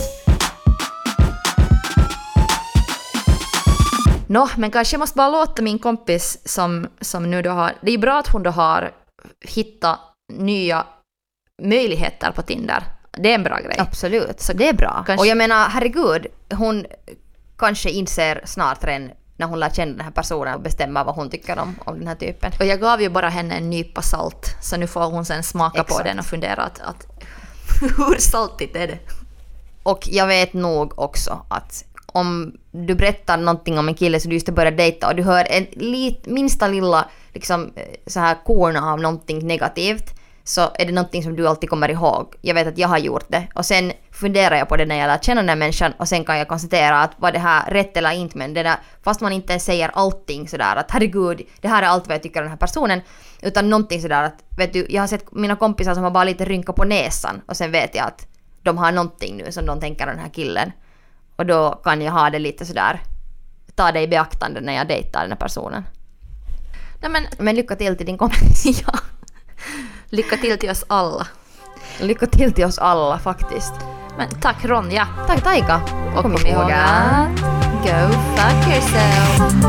Nå, 4.27 4.49
men 4.57 4.71
kanske 4.71 4.93
jag 4.93 4.99
måste 4.99 5.17
bara 5.17 5.29
låta 5.29 5.61
min 5.61 5.79
kompis 5.79 6.37
som, 6.45 6.87
som 7.01 7.31
nu 7.31 7.41
då 7.41 7.49
har... 7.49 7.73
Det 7.81 7.91
är 7.91 7.97
bra 7.97 8.19
att 8.19 8.27
hon 8.27 8.43
då 8.43 8.49
har 8.49 8.91
hittat 9.41 9.99
nya 10.33 10.85
möjligheter 11.61 12.31
på 12.31 12.41
Tinder. 12.41 12.83
Det 13.11 13.31
är 13.31 13.35
en 13.35 13.43
bra 13.43 13.57
grej. 13.59 13.75
Absolut, 13.79 14.39
så 14.41 14.53
det 14.53 14.69
är 14.69 14.73
bra. 14.73 15.03
Kanske- 15.07 15.21
Och 15.23 15.27
jag 15.27 15.37
menar, 15.37 15.69
herregud, 15.69 16.27
hon 16.53 16.85
kanske 17.57 17.89
inser 17.89 18.41
snart 18.45 18.83
redan 18.83 19.11
när 19.37 19.47
hon 19.47 19.59
lär 19.59 19.69
känna 19.69 19.91
den 19.91 20.01
här 20.01 20.11
personen 20.11 20.53
och 20.53 20.61
bestämmer 20.61 21.03
vad 21.03 21.15
hon 21.15 21.29
tycker 21.29 21.59
om, 21.59 21.75
om 21.85 21.99
den 21.99 22.07
här 22.07 22.15
typen. 22.15 22.51
Och 22.59 22.65
jag 22.65 22.79
gav 22.79 23.01
ju 23.01 23.09
bara 23.09 23.29
henne 23.29 23.55
en 23.55 23.69
nypa 23.69 24.01
salt, 24.01 24.55
så 24.61 24.77
nu 24.77 24.87
får 24.87 25.01
hon 25.11 25.25
sen 25.25 25.43
smaka 25.43 25.83
på 25.83 25.87
Exakt. 25.93 26.03
den 26.05 26.19
och 26.19 26.25
fundera 26.25 26.63
att, 26.63 26.79
att 26.81 27.07
hur 27.97 28.17
saltigt 28.19 28.75
är 28.75 28.87
det? 28.87 28.97
Och 29.83 30.07
jag 30.11 30.27
vet 30.27 30.53
nog 30.53 30.99
också 30.99 31.45
att 31.47 31.85
om 32.13 32.57
du 32.71 32.95
berättar 32.95 33.37
någonting 33.37 33.79
om 33.79 33.87
en 33.87 33.95
kille 33.95 34.19
som 34.19 34.29
du 34.29 34.35
just 34.35 34.47
har 34.47 34.55
börjat 34.55 34.77
dejta 34.77 35.07
och 35.07 35.15
du 35.15 35.23
hör 35.23 35.47
en 35.49 35.65
lit, 35.71 36.25
minsta 36.25 36.67
lilla 36.67 37.09
liksom, 37.33 37.73
eh, 37.75 37.83
så 38.07 38.19
här 38.19 38.37
korn 38.45 38.75
av 38.75 38.99
någonting 38.99 39.47
negativt 39.47 40.19
så 40.43 40.61
är 40.61 40.85
det 40.85 40.91
någonting 40.91 41.23
som 41.23 41.35
du 41.35 41.47
alltid 41.47 41.69
kommer 41.69 41.91
ihåg. 41.91 42.35
Jag 42.41 42.55
vet 42.55 42.67
att 42.67 42.77
jag 42.77 42.87
har 42.87 42.97
gjort 42.97 43.25
det. 43.27 43.47
Och 43.55 43.65
sen 43.65 43.91
funderar 44.11 44.55
jag 44.55 44.69
på 44.69 44.77
det 44.77 44.85
när 44.85 44.95
jag 44.95 45.07
lär 45.07 45.17
känna 45.17 45.41
den 45.41 45.49
här 45.49 45.55
människan 45.55 45.93
och 45.97 46.07
sen 46.07 46.25
kan 46.25 46.37
jag 46.37 46.47
konstatera 46.47 47.01
att 47.01 47.11
var 47.17 47.31
det 47.31 47.39
här 47.39 47.71
rätt 47.71 47.97
eller 47.97 48.11
inte 48.11 48.37
men 48.37 48.53
det 48.53 48.63
där, 48.63 48.75
fast 49.03 49.21
man 49.21 49.33
inte 49.33 49.53
ens 49.53 49.65
säger 49.65 49.91
allting 49.93 50.47
sådär 50.47 50.75
att 50.75 50.91
herregud, 50.91 51.41
det 51.61 51.67
här 51.67 51.83
är 51.83 51.87
allt 51.87 52.07
vad 52.07 52.15
jag 52.15 52.23
tycker 52.23 52.39
om 52.39 52.43
den 52.43 52.51
här 52.51 52.57
personen. 52.57 53.01
Utan 53.41 53.69
någonting 53.69 54.01
sådär 54.01 54.23
att, 54.23 54.43
vet 54.57 54.73
du, 54.73 54.87
jag 54.89 55.01
har 55.01 55.07
sett 55.07 55.31
mina 55.31 55.55
kompisar 55.55 55.93
som 55.93 56.03
har 56.03 56.11
bara 56.11 56.23
lite 56.23 56.45
rynka 56.45 56.73
på 56.73 56.83
näsan 56.83 57.41
och 57.45 57.57
sen 57.57 57.71
vet 57.71 57.95
jag 57.95 58.05
att 58.07 58.27
de 58.63 58.77
har 58.77 58.91
någonting 58.91 59.37
nu 59.37 59.51
som 59.51 59.65
de 59.65 59.79
tänker 59.79 60.07
om 60.07 60.09
den 60.09 60.19
här 60.19 60.29
killen. 60.29 60.71
Och 61.35 61.45
då 61.45 61.81
kan 61.83 62.01
jag 62.01 62.11
ha 62.11 62.29
det 62.29 62.39
lite 62.39 62.65
sådär, 62.65 63.03
ta 63.75 63.91
det 63.91 64.01
i 64.01 64.07
beaktande 64.07 64.61
när 64.61 64.73
jag 64.73 64.87
dejtar 64.87 65.21
den 65.21 65.31
här 65.31 65.37
personen. 65.37 65.83
Nej, 67.01 67.11
men, 67.11 67.23
men 67.37 67.55
lycka 67.55 67.75
till 67.75 67.97
till 67.97 68.05
din 68.05 68.17
kompis. 68.17 68.65
ja. 68.87 68.93
Lycka 70.09 70.37
till 70.37 70.57
till 70.57 70.69
oss 70.69 70.85
alla. 70.87 71.27
Lycka 71.99 72.25
till 72.25 72.53
till 72.53 72.65
oss 72.65 72.77
alla 72.77 73.19
faktiskt. 73.19 73.73
Men 74.17 74.29
tack 74.41 74.65
Ronja. 74.65 75.07
Tack 75.27 75.43
Taika. 75.43 75.81
Och 76.15 76.21
kom, 76.21 76.35
kom 76.35 76.47
ihåg 76.47 76.71
att 76.71 77.39
go 77.83 78.09
fuck 78.35 78.67
yourself. 78.67 79.63